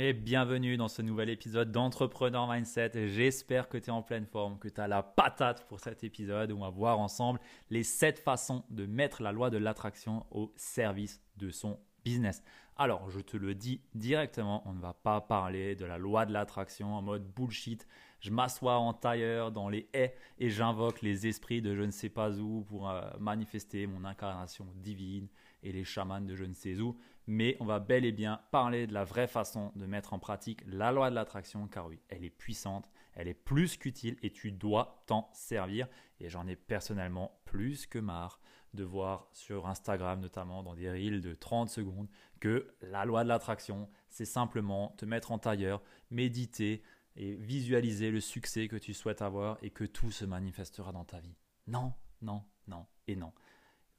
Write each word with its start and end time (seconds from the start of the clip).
Et 0.00 0.12
bienvenue 0.12 0.76
dans 0.76 0.86
ce 0.86 1.02
nouvel 1.02 1.28
épisode 1.28 1.72
d'Entrepreneur 1.72 2.48
Mindset. 2.48 3.08
J'espère 3.08 3.68
que 3.68 3.78
tu 3.78 3.86
es 3.86 3.90
en 3.90 4.00
pleine 4.00 4.26
forme, 4.26 4.56
que 4.60 4.68
tu 4.68 4.80
as 4.80 4.86
la 4.86 5.02
patate 5.02 5.66
pour 5.66 5.80
cet 5.80 6.04
épisode 6.04 6.52
où 6.52 6.56
on 6.58 6.60
va 6.60 6.70
voir 6.70 7.00
ensemble 7.00 7.40
les 7.68 7.82
7 7.82 8.20
façons 8.20 8.62
de 8.70 8.86
mettre 8.86 9.24
la 9.24 9.32
loi 9.32 9.50
de 9.50 9.56
l'attraction 9.56 10.24
au 10.30 10.52
service 10.54 11.20
de 11.36 11.50
son 11.50 11.80
business. 12.04 12.44
Alors, 12.76 13.10
je 13.10 13.18
te 13.18 13.36
le 13.36 13.56
dis 13.56 13.80
directement, 13.96 14.62
on 14.66 14.72
ne 14.72 14.80
va 14.80 14.94
pas 14.94 15.20
parler 15.20 15.74
de 15.74 15.84
la 15.84 15.98
loi 15.98 16.26
de 16.26 16.32
l'attraction 16.32 16.94
en 16.94 17.02
mode 17.02 17.26
bullshit. 17.34 17.84
Je 18.20 18.30
m'assois 18.30 18.78
en 18.78 18.94
tailleur 18.94 19.50
dans 19.50 19.68
les 19.68 19.88
haies 19.92 20.14
et 20.38 20.48
j'invoque 20.48 21.02
les 21.02 21.26
esprits 21.26 21.60
de 21.60 21.74
je 21.74 21.82
ne 21.82 21.90
sais 21.90 22.08
pas 22.08 22.38
où 22.38 22.62
pour 22.62 22.88
euh, 22.88 23.02
manifester 23.18 23.88
mon 23.88 24.04
incarnation 24.04 24.66
divine 24.76 25.26
et 25.64 25.72
les 25.72 25.82
chamans 25.82 26.20
de 26.20 26.36
je 26.36 26.44
ne 26.44 26.54
sais 26.54 26.78
où 26.78 26.96
mais 27.28 27.58
on 27.60 27.66
va 27.66 27.78
bel 27.78 28.06
et 28.06 28.12
bien 28.12 28.40
parler 28.50 28.86
de 28.86 28.94
la 28.94 29.04
vraie 29.04 29.28
façon 29.28 29.70
de 29.76 29.84
mettre 29.84 30.14
en 30.14 30.18
pratique 30.18 30.62
la 30.66 30.92
loi 30.92 31.10
de 31.10 31.14
l'attraction, 31.14 31.68
car 31.68 31.86
oui, 31.86 32.00
elle 32.08 32.24
est 32.24 32.30
puissante, 32.30 32.90
elle 33.12 33.28
est 33.28 33.34
plus 33.34 33.76
qu'utile 33.76 34.16
et 34.22 34.32
tu 34.32 34.50
dois 34.50 35.04
t'en 35.06 35.28
servir. 35.34 35.88
Et 36.20 36.30
j'en 36.30 36.46
ai 36.46 36.56
personnellement 36.56 37.38
plus 37.44 37.86
que 37.86 37.98
marre 37.98 38.40
de 38.72 38.82
voir 38.82 39.28
sur 39.32 39.66
Instagram, 39.66 40.20
notamment 40.20 40.62
dans 40.62 40.74
des 40.74 40.90
reels 40.90 41.20
de 41.20 41.34
30 41.34 41.68
secondes, 41.68 42.08
que 42.40 42.74
la 42.80 43.04
loi 43.04 43.24
de 43.24 43.28
l'attraction, 43.28 43.90
c'est 44.08 44.24
simplement 44.24 44.94
te 44.96 45.04
mettre 45.04 45.30
en 45.30 45.38
tailleur, 45.38 45.82
méditer 46.10 46.82
et 47.14 47.34
visualiser 47.34 48.10
le 48.10 48.20
succès 48.20 48.68
que 48.68 48.76
tu 48.76 48.94
souhaites 48.94 49.20
avoir 49.20 49.58
et 49.60 49.70
que 49.70 49.84
tout 49.84 50.10
se 50.10 50.24
manifestera 50.24 50.92
dans 50.92 51.04
ta 51.04 51.20
vie. 51.20 51.36
Non, 51.66 51.92
non, 52.22 52.42
non 52.68 52.86
et 53.06 53.16
non. 53.16 53.34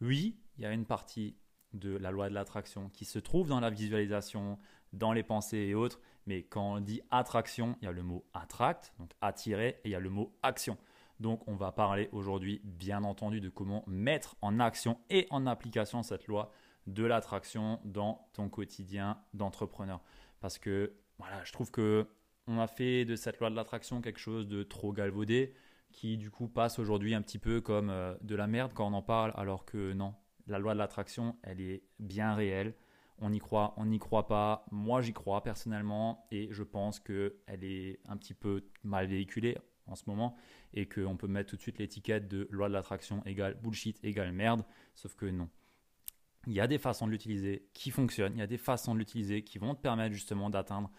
Oui, 0.02 0.40
il 0.58 0.64
y 0.64 0.66
a 0.66 0.73
une 0.73 0.86
partie 0.86 1.36
de 1.73 1.95
la 1.95 2.12
loi 2.12 2.30
de 2.30 2.34
l'attraction 2.34 2.89
qui 2.89 3.06
se 3.06 3.20
trouve 3.20 3.50
dans 3.50 3.59
la 3.59 3.70
visualisation, 3.70 4.58
dans 4.94 5.14
les 5.14 5.23
pensées 5.23 5.58
et 5.58 5.75
autres. 5.75 6.00
Mais 6.25 6.44
quand 6.44 6.73
on 6.75 6.80
dit 6.80 7.02
attraction, 7.12 7.75
il 7.81 7.86
y 7.86 7.88
a 7.88 7.92
le 7.92 8.03
mot 8.03 8.25
attract, 8.34 8.94
donc 9.00 9.12
attirer, 9.22 9.80
et 9.84 9.90
il 9.90 9.92
y 9.92 9.95
a 9.95 10.00
le 10.00 10.09
mot 10.09 10.34
action. 10.44 10.78
Donc 11.20 11.47
on 11.47 11.56
va 11.56 11.72
parler 11.72 12.09
aujourd'hui, 12.12 12.62
bien 12.64 13.03
entendu, 13.03 13.42
de 13.42 13.50
comment 13.50 13.84
mettre 13.88 14.36
en 14.42 14.59
action 14.59 15.00
et 15.09 15.28
en 15.31 15.47
application 15.47 16.03
cette 16.03 16.28
loi 16.28 16.52
de 16.88 17.03
l'attraction 17.03 17.80
dans 17.84 18.28
ton 18.34 18.50
quotidien 18.50 19.20
d'entrepreneur. 19.34 20.02
Parce 20.40 20.58
que 20.58 20.94
voilà, 21.17 21.44
je 21.44 21.52
trouve 21.52 21.72
que 21.72 22.08
on 22.47 22.59
a 22.59 22.67
fait 22.67 23.06
de 23.06 23.16
cette 23.16 23.40
loi 23.40 23.50
de 23.50 23.56
l'attraction 23.56 24.02
quelque 24.02 24.20
chose 24.20 24.47
de 24.47 24.64
trop 24.64 24.92
galvaudé, 24.92 25.53
qui 25.92 26.17
du 26.17 26.31
coup 26.31 26.47
passe 26.47 26.80
aujourd'hui 26.80 27.14
un 27.14 27.22
petit 27.22 27.38
peu 27.38 27.62
comme 27.62 27.90
euh, 27.90 28.16
de 28.22 28.36
la 28.36 28.47
merde 28.47 28.72
quand 28.73 28.88
on 28.88 28.94
en 28.94 29.02
parle, 29.02 29.34
alors 29.36 29.66
que 29.66 29.94
non, 29.94 30.14
la 30.50 30.59
loi 30.59 30.73
de 30.73 30.80
l'attraction, 30.80 31.38
elle 31.44 31.61
est 31.61 31.83
bien 32.00 32.33
réelle. 32.33 32.75
On 33.19 33.33
y 33.33 33.39
croit, 33.39 33.73
on 33.78 33.86
n'y 33.86 34.00
croit 34.00 34.28
pas. 34.28 34.66
Moi, 34.72 35.02
j'y 35.02 35.14
crois 35.14 35.44
personnellement 35.44 36.25
et 36.31 36.47
je 36.52 36.64
pense 36.64 37.00
qu'elle 37.00 37.64
est 37.64 38.00
un 38.08 38.17
petit 38.17 38.33
peu 38.33 38.66
mal 38.83 39.08
véhiculée 39.08 39.58
en 39.88 39.95
ce 39.95 40.03
moment 40.08 40.36
et 40.73 40.88
qu'on 40.88 41.17
peut 41.17 41.28
mettre 41.28 41.50
tout 41.50 41.56
de 41.56 41.61
suite 41.61 41.80
l'étiquette 41.80 42.28
de 42.28 42.47
loi 42.52 42.69
de 42.69 42.73
l'attraction 42.73 43.23
égale 43.25 43.56
bullshit 43.56 44.00
égale 44.03 44.31
merde. 44.31 44.63
Sauf 44.96 45.16
que 45.16 45.25
non. 45.25 45.50
Il 46.47 46.53
y 46.53 46.62
a 46.62 46.68
des 46.68 46.78
façons 46.78 47.06
de 47.06 47.12
l'utiliser 47.12 47.68
qui 47.74 47.91
fonctionnent, 47.91 48.34
il 48.34 48.40
y 48.40 48.44
a 48.44 48.47
des 48.47 48.57
façons 48.57 48.94
de 48.94 49.00
l'utiliser 49.00 49.44
qui 49.44 49.57
vont 49.57 49.75
te 49.75 49.81
permettre 49.81 50.13
justement 50.13 50.50
d'atteindre 50.50 50.90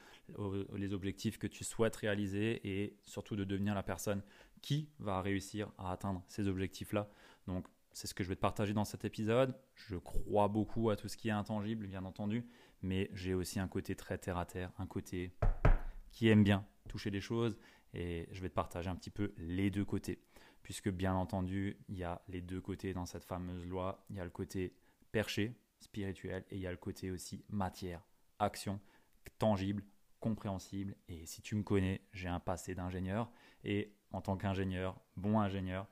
les 0.76 0.92
objectifs 0.92 1.38
que 1.38 1.46
tu 1.46 1.64
souhaites 1.64 1.96
réaliser 1.96 2.60
et 2.62 2.98
surtout 3.02 3.36
de 3.36 3.44
devenir 3.44 3.74
la 3.74 3.82
personne 3.82 4.22
qui 4.60 4.90
va 4.98 5.22
réussir 5.22 5.72
à 5.78 5.92
atteindre 5.92 6.22
ces 6.28 6.46
objectifs-là. 6.46 7.08
Donc 7.46 7.66
c'est 7.92 8.06
ce 8.06 8.14
que 8.14 8.24
je 8.24 8.28
vais 8.28 8.36
te 8.36 8.40
partager 8.40 8.72
dans 8.72 8.84
cet 8.84 9.04
épisode. 9.04 9.54
Je 9.74 9.96
crois 9.96 10.48
beaucoup 10.48 10.90
à 10.90 10.96
tout 10.96 11.08
ce 11.08 11.16
qui 11.16 11.28
est 11.28 11.32
intangible, 11.32 11.86
bien 11.86 12.04
entendu, 12.04 12.46
mais 12.82 13.10
j'ai 13.12 13.34
aussi 13.34 13.58
un 13.60 13.68
côté 13.68 13.94
très 13.94 14.18
terre 14.18 14.38
à 14.38 14.46
terre, 14.46 14.72
un 14.78 14.86
côté 14.86 15.32
qui 16.10 16.28
aime 16.28 16.44
bien 16.44 16.66
toucher 16.88 17.10
des 17.10 17.20
choses, 17.20 17.56
et 17.94 18.28
je 18.32 18.40
vais 18.40 18.48
te 18.48 18.54
partager 18.54 18.88
un 18.88 18.96
petit 18.96 19.10
peu 19.10 19.32
les 19.36 19.70
deux 19.70 19.84
côtés, 19.84 20.22
puisque 20.62 20.90
bien 20.90 21.14
entendu, 21.14 21.78
il 21.88 21.96
y 21.96 22.04
a 22.04 22.22
les 22.28 22.40
deux 22.40 22.60
côtés 22.60 22.92
dans 22.92 23.06
cette 23.06 23.24
fameuse 23.24 23.66
loi. 23.66 24.04
Il 24.10 24.16
y 24.16 24.20
a 24.20 24.24
le 24.24 24.30
côté 24.30 24.74
perché, 25.12 25.54
spirituel, 25.80 26.44
et 26.50 26.56
il 26.56 26.60
y 26.60 26.66
a 26.66 26.70
le 26.70 26.76
côté 26.76 27.10
aussi 27.10 27.44
matière, 27.48 28.02
action, 28.38 28.80
tangible, 29.38 29.84
compréhensible. 30.20 30.94
Et 31.08 31.26
si 31.26 31.42
tu 31.42 31.54
me 31.54 31.62
connais, 31.62 32.02
j'ai 32.12 32.28
un 32.28 32.40
passé 32.40 32.74
d'ingénieur, 32.74 33.30
et 33.64 33.94
en 34.12 34.20
tant 34.20 34.36
qu'ingénieur, 34.36 35.00
bon 35.16 35.40
ingénieur, 35.40 35.88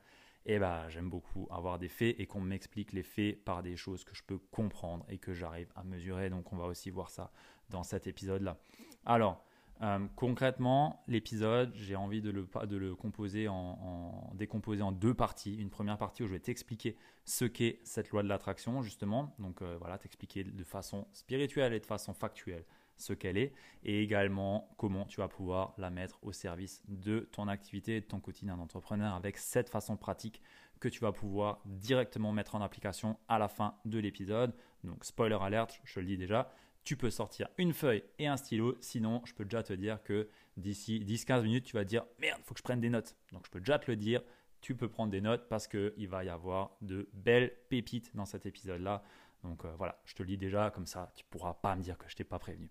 et 0.49 0.53
eh 0.53 0.59
ben, 0.59 0.89
j'aime 0.89 1.11
beaucoup 1.11 1.47
avoir 1.51 1.77
des 1.77 1.89
faits 1.89 2.15
et 2.17 2.25
qu'on 2.25 2.41
m'explique 2.41 2.91
les 2.91 3.03
faits 3.03 3.45
par 3.45 3.61
des 3.61 3.75
choses 3.75 4.03
que 4.03 4.15
je 4.15 4.23
peux 4.23 4.39
comprendre 4.49 5.05
et 5.07 5.19
que 5.19 5.31
j'arrive 5.31 5.71
à 5.75 5.83
mesurer. 5.83 6.31
Donc 6.31 6.51
on 6.51 6.57
va 6.57 6.65
aussi 6.65 6.89
voir 6.89 7.11
ça 7.11 7.31
dans 7.69 7.83
cet 7.83 8.07
épisode-là. 8.07 8.57
Alors, 9.05 9.45
euh, 9.83 10.07
concrètement, 10.15 11.03
l'épisode, 11.07 11.71
j'ai 11.75 11.95
envie 11.95 12.23
de 12.23 12.31
le, 12.31 12.95
composer 12.95 13.47
en, 13.47 14.31
décomposer 14.33 14.81
en 14.81 14.91
deux 14.91 15.13
parties. 15.13 15.55
Une 15.55 15.69
première 15.69 15.99
partie 15.99 16.23
où 16.23 16.25
je 16.25 16.33
vais 16.33 16.39
t'expliquer 16.39 16.97
ce 17.25 17.45
qu'est 17.45 17.79
cette 17.83 18.09
loi 18.09 18.23
de 18.23 18.27
l'attraction, 18.27 18.81
justement. 18.81 19.35
Donc 19.37 19.61
euh, 19.61 19.77
voilà, 19.79 19.99
t'expliquer 19.99 20.43
de 20.43 20.63
façon 20.63 21.05
spirituelle 21.13 21.73
et 21.73 21.79
de 21.79 21.85
façon 21.85 22.15
factuelle 22.15 22.65
ce 22.99 23.13
qu'elle 23.13 23.37
est 23.37 23.53
et 23.83 24.03
également 24.03 24.73
comment 24.77 25.05
tu 25.05 25.19
vas 25.19 25.27
pouvoir 25.27 25.73
la 25.77 25.89
mettre 25.89 26.19
au 26.21 26.31
service 26.31 26.83
de 26.87 27.27
ton 27.31 27.47
activité 27.47 28.01
de 28.01 28.05
ton 28.05 28.19
quotidien 28.19 28.57
d'entrepreneur 28.57 29.13
avec 29.15 29.37
cette 29.37 29.69
façon 29.69 29.97
pratique 29.97 30.41
que 30.79 30.89
tu 30.89 30.99
vas 30.99 31.11
pouvoir 31.11 31.61
directement 31.65 32.31
mettre 32.31 32.55
en 32.55 32.61
application 32.61 33.17
à 33.27 33.37
la 33.37 33.47
fin 33.47 33.75
de 33.85 33.99
l'épisode. 33.99 34.53
Donc 34.83 35.03
spoiler 35.03 35.37
alert, 35.39 35.79
je 35.83 35.99
le 35.99 36.05
dis 36.05 36.17
déjà, 36.17 36.51
tu 36.83 36.95
peux 36.95 37.09
sortir 37.09 37.49
une 37.57 37.73
feuille 37.73 38.03
et 38.17 38.27
un 38.27 38.37
stylo, 38.37 38.77
sinon 38.79 39.21
je 39.25 39.33
peux 39.33 39.43
déjà 39.43 39.63
te 39.63 39.73
dire 39.73 40.01
que 40.03 40.29
d'ici 40.57 40.99
10-15 41.05 41.43
minutes, 41.43 41.65
tu 41.65 41.75
vas 41.75 41.83
dire 41.83 42.05
merde, 42.19 42.41
faut 42.43 42.53
que 42.53 42.59
je 42.59 42.63
prenne 42.63 42.79
des 42.79 42.89
notes. 42.89 43.15
Donc 43.33 43.45
je 43.45 43.51
peux 43.51 43.59
déjà 43.59 43.79
te 43.79 43.91
le 43.91 43.97
dire, 43.97 44.21
tu 44.61 44.75
peux 44.75 44.89
prendre 44.89 45.11
des 45.11 45.21
notes 45.21 45.47
parce 45.49 45.67
qu'il 45.67 46.07
va 46.07 46.23
y 46.23 46.29
avoir 46.29 46.71
de 46.81 47.09
belles 47.13 47.53
pépites 47.69 48.15
dans 48.15 48.25
cet 48.25 48.45
épisode-là. 48.45 49.03
Donc 49.43 49.65
euh, 49.65 49.73
voilà, 49.77 49.99
je 50.05 50.13
te 50.15 50.23
le 50.23 50.27
dis 50.27 50.37
déjà, 50.37 50.69
comme 50.71 50.85
ça 50.85 51.11
tu 51.15 51.23
pourras 51.25 51.53
pas 51.53 51.75
me 51.75 51.81
dire 51.81 51.97
que 51.97 52.09
je 52.09 52.15
t'ai 52.15 52.23
pas 52.23 52.39
prévenu. 52.39 52.69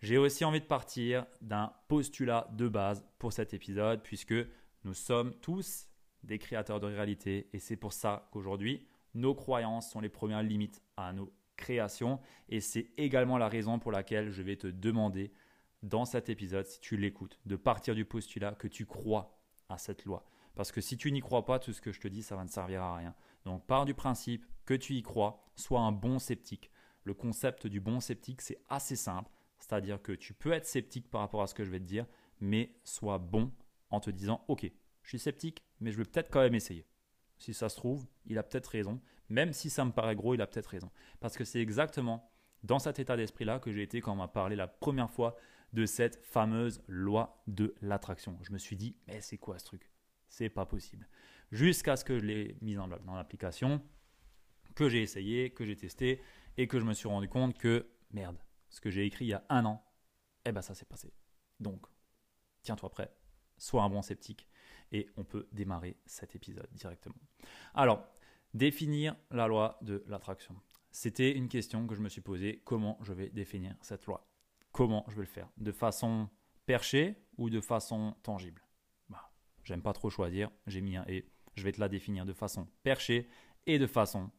J'ai 0.00 0.18
aussi 0.18 0.44
envie 0.44 0.60
de 0.60 0.66
partir 0.66 1.26
d'un 1.40 1.72
postulat 1.88 2.48
de 2.52 2.68
base 2.68 3.04
pour 3.18 3.32
cet 3.32 3.54
épisode, 3.54 4.02
puisque 4.02 4.34
nous 4.84 4.94
sommes 4.94 5.34
tous 5.40 5.88
des 6.22 6.38
créateurs 6.38 6.80
de 6.80 6.86
réalité, 6.86 7.48
et 7.52 7.58
c'est 7.58 7.76
pour 7.76 7.92
ça 7.92 8.28
qu'aujourd'hui, 8.32 8.86
nos 9.14 9.34
croyances 9.34 9.90
sont 9.90 10.00
les 10.00 10.08
premières 10.08 10.42
limites 10.42 10.82
à 10.96 11.12
nos 11.12 11.32
créations, 11.56 12.20
et 12.48 12.60
c'est 12.60 12.90
également 12.96 13.38
la 13.38 13.48
raison 13.48 13.78
pour 13.78 13.92
laquelle 13.92 14.30
je 14.30 14.42
vais 14.42 14.56
te 14.56 14.66
demander 14.66 15.32
dans 15.82 16.04
cet 16.04 16.28
épisode, 16.28 16.66
si 16.66 16.80
tu 16.80 16.96
l'écoutes, 16.96 17.38
de 17.44 17.56
partir 17.56 17.94
du 17.94 18.04
postulat 18.04 18.52
que 18.52 18.68
tu 18.68 18.86
crois 18.86 19.38
à 19.68 19.78
cette 19.78 20.04
loi. 20.04 20.24
Parce 20.54 20.72
que 20.72 20.80
si 20.80 20.96
tu 20.96 21.12
n'y 21.12 21.20
crois 21.20 21.44
pas, 21.44 21.58
tout 21.58 21.72
ce 21.72 21.80
que 21.80 21.92
je 21.92 22.00
te 22.00 22.08
dis, 22.08 22.22
ça 22.22 22.36
va 22.36 22.44
ne 22.44 22.48
servir 22.48 22.82
à 22.82 22.96
rien. 22.96 23.14
Donc 23.44 23.66
pars 23.66 23.84
du 23.84 23.94
principe 23.94 24.46
que 24.64 24.74
tu 24.74 24.94
y 24.94 25.02
crois, 25.02 25.44
sois 25.56 25.80
un 25.80 25.92
bon 25.92 26.18
sceptique. 26.18 26.70
Le 27.04 27.14
concept 27.14 27.66
du 27.66 27.80
bon 27.80 28.00
sceptique, 28.00 28.40
c'est 28.40 28.62
assez 28.68 28.96
simple, 28.96 29.30
c'est-à-dire 29.58 30.00
que 30.00 30.12
tu 30.12 30.34
peux 30.34 30.52
être 30.52 30.66
sceptique 30.66 31.10
par 31.10 31.20
rapport 31.20 31.42
à 31.42 31.46
ce 31.46 31.54
que 31.54 31.64
je 31.64 31.70
vais 31.70 31.80
te 31.80 31.84
dire, 31.84 32.06
mais 32.40 32.74
sois 32.84 33.18
bon 33.18 33.52
en 33.90 34.00
te 34.00 34.10
disant, 34.10 34.44
ok, 34.48 34.70
je 35.02 35.08
suis 35.08 35.18
sceptique, 35.18 35.62
mais 35.80 35.90
je 35.92 35.98
vais 35.98 36.04
peut-être 36.04 36.30
quand 36.30 36.40
même 36.40 36.54
essayer. 36.54 36.86
Si 37.38 37.52
ça 37.52 37.68
se 37.68 37.76
trouve, 37.76 38.06
il 38.26 38.38
a 38.38 38.42
peut-être 38.42 38.68
raison, 38.68 39.00
même 39.28 39.52
si 39.52 39.70
ça 39.70 39.84
me 39.84 39.92
paraît 39.92 40.16
gros, 40.16 40.34
il 40.34 40.40
a 40.40 40.46
peut-être 40.46 40.68
raison. 40.68 40.90
Parce 41.20 41.36
que 41.36 41.44
c'est 41.44 41.60
exactement 41.60 42.30
dans 42.62 42.78
cet 42.78 42.98
état 42.98 43.16
d'esprit-là 43.16 43.58
que 43.58 43.70
j'ai 43.70 43.82
été 43.82 44.00
quand 44.00 44.12
on 44.12 44.16
m'a 44.16 44.28
parlé 44.28 44.56
la 44.56 44.66
première 44.66 45.10
fois 45.10 45.36
de 45.72 45.86
cette 45.86 46.24
fameuse 46.24 46.82
loi 46.86 47.42
de 47.46 47.74
l'attraction. 47.82 48.38
Je 48.42 48.52
me 48.52 48.58
suis 48.58 48.76
dit, 48.76 48.96
mais 49.06 49.20
c'est 49.20 49.38
quoi 49.38 49.58
ce 49.58 49.64
truc? 49.64 49.90
C'est 50.28 50.48
pas 50.48 50.64
possible. 50.64 51.08
Jusqu'à 51.50 51.96
ce 51.96 52.04
que 52.04 52.18
je 52.18 52.24
l'ai 52.24 52.56
mise 52.62 52.76
dans 52.76 53.14
l'application, 53.14 53.82
que 54.74 54.88
j'ai 54.88 55.02
essayé, 55.02 55.50
que 55.50 55.64
j'ai 55.64 55.76
testé 55.76 56.20
et 56.56 56.66
que 56.66 56.78
je 56.78 56.84
me 56.84 56.94
suis 56.94 57.08
rendu 57.08 57.28
compte 57.28 57.56
que 57.58 57.88
merde, 58.10 58.38
ce 58.68 58.80
que 58.80 58.90
j'ai 58.90 59.04
écrit 59.04 59.26
il 59.26 59.28
y 59.28 59.34
a 59.34 59.44
un 59.48 59.64
an, 59.64 59.84
eh 60.44 60.52
ben 60.52 60.62
ça 60.62 60.74
s'est 60.74 60.84
passé. 60.84 61.12
Donc, 61.60 61.86
tiens-toi 62.62 62.90
prêt, 62.90 63.14
sois 63.56 63.82
un 63.82 63.90
bon 63.90 64.02
sceptique 64.02 64.48
et 64.92 65.08
on 65.16 65.24
peut 65.24 65.48
démarrer 65.52 65.96
cet 66.06 66.34
épisode 66.34 66.68
directement. 66.72 67.16
Alors, 67.74 68.06
définir 68.52 69.16
la 69.30 69.46
loi 69.46 69.78
de 69.82 70.04
l'attraction. 70.06 70.54
C'était 70.90 71.32
une 71.32 71.48
question 71.48 71.86
que 71.86 71.94
je 71.94 72.00
me 72.00 72.08
suis 72.08 72.20
posée, 72.20 72.62
comment 72.64 72.98
je 73.02 73.12
vais 73.12 73.28
définir 73.28 73.74
cette 73.80 74.06
loi? 74.06 74.28
Comment 74.70 75.04
je 75.08 75.16
vais 75.16 75.22
le 75.22 75.28
faire? 75.28 75.48
De 75.56 75.72
façon 75.72 76.28
perchée 76.66 77.16
ou 77.36 77.50
de 77.50 77.60
façon 77.60 78.16
tangible? 78.22 78.62
Bah, 79.08 79.32
J'aime 79.64 79.82
pas 79.82 79.92
trop 79.92 80.10
choisir, 80.10 80.50
j'ai 80.66 80.80
mis 80.80 80.96
un 80.96 81.04
et. 81.08 81.28
Je 81.56 81.62
vais 81.62 81.72
te 81.72 81.80
la 81.80 81.88
définir 81.88 82.26
de 82.26 82.32
façon 82.32 82.68
perchée 82.82 83.28
et 83.66 83.78
de 83.78 83.86
façon 83.86 84.32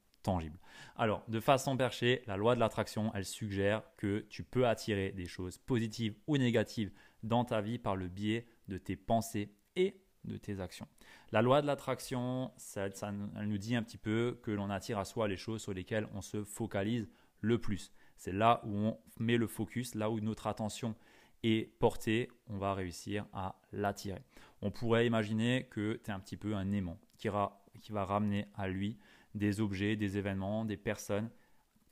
Alors, 0.96 1.24
de 1.28 1.40
façon 1.40 1.78
perchée, 1.78 2.22
la 2.28 2.38
loi 2.38 2.56
de 2.56 2.60
l'attraction, 2.60 3.12
elle 3.14 3.26
suggère 3.26 3.84
que 3.98 4.26
tu 4.30 4.44
peux 4.44 4.68
attirer 4.68 5.12
des 5.12 5.26
choses 5.26 5.58
positives 5.58 6.16
ou 6.28 6.38
négatives 6.38 6.92
dans 7.24 7.46
ta 7.46 7.62
vie 7.62 7.78
par 7.78 7.96
le 7.96 8.08
biais 8.08 8.48
de 8.68 8.78
tes 8.78 8.96
pensées 8.96 9.54
et 9.76 10.02
de 10.24 10.38
tes 10.38 10.60
actions. 10.60 10.88
La 11.32 11.42
loi 11.42 11.62
de 11.62 11.68
l'attraction, 11.68 12.52
ça, 12.58 12.86
elle 12.86 13.48
nous 13.48 13.58
dit 13.58 13.76
un 13.76 13.84
petit 13.84 13.98
peu 13.98 14.40
que 14.42 14.52
l'on 14.52 14.70
attire 14.70 14.98
à 14.98 15.06
soi 15.06 15.28
les 15.28 15.38
choses 15.38 15.62
sur 15.62 15.74
lesquelles 15.74 16.08
on 16.14 16.22
se 16.22 16.44
focalise 16.44 17.08
le 17.42 17.60
plus. 17.60 17.92
C'est 18.18 18.32
là 18.32 18.62
où 18.66 18.76
on 18.76 18.98
met 19.20 19.38
le 19.38 19.48
focus, 19.48 19.96
là 19.96 20.10
où 20.10 20.20
notre 20.20 20.48
attention 20.48 20.96
est 21.44 21.78
portée, 21.80 22.30
on 22.48 22.58
va 22.58 22.74
réussir 22.74 23.26
à 23.34 23.60
l'attirer. 23.72 24.24
On 24.62 24.72
pourrait 24.72 25.06
imaginer 25.06 25.68
que 25.70 26.00
tu 26.04 26.10
es 26.10 26.14
un 26.14 26.20
petit 26.20 26.38
peu 26.38 26.56
un 26.56 26.72
aimant 26.72 26.98
qui 27.18 27.28
va 27.30 28.06
ramener 28.06 28.48
à 28.56 28.68
lui 28.68 28.98
des 29.36 29.62
objets, 29.62 29.96
des 29.96 30.18
événements, 30.18 30.66
des 30.66 30.78
personnes 30.78 31.30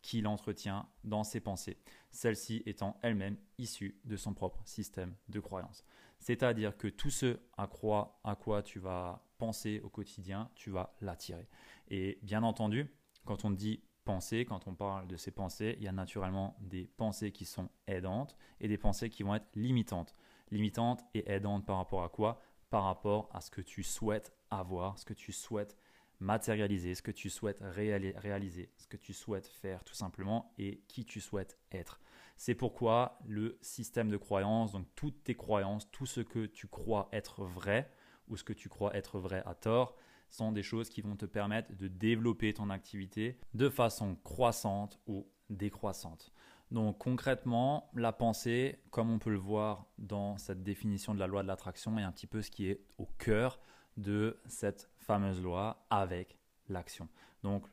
qu'il 0.02 0.28
entretient 0.28 0.90
dans 1.04 1.24
ses 1.24 1.40
pensées, 1.40 1.78
celles-ci 2.12 2.62
étant 2.66 2.98
elles-mêmes 3.02 3.38
issues 3.58 4.00
de 4.04 4.18
son 4.18 4.34
propre 4.34 4.62
système 4.66 5.16
de 5.30 5.40
croyance. 5.40 5.86
C'est-à-dire 6.20 6.78
que 6.78 6.88
tout 6.88 7.10
ce 7.10 7.40
à 7.58 7.68
quoi, 7.68 8.20
à 8.24 8.36
quoi 8.36 8.64
tu 8.64 8.80
vas 8.80 9.26
penser 9.38 9.82
au 9.84 9.90
quotidien, 9.90 10.50
tu 10.56 10.72
vas 10.72 10.96
l'attirer. 11.02 11.48
Et 11.90 12.20
bien 12.22 12.44
entendu, 12.44 12.88
quand 13.26 13.46
on 13.46 13.52
dit 13.52 13.82
penser, 14.04 14.46
quand 14.46 14.68
on 14.68 14.76
parle 14.76 15.08
de 15.08 15.16
ces 15.16 15.32
pensées, 15.32 15.76
il 15.78 15.84
y 15.84 15.88
a 15.88 15.94
naturellement 15.94 16.58
des 16.60 16.88
pensées 16.98 17.32
qui 17.32 17.46
sont 17.46 17.70
aidantes 17.88 18.36
et 18.60 18.68
des 18.68 18.78
pensées 18.78 19.10
qui 19.10 19.24
vont 19.24 19.36
être 19.36 19.56
limitantes. 19.56 20.16
Limitantes 20.52 21.04
et 21.14 21.30
aidantes 21.32 21.66
par 21.66 21.78
rapport 21.78 22.04
à 22.04 22.10
quoi? 22.10 22.42
Par 22.70 22.84
rapport 22.84 23.30
à 23.32 23.40
ce 23.40 23.52
que 23.52 23.62
tu 23.62 23.84
souhaites 23.84 24.34
avoir, 24.50 25.00
ce 25.00 25.06
que 25.06 25.14
tu 25.14 25.32
souhaites 25.32 25.78
matérialiser, 26.20 26.96
ce 26.96 27.02
que 27.02 27.12
tu 27.12 27.30
souhaites 27.30 27.60
réaliser, 27.62 28.70
ce 28.78 28.88
que 28.88 28.98
tu 28.98 29.14
souhaites 29.14 29.48
faire 29.48 29.84
tout 29.84 29.96
simplement 29.96 30.54
et 30.58 30.82
qui 30.88 31.06
tu 31.06 31.22
souhaites 31.22 31.58
être. 31.72 32.00
C'est 32.38 32.56
pourquoi 32.56 33.20
le 33.26 33.58
système 33.62 34.10
de 34.10 34.18
croyance, 34.18 34.72
donc 34.72 34.88
toutes 34.96 35.24
tes 35.24 35.36
croyances, 35.36 35.90
tout 35.92 36.06
ce 36.06 36.22
que 36.22 36.46
tu 36.46 36.68
crois 36.68 37.10
être 37.12 37.44
vrai 37.44 37.92
ou 38.28 38.38
ce 38.38 38.44
que 38.44 38.54
tu 38.54 38.70
crois 38.70 38.96
être 38.96 39.20
vrai 39.20 39.44
à 39.46 39.54
tort, 39.54 39.96
sont 40.30 40.52
des 40.52 40.64
choses 40.64 40.90
qui 40.90 41.02
vont 41.02 41.16
te 41.16 41.26
permettre 41.26 41.76
de 41.76 41.88
développer 41.88 42.54
ton 42.54 42.70
activité 42.70 43.38
de 43.54 43.70
façon 43.70 44.16
croissante 44.24 45.00
ou 45.06 45.28
décroissante. 45.50 46.34
Donc 46.72 46.98
concrètement, 46.98 47.92
la 47.94 48.12
pensée, 48.12 48.80
comme 48.90 49.12
on 49.12 49.20
peut 49.20 49.30
le 49.30 49.38
voir 49.38 49.86
dans 50.00 50.38
cette 50.38 50.64
définition 50.64 51.14
de 51.14 51.20
la 51.20 51.28
loi 51.28 51.44
de 51.44 51.48
l'attraction, 51.48 52.00
est 52.00 52.04
un 52.04 52.12
petit 52.12 52.26
peu 52.26 52.42
ce 52.42 52.50
qui 52.50 52.68
est 52.68 52.82
au 52.98 53.06
cœur 53.20 53.60
de 53.96 54.40
cette 54.48 54.90
fameuse 55.04 55.42
loi 55.42 55.86
avec 55.90 56.38
l'action. 56.70 57.08
Donc, 57.44 57.66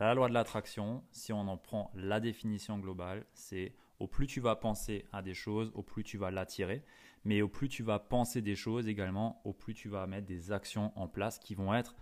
la 0.00 0.14
loi 0.14 0.28
de 0.28 0.34
l'attraction, 0.34 1.04
si 1.10 1.32
on 1.32 1.46
en 1.48 1.56
prend 1.56 1.90
la 1.94 2.20
définition 2.20 2.78
globale, 2.78 3.26
c'est 3.32 3.74
au 4.00 4.08
plus 4.08 4.26
tu 4.26 4.40
vas 4.40 4.56
penser 4.56 5.06
à 5.12 5.22
des 5.22 5.34
choses, 5.34 5.70
au 5.74 5.82
plus 5.82 6.02
tu 6.02 6.18
vas 6.18 6.30
l'attirer, 6.30 6.84
mais 7.24 7.42
au 7.42 7.48
plus 7.48 7.68
tu 7.68 7.82
vas 7.82 7.98
penser 7.98 8.42
des 8.42 8.56
choses 8.56 8.88
également, 8.88 9.40
au 9.44 9.52
plus 9.52 9.72
tu 9.72 9.88
vas 9.88 10.06
mettre 10.06 10.26
des 10.26 10.52
actions 10.52 10.92
en 10.98 11.08
place 11.08 11.38
qui 11.38 11.54
vont 11.54 11.74
être 11.74 11.94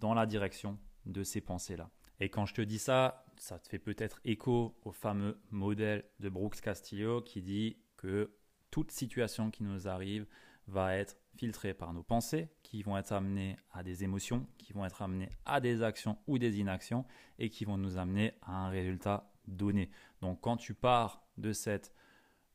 dans 0.00 0.14
la 0.14 0.26
direction 0.26 0.78
de 1.06 1.22
ces 1.24 1.40
pensées-là. 1.40 1.90
Et 2.20 2.28
quand 2.28 2.46
je 2.46 2.54
te 2.54 2.62
dis 2.62 2.78
ça, 2.78 3.24
ça 3.36 3.58
te 3.58 3.68
fait 3.68 3.78
peut-être 3.78 4.20
écho 4.24 4.76
au 4.84 4.92
fameux 4.92 5.40
modèle 5.50 6.04
de 6.20 6.28
Brooks 6.28 6.60
Castillo 6.60 7.22
qui 7.22 7.42
dit 7.42 7.78
que 7.96 8.34
toute 8.70 8.90
situation 8.90 9.50
qui 9.50 9.62
nous 9.62 9.88
arrive 9.88 10.26
va 10.66 10.96
être 10.96 11.16
filtrés 11.36 11.74
par 11.74 11.94
nos 11.94 12.02
pensées, 12.02 12.48
qui 12.68 12.82
vont 12.82 12.98
être 12.98 13.12
amenées 13.12 13.56
à 13.72 13.82
des 13.82 14.04
émotions, 14.04 14.46
qui 14.58 14.72
vont 14.74 14.84
être 14.84 15.00
amenées 15.00 15.30
à 15.46 15.60
des 15.60 15.82
actions 15.82 16.18
ou 16.26 16.38
des 16.38 16.60
inactions, 16.60 17.06
et 17.38 17.48
qui 17.48 17.64
vont 17.64 17.78
nous 17.78 17.96
amener 17.96 18.34
à 18.42 18.66
un 18.66 18.68
résultat 18.68 19.32
donné. 19.46 19.90
Donc 20.20 20.40
quand 20.42 20.58
tu 20.58 20.74
pars 20.74 21.26
de 21.38 21.52
cette 21.52 21.94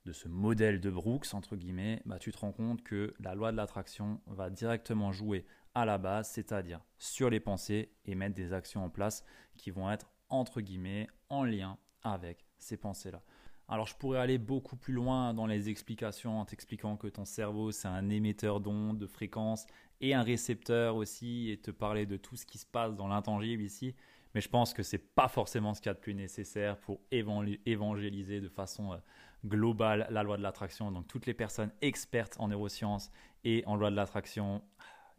de 0.06 0.12
ce 0.12 0.28
modèle 0.28 0.82
de 0.82 0.90
Brooks, 0.90 1.34
entre 1.34 1.56
guillemets, 1.56 2.02
bah, 2.06 2.20
tu 2.20 2.34
te 2.34 2.38
rends 2.38 2.52
compte 2.52 2.84
que 2.84 3.14
la 3.22 3.36
loi 3.36 3.54
de 3.54 3.58
l'attraction 3.58 4.20
va 4.28 4.50
directement 4.50 5.14
jouer 5.14 5.46
à 5.76 5.86
la 5.86 5.98
base, 5.98 6.30
c'est-à-dire 6.30 6.82
sur 6.98 7.30
les 7.30 7.40
pensées 7.40 7.94
et 8.04 8.14
mettre 8.14 8.36
des 8.36 8.52
actions 8.52 8.84
en 8.84 8.90
place 8.90 9.24
qui 9.56 9.72
vont 9.72 9.90
être, 9.90 10.12
entre 10.28 10.60
guillemets, 10.60 11.08
en 11.30 11.46
lien 11.46 11.78
avec 12.02 12.46
ces 12.58 12.76
pensées-là. 12.76 13.24
Alors 13.70 13.88
je 13.88 13.96
pourrais 13.96 14.20
aller 14.20 14.38
beaucoup 14.38 14.76
plus 14.76 14.94
loin 14.94 15.34
dans 15.34 15.48
les 15.48 15.70
explications 15.70 16.40
en 16.40 16.46
t'expliquant 16.46 16.98
que 16.98 17.08
ton 17.08 17.24
cerveau 17.24 17.72
c'est 17.72 17.88
un 17.88 18.10
émetteur 18.10 18.60
d'ondes, 18.60 18.98
de 18.98 19.08
fréquences 19.08 19.66
et 20.04 20.14
un 20.14 20.22
récepteur 20.22 20.98
aussi 20.98 21.50
et 21.50 21.58
te 21.58 21.72
parler 21.72 22.06
de 22.06 22.18
tout 22.18 22.36
ce 22.36 22.46
qui 22.46 22.58
se 22.58 22.66
passe 22.66 22.94
dans 22.98 23.08
l'intangible 23.08 23.64
ici. 23.64 23.96
Mais 24.36 24.42
je 24.42 24.50
pense 24.50 24.74
que 24.74 24.84
c'est 24.84 24.98
pas 24.98 25.30
forcément 25.30 25.74
ce 25.74 25.80
qu'il 25.80 25.90
y 25.90 25.92
a 25.92 25.94
de 25.94 26.00
plus 26.00 26.14
nécessaire 26.14 26.78
pour 26.78 27.00
évangéliser 27.10 28.42
de 28.42 28.50
façon 28.50 28.92
euh, 28.92 28.98
globale 29.46 30.06
la 30.10 30.24
loi 30.24 30.36
de 30.36 30.42
l'attraction. 30.42 30.92
Donc 30.92 31.08
toutes 31.08 31.26
les 31.26 31.34
personnes 31.34 31.72
expertes 31.82 32.36
en 32.38 32.50
neurosciences 32.50 33.12
et 33.46 33.64
en 33.66 33.78
loi 33.78 33.92
de 33.92 33.96
l'attraction, 33.96 34.62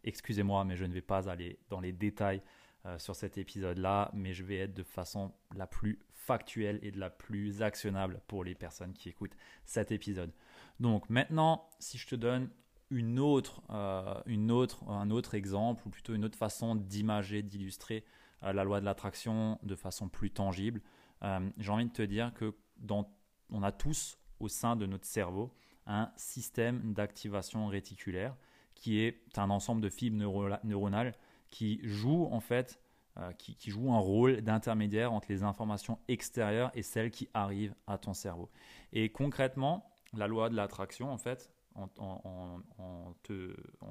excusez-moi, 0.03 0.63
mais 0.65 0.75
je 0.75 0.85
ne 0.85 0.93
vais 0.93 1.01
pas 1.01 1.29
aller 1.31 1.57
dans 1.69 1.79
les 1.79 1.91
détails 1.91 2.43
euh, 2.85 2.99
sur 2.99 3.15
cet 3.15 3.39
épisode-là, 3.39 4.11
mais 4.13 4.33
je 4.35 4.43
vais 4.43 4.57
être 4.57 4.73
de 4.75 4.83
façon 4.83 5.33
la 5.55 5.65
plus 5.65 5.97
factuelle 6.13 6.77
et 6.83 6.91
de 6.91 6.99
la 6.99 7.09
plus 7.09 7.63
actionnable 7.63 8.21
pour 8.27 8.43
les 8.43 8.53
personnes 8.53 8.93
qui 8.93 9.09
écoutent 9.09 9.35
cet 9.63 9.91
épisode. 9.91 10.31
Donc 10.79 11.09
maintenant, 11.09 11.67
si 11.79 11.97
je 11.97 12.05
te 12.05 12.15
donne 12.15 12.51
une 12.95 13.19
autre, 13.19 13.61
euh, 13.69 14.21
une 14.25 14.51
autre, 14.51 14.87
un 14.89 15.09
autre 15.09 15.35
exemple, 15.35 15.83
ou 15.85 15.89
plutôt 15.89 16.13
une 16.13 16.23
autre 16.23 16.37
façon 16.37 16.75
d'imager, 16.75 17.43
d'illustrer 17.43 18.05
euh, 18.43 18.53
la 18.53 18.63
loi 18.63 18.79
de 18.79 18.85
l'attraction 18.85 19.59
de 19.63 19.75
façon 19.75 20.07
plus 20.07 20.31
tangible, 20.31 20.81
euh, 21.23 21.49
j'ai 21.57 21.71
envie 21.71 21.85
de 21.85 21.91
te 21.91 22.01
dire 22.01 22.33
que 22.33 22.55
dans, 22.77 23.11
on 23.51 23.63
a 23.63 23.71
tous 23.71 24.17
au 24.39 24.47
sein 24.47 24.75
de 24.75 24.85
notre 24.85 25.05
cerveau 25.05 25.53
un 25.87 26.11
système 26.15 26.93
d'activation 26.93 27.67
réticulaire 27.67 28.35
qui 28.73 28.99
est 28.99 29.37
un 29.37 29.49
ensemble 29.49 29.81
de 29.81 29.89
fibres 29.89 30.17
neuronales 30.63 31.15
qui 31.49 31.79
joue 31.83 32.27
en 32.31 32.39
fait 32.39 32.79
euh, 33.17 33.31
qui, 33.31 33.71
joue 33.71 33.93
un 33.93 33.99
rôle 33.99 34.41
d'intermédiaire 34.41 35.13
entre 35.13 35.27
les 35.29 35.43
informations 35.43 35.97
extérieures 36.09 36.69
et 36.73 36.81
celles 36.81 37.11
qui 37.11 37.29
arrivent 37.33 37.73
à 37.87 37.97
ton 37.97 38.13
cerveau. 38.13 38.49
Et 38.91 39.09
concrètement, 39.09 39.89
la 40.13 40.27
loi 40.27 40.49
de 40.49 40.55
l'attraction, 40.55 41.09
en 41.09 41.17
fait, 41.17 41.49
en, 41.75 42.61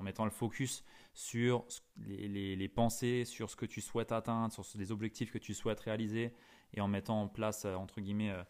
mettant 0.03 0.25
le 0.25 0.31
focus 0.31 0.85
sur 1.13 1.65
les, 1.97 2.69
pensées, 2.69 3.25
sur 3.25 3.51
ce 3.51 3.57
que 3.57 3.67
tu 3.67 3.81
souhaites 3.81 4.13
atteindre, 4.13 4.53
sur 4.53 4.65
les 4.79 4.93
objectifs 4.93 5.31
que 5.31 5.39
tu 5.39 5.55
souhaites 5.55 5.81
réaliser, 5.81 6.35
et 6.73 6.81
en 6.81 6.89
mettant 6.89 7.23
en 7.23 7.29
place, 7.29 7.65
euh, 7.65 7.75
entre 7.75 8.01
guillemets, 8.01 8.31
euh, 8.31 8.43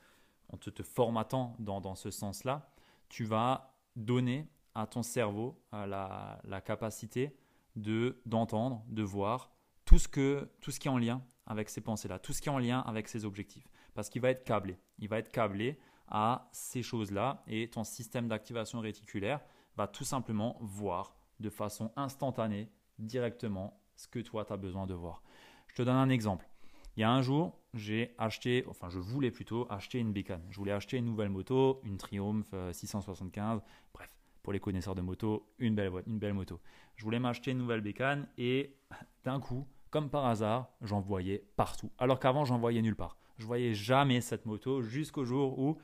en 0.49 0.57
te, 0.57 0.83
formatant 0.83 1.57
dans, 1.59 1.81
dans 1.81 1.95
ce 1.95 2.11
sens-là, 2.11 2.73
tu 3.09 3.25
vas 3.25 3.77
donner 3.97 4.49
à 4.75 4.87
ton 4.87 5.03
cerveau 5.03 5.63
la, 5.73 6.41
la 6.45 6.61
capacité 6.61 7.37
de 7.77 8.21
d'entendre, 8.27 8.85
de 8.89 9.03
voir, 9.03 9.53
tout 9.85 9.99
ce, 9.99 10.09
que, 10.09 10.51
tout 10.61 10.71
ce 10.71 10.81
qui 10.81 10.89
est 10.89 10.91
en 10.91 10.99
lien 10.99 11.23
avec 11.47 11.69
ces 11.69 11.81
pensées-là, 11.81 12.19
tout 12.19 12.33
ce 12.33 12.41
qui 12.41 12.49
est 12.49 12.53
en 12.53 12.59
lien 12.59 12.81
avec 12.81 13.09
ces 13.09 13.25
objectifs. 13.25 13.69
Parce 13.95 14.09
qu'il 14.09 14.23
va 14.23 14.31
être 14.31 14.45
câblé. 14.45 14.79
Il 14.99 15.09
va 15.09 15.19
être 15.19 15.31
câblé 15.31 15.79
à 16.09 16.49
ces 16.53 16.83
choses-là 16.83 17.43
et 17.47 17.69
ton 17.69 17.85
système 17.85 18.29
d'activation 18.29 18.81
réticulaire 18.81 19.41
va 19.77 19.87
tout 19.87 20.05
simplement 20.05 20.57
voir 20.61 21.17
de 21.41 21.51
façon 21.51 21.93
instantanée, 21.97 22.71
directement, 22.99 23.81
ce 23.97 24.09
que 24.09 24.21
toi, 24.21 24.45
tu 24.45 24.53
as 24.53 24.57
besoin 24.57 24.87
de 24.87 24.95
voir. 24.95 25.23
Je 25.69 25.75
te 25.75 25.83
donne 25.83 25.97
un 25.97 26.09
exemple. 26.09 26.49
Il 26.97 27.01
y 27.01 27.05
a 27.05 27.11
un 27.11 27.23
jour, 27.23 27.59
j'ai 27.75 28.15
acheté, 28.19 28.65
enfin 28.69 28.89
je 28.89 29.01
voulais 29.01 29.33
plutôt 29.33 29.67
acheter 29.69 29.99
une 29.99 30.13
bécane. 30.13 30.45
Je 30.51 30.59
voulais 30.59 30.73
acheter 30.73 30.97
une 30.97 31.07
nouvelle 31.07 31.29
moto, 31.29 31.81
une 31.85 31.97
Triumph 31.97 32.55
675, 32.73 33.59
euh, 33.59 33.61
bref, 33.93 34.17
pour 34.43 34.53
les 34.53 34.61
connaisseurs 34.61 34.95
de 34.95 35.01
moto, 35.01 35.49
une 35.59 35.75
belle, 35.75 35.91
une 36.07 36.19
belle 36.19 36.35
moto. 36.35 36.61
Je 36.95 37.03
voulais 37.03 37.19
m'acheter 37.19 37.51
une 37.51 37.59
nouvelle 37.59 37.81
bécane 37.81 38.29
et 38.39 38.77
d'un 39.25 39.41
coup, 39.41 39.67
comme 39.91 40.09
par 40.09 40.27
hasard, 40.27 40.71
j'en 40.83 41.01
voyais 41.01 41.45
partout. 41.57 41.91
Alors 41.99 42.21
qu'avant, 42.21 42.45
j'en 42.45 42.59
voyais 42.59 42.83
nulle 42.83 42.97
part. 42.97 43.17
Je 43.39 43.47
voyais 43.47 43.75
jamais 43.75 44.21
cette 44.21 44.47
moto 44.47 44.81
jusqu'au 44.81 45.25
jour 45.25 45.59
où 45.59 45.79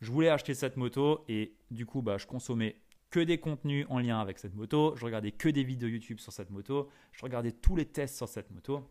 je 0.00 0.10
voulais 0.10 0.28
acheter 0.28 0.54
cette 0.54 0.76
moto 0.76 1.24
et 1.28 1.54
du 1.70 1.86
coup, 1.86 2.02
bah, 2.02 2.18
je 2.18 2.26
consommais 2.26 2.80
que 3.10 3.20
des 3.20 3.38
contenus 3.38 3.86
en 3.88 3.98
lien 3.98 4.20
avec 4.20 4.38
cette 4.38 4.54
moto. 4.54 4.94
Je 4.96 5.04
regardais 5.04 5.32
que 5.32 5.48
des 5.48 5.64
vidéos 5.64 5.88
YouTube 5.88 6.20
sur 6.20 6.32
cette 6.32 6.50
moto. 6.50 6.88
Je 7.12 7.22
regardais 7.22 7.52
tous 7.52 7.74
les 7.74 7.86
tests 7.86 8.16
sur 8.16 8.28
cette 8.28 8.50
moto. 8.50 8.86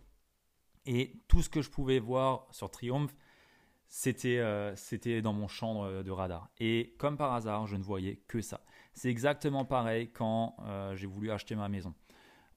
Et 0.85 1.13
tout 1.27 1.41
ce 1.41 1.49
que 1.49 1.61
je 1.61 1.69
pouvais 1.69 1.99
voir 1.99 2.47
sur 2.51 2.71
Triumph, 2.71 3.13
c'était 3.87 4.37
euh, 4.39 4.75
dans 5.21 5.33
mon 5.33 5.47
champ 5.47 5.85
de, 6.03 6.11
radar. 6.11 6.49
Et 6.59 6.95
comme 6.97 7.17
par 7.17 7.33
hasard, 7.33 7.67
je 7.67 7.75
ne 7.75 7.83
voyais 7.83 8.17
que 8.27 8.41
ça. 8.41 8.61
C'est 8.93 9.09
exactement 9.09 9.65
pareil 9.65 10.11
quand 10.11 10.55
euh, 10.61 10.95
j'ai 10.95 11.07
voulu 11.07 11.29
acheter 11.29 11.55
ma 11.55 11.69
maison 11.69 11.93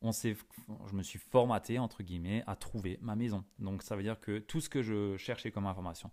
on 0.03 0.13
je 0.13 0.95
me 0.95 1.03
suis 1.03 1.19
formaté, 1.19 1.79
entre 1.79 2.03
guillemets, 2.03 2.43
à 2.47 2.57
trouver 2.57 2.99
ma 3.03 3.17
maison. 3.17 3.45
Donc 3.59 3.83
ça 3.83 3.97
veut 3.97 4.03
dire 4.03 4.19
que 4.19 4.39
tout 4.39 4.61
ce 4.61 4.69
que 4.69 4.83
je 4.83 5.17
cherchais 5.17 5.51
comme 5.51 5.67
information, 5.67 6.11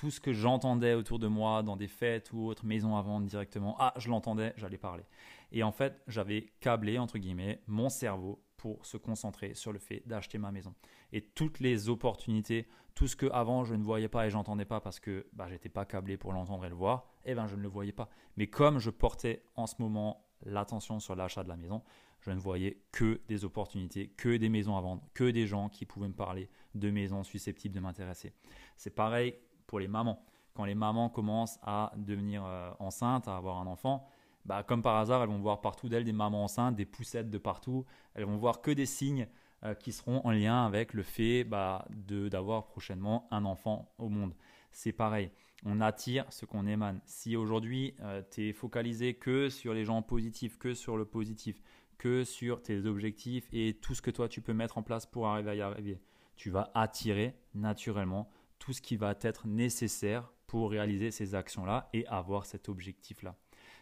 tout 0.00 0.10
ce 0.10 0.18
que 0.18 0.32
j'entendais 0.32 0.94
autour 0.94 1.18
de 1.18 1.26
moi 1.26 1.62
dans 1.62 1.76
des 1.76 1.86
fêtes 1.86 2.32
ou 2.32 2.46
autres 2.46 2.64
maisons 2.64 2.96
à 2.96 3.02
vendre 3.02 3.26
directement, 3.26 3.76
ah, 3.78 3.92
je 3.98 4.08
l'entendais, 4.08 4.54
j'allais 4.56 4.78
parler. 4.78 5.04
Et 5.52 5.62
en 5.62 5.72
fait, 5.72 6.00
j'avais 6.06 6.54
câblé, 6.60 6.98
entre 6.98 7.18
guillemets, 7.18 7.60
mon 7.66 7.90
cerveau 7.90 8.42
pour 8.56 8.86
se 8.86 8.96
concentrer 8.96 9.52
sur 9.52 9.74
le 9.74 9.78
fait 9.78 10.02
d'acheter 10.06 10.38
ma 10.38 10.52
maison. 10.52 10.74
Et 11.12 11.20
toutes 11.20 11.60
les 11.60 11.90
opportunités, 11.90 12.66
tout 12.94 13.08
ce 13.08 13.14
que 13.14 13.26
avant 13.26 13.64
je 13.64 13.74
ne 13.74 13.82
voyais 13.82 14.08
pas 14.08 14.26
et 14.26 14.30
j'entendais 14.30 14.64
pas 14.64 14.80
parce 14.80 15.00
que 15.00 15.26
bah, 15.34 15.48
j'étais 15.50 15.68
pas 15.68 15.84
câblé 15.84 16.16
pour 16.16 16.32
l'entendre 16.32 16.64
et 16.64 16.70
le 16.70 16.74
voir, 16.74 17.12
eh 17.26 17.34
ben 17.34 17.46
je 17.46 17.56
ne 17.56 17.60
le 17.60 17.68
voyais 17.68 17.92
pas. 17.92 18.08
Mais 18.38 18.46
comme 18.46 18.78
je 18.78 18.88
portais 18.88 19.42
en 19.54 19.66
ce 19.66 19.74
moment 19.80 20.24
l'attention 20.46 20.98
sur 20.98 21.14
l'achat 21.14 21.44
de 21.44 21.50
la 21.50 21.58
maison, 21.58 21.82
je 22.20 22.30
ne 22.30 22.38
voyais 22.38 22.80
que 22.90 23.20
des 23.28 23.44
opportunités, 23.44 24.08
que 24.08 24.34
des 24.38 24.48
maisons 24.48 24.78
à 24.78 24.80
vendre, 24.80 25.02
que 25.12 25.30
des 25.30 25.46
gens 25.46 25.68
qui 25.68 25.84
pouvaient 25.84 26.08
me 26.08 26.14
parler 26.14 26.48
de 26.74 26.90
maisons 26.90 27.22
susceptibles 27.22 27.74
de 27.74 27.80
m'intéresser. 27.80 28.32
C'est 28.78 28.94
pareil 28.94 29.34
pour 29.70 29.78
les 29.78 29.86
mamans. 29.86 30.20
Quand 30.54 30.64
les 30.64 30.74
mamans 30.74 31.08
commencent 31.08 31.60
à 31.62 31.92
devenir 31.96 32.44
euh, 32.44 32.72
enceintes, 32.80 33.28
à 33.28 33.36
avoir 33.36 33.58
un 33.58 33.68
enfant, 33.68 34.04
bah, 34.44 34.64
comme 34.64 34.82
par 34.82 34.96
hasard, 34.96 35.22
elles 35.22 35.28
vont 35.28 35.38
voir 35.38 35.60
partout 35.60 35.88
d'elles 35.88 36.02
des 36.02 36.12
mamans 36.12 36.42
enceintes, 36.42 36.74
des 36.74 36.84
poussettes 36.84 37.30
de 37.30 37.38
partout. 37.38 37.84
Elles 38.14 38.24
vont 38.24 38.36
voir 38.36 38.62
que 38.62 38.72
des 38.72 38.84
signes 38.84 39.28
euh, 39.62 39.74
qui 39.74 39.92
seront 39.92 40.26
en 40.26 40.32
lien 40.32 40.66
avec 40.66 40.92
le 40.92 41.04
fait 41.04 41.44
bah, 41.44 41.86
d'avoir 41.88 42.66
prochainement 42.66 43.28
un 43.30 43.44
enfant 43.44 43.94
au 43.98 44.08
monde. 44.08 44.34
C'est 44.72 44.92
pareil, 44.92 45.30
on 45.64 45.80
attire 45.80 46.24
ce 46.30 46.46
qu'on 46.46 46.66
émane. 46.66 47.00
Si 47.06 47.36
aujourd'hui 47.36 47.94
euh, 48.00 48.20
tu 48.28 48.48
es 48.48 48.52
focalisé 48.52 49.14
que 49.14 49.50
sur 49.50 49.72
les 49.72 49.84
gens 49.84 50.02
positifs, 50.02 50.58
que 50.58 50.74
sur 50.74 50.96
le 50.96 51.04
positif, 51.04 51.62
que 51.96 52.24
sur 52.24 52.60
tes 52.60 52.86
objectifs 52.86 53.48
et 53.52 53.74
tout 53.74 53.94
ce 53.94 54.02
que 54.02 54.10
toi 54.10 54.28
tu 54.28 54.40
peux 54.40 54.52
mettre 54.52 54.78
en 54.78 54.82
place 54.82 55.06
pour 55.06 55.28
arriver 55.28 55.50
à 55.50 55.54
y 55.54 55.60
arriver, 55.60 56.00
tu 56.34 56.50
vas 56.50 56.72
attirer 56.74 57.36
naturellement 57.54 58.28
tout 58.60 58.72
ce 58.72 58.80
qui 58.80 58.96
va 58.96 59.16
être 59.20 59.48
nécessaire 59.48 60.32
pour 60.46 60.70
réaliser 60.70 61.10
ces 61.10 61.34
actions-là 61.34 61.88
et 61.92 62.06
avoir 62.06 62.46
cet 62.46 62.68
objectif-là. 62.68 63.34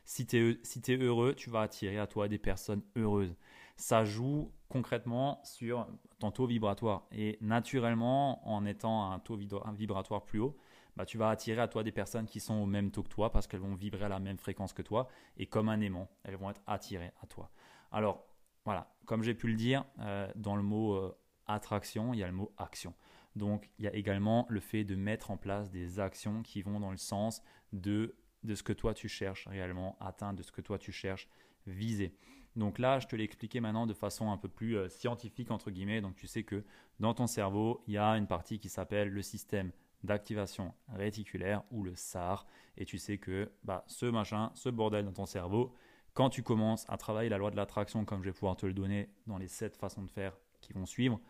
Si 0.07 0.27
tu 0.27 0.59
es, 0.89 0.97
heureux, 0.97 1.35
tu 1.35 1.51
vas 1.51 1.61
attirer 1.61 1.99
à 1.99 2.07
toi 2.07 2.29
des 2.29 2.39
personnes 2.39 2.83
heureuses. 2.97 3.37
Ça 3.77 4.05
joue 4.05 4.51
concrètement 4.71 5.41
sur 5.45 5.87
ton 6.19 6.31
taux 6.31 6.47
vibratoire. 6.47 7.07
Et 7.13 7.37
naturellement, 7.43 8.49
en 8.49 8.65
étant 8.65 9.13
un 9.13 9.19
taux 9.19 9.37
vibratoire 9.37 10.25
plus 10.25 10.41
haut, 10.41 10.57
bah, 10.97 11.05
tu 11.05 11.19
vas 11.19 11.29
attirer 11.29 11.61
à 11.61 11.69
toi 11.69 11.83
des 11.83 11.93
personnes 11.93 12.27
qui 12.27 12.41
sont 12.41 12.55
au 12.55 12.67
même 12.67 12.91
taux 12.91 13.03
que 13.03 13.09
toi 13.09 13.31
parce 13.31 13.47
qu'elles 13.47 13.61
vont 13.61 13.75
vibrer 13.75 14.05
à 14.05 14.09
la 14.09 14.19
même 14.19 14.39
fréquence 14.39 14.73
que 14.73 14.83
toi. 14.83 15.09
Et 15.37 15.47
comme 15.47 15.69
un 15.69 15.81
aimant, 15.81 16.09
elles 16.25 16.37
vont 16.37 16.51
être 16.51 16.63
attirées 16.67 17.13
à 17.23 17.27
toi. 17.27 17.51
Alors, 17.93 18.27
voilà, 18.65 18.95
comme 19.07 19.23
j'ai 19.23 19.35
pu 19.35 19.49
le 19.49 19.55
dire, 19.55 19.85
euh, 20.01 20.31
dans 20.37 20.57
le 20.57 20.63
mot 20.63 20.95
euh, 20.95 21.17
attraction, 21.47 22.13
il 22.15 22.21
y 22.21 22.23
a 22.23 22.27
le 22.27 22.33
mot 22.33 22.53
action. 22.59 22.95
Donc, 23.39 23.71
il 23.79 23.85
y 23.85 23.89
a 23.89 23.95
également 23.95 24.47
le 24.49 24.61
fait 24.61 24.85
de 24.85 24.95
mettre 24.95 25.31
en 25.31 25.37
place 25.37 25.71
des 25.71 26.01
actions 26.01 26.43
qui 26.43 26.63
vont 26.63 26.81
dans 26.81 26.91
le 26.91 26.99
sens 26.99 27.43
de 27.73 28.15
ce 28.45 28.63
que 28.63 28.73
toi 28.73 28.95
tu 28.95 29.09
cherches 29.09 29.47
réellement 29.47 29.97
atteindre, 30.01 30.39
de 30.39 30.43
ce 30.43 30.53
que 30.53 30.61
toi 30.61 30.79
tu 30.79 30.93
cherches 30.93 31.29
viser. 31.67 32.15
Donc 32.57 32.79
là, 32.79 32.99
je 32.99 33.07
te 33.07 33.15
l'ai 33.15 33.25
expliqué 33.25 33.61
maintenant 33.61 33.87
de 33.87 33.95
façon 33.95 34.31
un 34.31 34.37
peu 34.37 34.49
plus 34.49 34.77
euh, 34.77 34.89
scientifique, 34.89 35.51
entre 35.51 35.71
guillemets. 35.71 36.01
Donc 36.01 36.17
tu 36.17 36.27
sais 36.27 36.43
que 36.43 36.65
dans 36.99 37.15
ton 37.15 37.27
cerveau, 37.27 37.85
il 37.87 37.95
y 37.95 37.99
a 37.99 38.11
une 38.11 38.27
partie 38.27 38.59
qui 38.59 38.69
s'appelle 38.69 39.11
le 39.11 39.23
système 39.23 39.71
d'activation 40.03 40.75
réticulaire 40.89 41.63
ou 41.71 41.85
le 41.85 41.95
SAR. 41.95 42.47
Et 42.77 42.85
tu 42.85 42.99
sais 42.99 43.19
que 43.19 43.53
bah, 43.63 43.85
ce 43.87 44.07
machin, 44.07 44.51
ce 44.55 44.69
bordel 44.69 45.05
dans 45.05 45.13
ton 45.13 45.27
cerveau, 45.27 45.73
quand 46.15 46.31
tu 46.31 46.43
commences 46.43 46.85
à 46.89 46.97
travailler 46.97 47.29
la 47.29 47.39
loi 47.39 47.51
de 47.51 47.57
l'attraction, 47.57 48.05
comme 48.05 48.23
je 48.23 48.31
vais 48.31 48.35
pouvoir 48.35 48.57
te 48.57 48.67
le 48.67 48.75
donner 48.75 49.09
dans 49.27 49.39
les 49.39 49.49
7 49.49 49.77
façons 49.77 50.03
de 50.03 50.11
faire 50.11 50.37
qui 50.61 50.73
vont 50.73 50.87
suivre, 50.87 51.21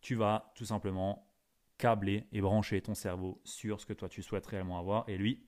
tu 0.00 0.14
vas 0.14 0.52
tout 0.54 0.66
simplement 0.66 1.26
câbler 1.78 2.26
et 2.32 2.40
brancher 2.40 2.80
ton 2.80 2.94
cerveau 2.94 3.40
sur 3.44 3.80
ce 3.80 3.86
que 3.86 3.92
toi 3.92 4.08
tu 4.08 4.22
souhaites 4.22 4.46
réellement 4.46 4.78
avoir. 4.78 5.08
Et 5.08 5.16
lui, 5.16 5.46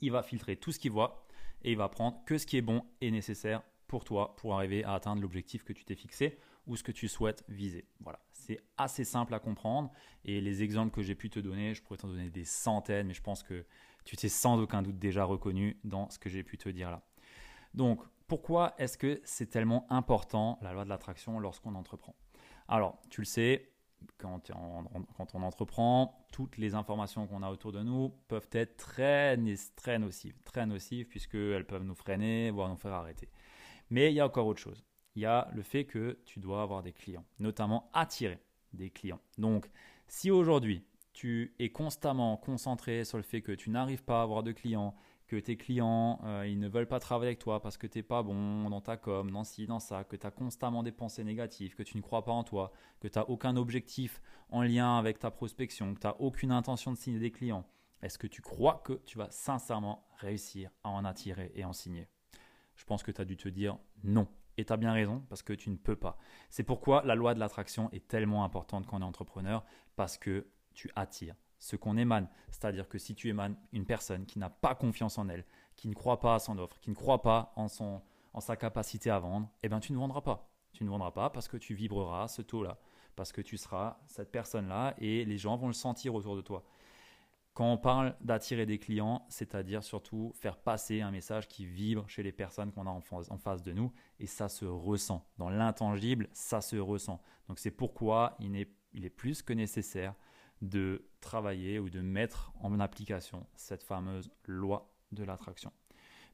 il 0.00 0.10
va 0.10 0.22
filtrer 0.22 0.56
tout 0.56 0.72
ce 0.72 0.78
qu'il 0.78 0.92
voit 0.92 1.26
et 1.62 1.72
il 1.72 1.78
va 1.78 1.88
prendre 1.88 2.24
que 2.24 2.38
ce 2.38 2.46
qui 2.46 2.56
est 2.56 2.62
bon 2.62 2.84
et 3.00 3.10
nécessaire 3.10 3.62
pour 3.86 4.04
toi 4.04 4.34
pour 4.36 4.54
arriver 4.54 4.84
à 4.84 4.94
atteindre 4.94 5.22
l'objectif 5.22 5.64
que 5.64 5.72
tu 5.72 5.84
t'es 5.84 5.94
fixé 5.94 6.38
ou 6.66 6.76
ce 6.76 6.82
que 6.82 6.92
tu 6.92 7.08
souhaites 7.08 7.44
viser. 7.48 7.86
Voilà, 8.00 8.20
c'est 8.32 8.60
assez 8.76 9.04
simple 9.04 9.34
à 9.34 9.38
comprendre 9.38 9.92
et 10.24 10.40
les 10.40 10.62
exemples 10.62 10.94
que 10.94 11.02
j'ai 11.02 11.14
pu 11.14 11.30
te 11.30 11.38
donner, 11.38 11.74
je 11.74 11.82
pourrais 11.82 11.98
t'en 11.98 12.08
donner 12.08 12.30
des 12.30 12.44
centaines, 12.44 13.06
mais 13.06 13.14
je 13.14 13.22
pense 13.22 13.42
que 13.42 13.66
tu 14.04 14.16
t'es 14.16 14.28
sans 14.28 14.60
aucun 14.60 14.82
doute 14.82 14.98
déjà 14.98 15.24
reconnu 15.24 15.78
dans 15.84 16.08
ce 16.10 16.18
que 16.18 16.28
j'ai 16.28 16.42
pu 16.42 16.58
te 16.58 16.68
dire 16.68 16.90
là. 16.90 17.02
Donc, 17.74 18.02
pourquoi 18.26 18.74
est-ce 18.78 18.96
que 18.96 19.20
c'est 19.24 19.46
tellement 19.46 19.86
important 19.90 20.58
la 20.62 20.72
loi 20.72 20.84
de 20.84 20.88
l'attraction 20.88 21.38
lorsqu'on 21.38 21.74
entreprend? 21.74 22.14
Alors, 22.68 23.00
tu 23.10 23.20
le 23.20 23.26
sais, 23.26 23.73
quand 24.18 24.50
on, 24.50 25.42
entreprend, 25.42 26.26
toutes 26.32 26.58
les 26.58 26.74
informations 26.74 27.26
qu'on 27.26 27.42
a 27.42 27.50
autour 27.50 27.72
de 27.72 27.82
nous 27.82 28.10
peuvent 28.28 28.48
être 28.52 28.76
très, 28.76 29.36
très 29.76 29.98
nocives, 29.98 30.36
très 30.44 30.66
nocives 30.66 31.06
puisqu'elles 31.06 31.66
peuvent 31.66 31.84
nous 31.84 31.94
freiner, 31.94 32.50
voire 32.50 32.68
nous 32.68 32.76
faire 32.76 32.92
arrêter. 32.92 33.28
Mais 33.90 34.10
il 34.10 34.14
y 34.14 34.20
a 34.20 34.26
encore 34.26 34.46
autre 34.46 34.60
chose. 34.60 34.84
Il 35.14 35.22
y 35.22 35.26
a 35.26 35.48
le 35.54 35.62
fait 35.62 35.84
que 35.84 36.18
tu 36.24 36.40
dois 36.40 36.62
avoir 36.62 36.82
des 36.82 36.92
clients, 36.92 37.24
notamment 37.38 37.90
attirer 37.92 38.40
des 38.72 38.90
clients. 38.90 39.20
Donc, 39.38 39.70
si 40.08 40.30
aujourd'hui 40.30 40.84
tu 41.12 41.54
es 41.60 41.70
constamment 41.70 42.36
concentré 42.36 43.04
sur 43.04 43.18
le 43.18 43.22
fait 43.22 43.40
que 43.40 43.52
tu 43.52 43.70
n'arrives 43.70 44.02
pas 44.02 44.20
à 44.20 44.22
avoir 44.22 44.42
de 44.42 44.52
clients, 44.52 44.96
que 45.26 45.36
tes 45.36 45.56
clients, 45.56 46.20
euh, 46.24 46.46
ils 46.46 46.58
ne 46.58 46.68
veulent 46.68 46.86
pas 46.86 47.00
travailler 47.00 47.28
avec 47.30 47.38
toi 47.38 47.60
parce 47.60 47.78
que 47.78 47.86
tu 47.86 47.98
n'es 47.98 48.02
pas 48.02 48.22
bon 48.22 48.68
dans 48.68 48.80
ta 48.80 48.96
com, 48.96 49.30
dans 49.30 49.44
ci, 49.44 49.66
dans 49.66 49.80
ça, 49.80 50.04
que 50.04 50.16
tu 50.16 50.26
as 50.26 50.30
constamment 50.30 50.82
des 50.82 50.92
pensées 50.92 51.24
négatives, 51.24 51.74
que 51.74 51.82
tu 51.82 51.96
ne 51.96 52.02
crois 52.02 52.24
pas 52.24 52.32
en 52.32 52.44
toi, 52.44 52.72
que 53.00 53.08
tu 53.08 53.18
n'as 53.18 53.24
aucun 53.24 53.56
objectif 53.56 54.20
en 54.50 54.62
lien 54.62 54.98
avec 54.98 55.18
ta 55.18 55.30
prospection, 55.30 55.94
que 55.94 56.00
tu 56.00 56.06
n'as 56.06 56.16
aucune 56.18 56.52
intention 56.52 56.92
de 56.92 56.96
signer 56.96 57.18
des 57.18 57.30
clients, 57.30 57.64
est-ce 58.02 58.18
que 58.18 58.26
tu 58.26 58.42
crois 58.42 58.82
que 58.84 58.92
tu 59.06 59.16
vas 59.16 59.30
sincèrement 59.30 60.06
réussir 60.18 60.70
à 60.82 60.90
en 60.90 61.06
attirer 61.06 61.52
et 61.54 61.64
en 61.64 61.72
signer? 61.72 62.06
Je 62.76 62.84
pense 62.84 63.02
que 63.02 63.10
tu 63.10 63.20
as 63.20 63.24
dû 63.24 63.38
te 63.38 63.48
dire 63.48 63.78
non. 64.02 64.28
Et 64.56 64.64
tu 64.64 64.72
as 64.72 64.76
bien 64.76 64.92
raison 64.92 65.24
parce 65.28 65.42
que 65.42 65.52
tu 65.54 65.70
ne 65.70 65.76
peux 65.76 65.96
pas. 65.96 66.18
C'est 66.50 66.62
pourquoi 66.62 67.02
la 67.04 67.14
loi 67.14 67.34
de 67.34 67.40
l'attraction 67.40 67.90
est 67.92 68.06
tellement 68.06 68.44
importante 68.44 68.86
quand 68.86 68.98
on 68.98 69.00
est 69.00 69.04
entrepreneur 69.04 69.64
parce 69.96 70.18
que 70.18 70.46
tu 70.74 70.90
attires 70.94 71.34
ce 71.58 71.76
qu'on 71.76 71.96
émane. 71.96 72.28
C'est-à-dire 72.50 72.88
que 72.88 72.98
si 72.98 73.14
tu 73.14 73.28
émanes 73.28 73.56
une 73.72 73.86
personne 73.86 74.26
qui 74.26 74.38
n'a 74.38 74.50
pas 74.50 74.74
confiance 74.74 75.18
en 75.18 75.28
elle, 75.28 75.44
qui 75.76 75.88
ne 75.88 75.94
croit 75.94 76.20
pas 76.20 76.36
à 76.36 76.38
son 76.38 76.58
offre, 76.58 76.78
qui 76.80 76.90
ne 76.90 76.94
croit 76.94 77.22
pas 77.22 77.52
en, 77.56 77.68
son, 77.68 78.02
en 78.32 78.40
sa 78.40 78.56
capacité 78.56 79.10
à 79.10 79.18
vendre, 79.18 79.48
eh 79.62 79.68
bien 79.68 79.80
tu 79.80 79.92
ne 79.92 79.98
vendras 79.98 80.20
pas. 80.20 80.50
Tu 80.72 80.84
ne 80.84 80.90
vendras 80.90 81.12
pas 81.12 81.30
parce 81.30 81.48
que 81.48 81.56
tu 81.56 81.74
vibreras 81.74 82.28
ce 82.28 82.42
taux-là, 82.42 82.78
parce 83.16 83.32
que 83.32 83.40
tu 83.40 83.56
seras 83.56 83.98
cette 84.06 84.32
personne-là 84.32 84.94
et 84.98 85.24
les 85.24 85.38
gens 85.38 85.56
vont 85.56 85.68
le 85.68 85.72
sentir 85.72 86.14
autour 86.14 86.36
de 86.36 86.42
toi. 86.42 86.64
Quand 87.54 87.72
on 87.72 87.78
parle 87.78 88.16
d'attirer 88.20 88.66
des 88.66 88.80
clients, 88.80 89.24
c'est-à-dire 89.28 89.84
surtout 89.84 90.32
faire 90.34 90.56
passer 90.56 91.02
un 91.02 91.12
message 91.12 91.46
qui 91.46 91.64
vibre 91.64 92.08
chez 92.08 92.24
les 92.24 92.32
personnes 92.32 92.72
qu'on 92.72 92.88
a 92.88 92.90
en 92.90 93.38
face 93.38 93.62
de 93.62 93.72
nous, 93.72 93.92
et 94.18 94.26
ça 94.26 94.48
se 94.48 94.64
ressent. 94.64 95.24
Dans 95.38 95.50
l'intangible, 95.50 96.28
ça 96.32 96.60
se 96.60 96.74
ressent. 96.74 97.22
Donc 97.46 97.60
c'est 97.60 97.70
pourquoi 97.70 98.34
il 98.40 98.56
est, 98.56 98.74
il 98.92 99.04
est 99.04 99.10
plus 99.10 99.40
que 99.40 99.52
nécessaire 99.52 100.14
de 100.68 101.04
travailler 101.20 101.78
ou 101.78 101.90
de 101.90 102.00
mettre 102.00 102.52
en 102.60 102.80
application 102.80 103.46
cette 103.54 103.82
fameuse 103.82 104.30
loi 104.46 104.90
de 105.12 105.24
l'attraction. 105.24 105.72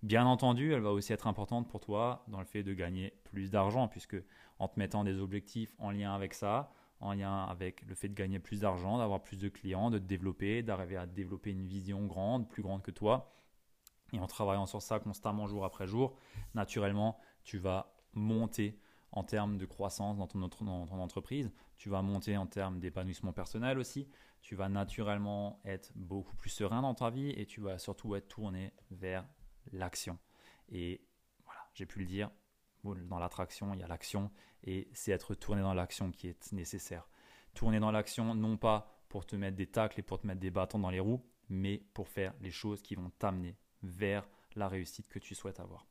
Bien 0.03 0.25
entendu, 0.25 0.73
elle 0.73 0.81
va 0.81 0.93
aussi 0.93 1.13
être 1.13 1.27
importante 1.27 1.69
pour 1.69 1.81
toi 1.81 2.25
dans 2.29 2.39
le 2.39 2.47
fait 2.47 2.63
de 2.63 2.73
gagner 2.73 3.13
plus 3.25 3.51
d'argent, 3.51 3.87
puisque 3.87 4.17
en 4.59 4.69
te 4.69 4.79
mettant 4.79 5.05
des 5.05 5.21
objectifs 5.21 5.75
en 5.79 5.91
lien 5.91 6.15
avec 6.15 6.33
ça, 6.33 6.73
en 7.01 7.13
lien 7.13 7.45
avec 7.45 7.83
le 7.87 7.95
fait 7.95 8.09
de 8.09 8.15
gagner 8.15 8.39
plus 8.39 8.61
d'argent, 8.61 8.99
d'avoir 8.99 9.23
plus 9.23 9.39
de 9.39 9.49
clients, 9.49 9.91
de 9.91 9.99
te 9.99 10.05
développer, 10.05 10.63
d'arriver 10.63 10.97
à 10.97 11.07
développer 11.07 11.51
une 11.51 11.67
vision 11.67 12.07
grande, 12.07 12.49
plus 12.49 12.63
grande 12.63 12.83
que 12.83 12.91
toi, 12.91 13.35
et 14.13 14.19
en 14.19 14.27
travaillant 14.27 14.67
sur 14.67 14.81
ça 14.81 14.99
constamment 14.99 15.47
jour 15.47 15.65
après 15.65 15.87
jour, 15.87 16.17
naturellement, 16.55 17.19
tu 17.45 17.59
vas 17.59 17.95
monter 18.15 18.79
en 19.13 19.25
termes 19.25 19.59
de 19.59 19.67
croissance 19.67 20.17
dans 20.17 20.27
ton, 20.27 20.43
entreprise, 21.01 21.51
tu 21.77 21.89
vas 21.89 22.03
monter 22.03 22.37
en 22.37 22.47
termes 22.47 22.79
d'épanouissement 22.79 23.33
personnel 23.33 23.79
aussi, 23.79 24.09
tu 24.41 24.55
vas 24.55 24.69
naturellement 24.69 25.61
être 25.65 25.93
beaucoup 25.95 26.37
plus 26.37 26.51
serein 26.51 26.83
dans 26.83 26.95
ta 26.95 27.11
vie 27.11 27.31
et 27.31 27.47
tu 27.47 27.61
vas 27.61 27.79
surtout 27.79 28.15
être 28.15 28.29
tourné 28.29 28.73
vers 28.91 29.27
l'action. 29.73 30.19
Et 30.69 31.03
voilà, 31.45 31.61
j'ai 31.75 31.87
pu 31.87 31.99
le 31.99 32.07
dire, 32.07 32.31
dans 32.85 33.19
l'attraction, 33.19 33.75
il 33.75 33.81
y 33.81 33.83
a 33.83 33.89
l'action 33.89 34.31
et 34.65 34.89
c'est 34.93 35.13
être 35.13 35.35
tourné 35.35 35.63
dans 35.63 35.75
l'action 35.75 36.13
qui 36.13 36.29
est 36.29 36.53
nécessaire. 36.53 37.09
Tourner 37.55 37.81
dans 37.81 37.91
l'action, 37.91 38.35
non 38.35 38.57
pas 38.57 38.89
pour 39.09 39.27
te 39.27 39.35
mettre 39.35 39.57
des 39.57 39.67
tacles 39.67 40.01
et 40.01 40.03
pour 40.03 40.21
te 40.21 40.27
mettre 40.27 40.41
des 40.41 40.51
bâtons 40.51 40.79
dans 40.79 40.91
les 40.91 41.01
roues, 41.01 41.25
mais 41.49 41.79
pour 41.95 42.09
faire 42.09 42.33
les 42.41 42.53
choses 42.53 42.81
qui 42.81 42.95
vont 42.95 43.11
t'amener 43.19 43.57
vers 43.83 44.29
la 44.55 44.69
réussite 44.69 45.09
que 45.09 45.19
tu 45.19 45.35
souhaites 45.35 45.61
avoir. 45.61 45.87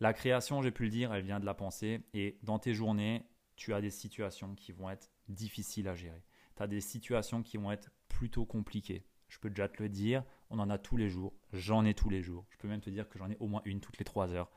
La 0.00 0.14
création, 0.14 0.62
j'ai 0.62 0.70
pu 0.70 0.84
le 0.84 0.88
dire, 0.88 1.12
elle 1.12 1.24
vient 1.24 1.40
de 1.40 1.44
la 1.44 1.54
pensée. 1.54 2.00
Et 2.14 2.38
dans 2.42 2.58
tes 2.58 2.74
journées, 2.74 3.26
tu 3.56 3.74
as 3.74 3.80
des 3.80 3.90
situations 3.90 4.54
qui 4.54 4.72
vont 4.72 4.88
être 4.88 5.10
difficiles 5.28 5.88
à 5.88 5.94
gérer. 5.94 6.24
Tu 6.56 6.62
as 6.62 6.66
des 6.66 6.80
situations 6.80 7.42
qui 7.42 7.58
vont 7.58 7.70
être 7.70 7.90
plutôt 8.08 8.46
compliquées. 8.46 9.04
Je 9.28 9.38
peux 9.38 9.50
déjà 9.50 9.68
te 9.68 9.82
le 9.82 9.88
dire, 9.88 10.24
on 10.48 10.58
en 10.58 10.70
a 10.70 10.78
tous 10.78 10.96
les 10.96 11.08
jours. 11.08 11.34
J'en 11.52 11.84
ai 11.84 11.94
tous 11.94 12.08
les 12.08 12.22
jours. 12.22 12.46
Je 12.50 12.56
peux 12.56 12.66
même 12.66 12.80
te 12.80 12.90
dire 12.90 13.08
que 13.08 13.18
j'en 13.18 13.30
ai 13.30 13.36
au 13.38 13.46
moins 13.46 13.62
une 13.64 13.80
toutes 13.80 13.98
les 13.98 14.04
trois 14.04 14.32
heures 14.32 14.50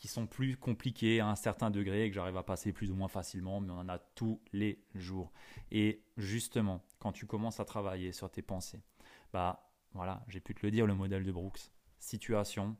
qui 0.00 0.08
sont 0.08 0.26
plus 0.26 0.56
compliquées 0.56 1.20
à 1.20 1.28
un 1.28 1.36
certain 1.36 1.70
degré 1.70 2.06
et 2.06 2.08
que 2.08 2.14
j'arrive 2.14 2.38
à 2.38 2.42
passer 2.42 2.72
plus 2.72 2.90
ou 2.90 2.94
moins 2.94 3.08
facilement, 3.08 3.60
mais 3.60 3.70
on 3.70 3.80
en 3.80 3.88
a 3.90 3.98
tous 3.98 4.40
les 4.54 4.82
jours. 4.94 5.30
Et 5.70 6.02
justement, 6.16 6.82
quand 6.98 7.12
tu 7.12 7.26
commences 7.26 7.60
à 7.60 7.66
travailler 7.66 8.12
sur 8.12 8.30
tes 8.30 8.40
pensées, 8.40 8.80
bah, 9.34 9.70
voilà, 9.92 10.24
j'ai 10.26 10.40
pu 10.40 10.54
te 10.54 10.64
le 10.64 10.70
dire, 10.70 10.86
le 10.86 10.94
modèle 10.94 11.22
de 11.22 11.30
Brooks. 11.30 11.70
Situation, 11.98 12.78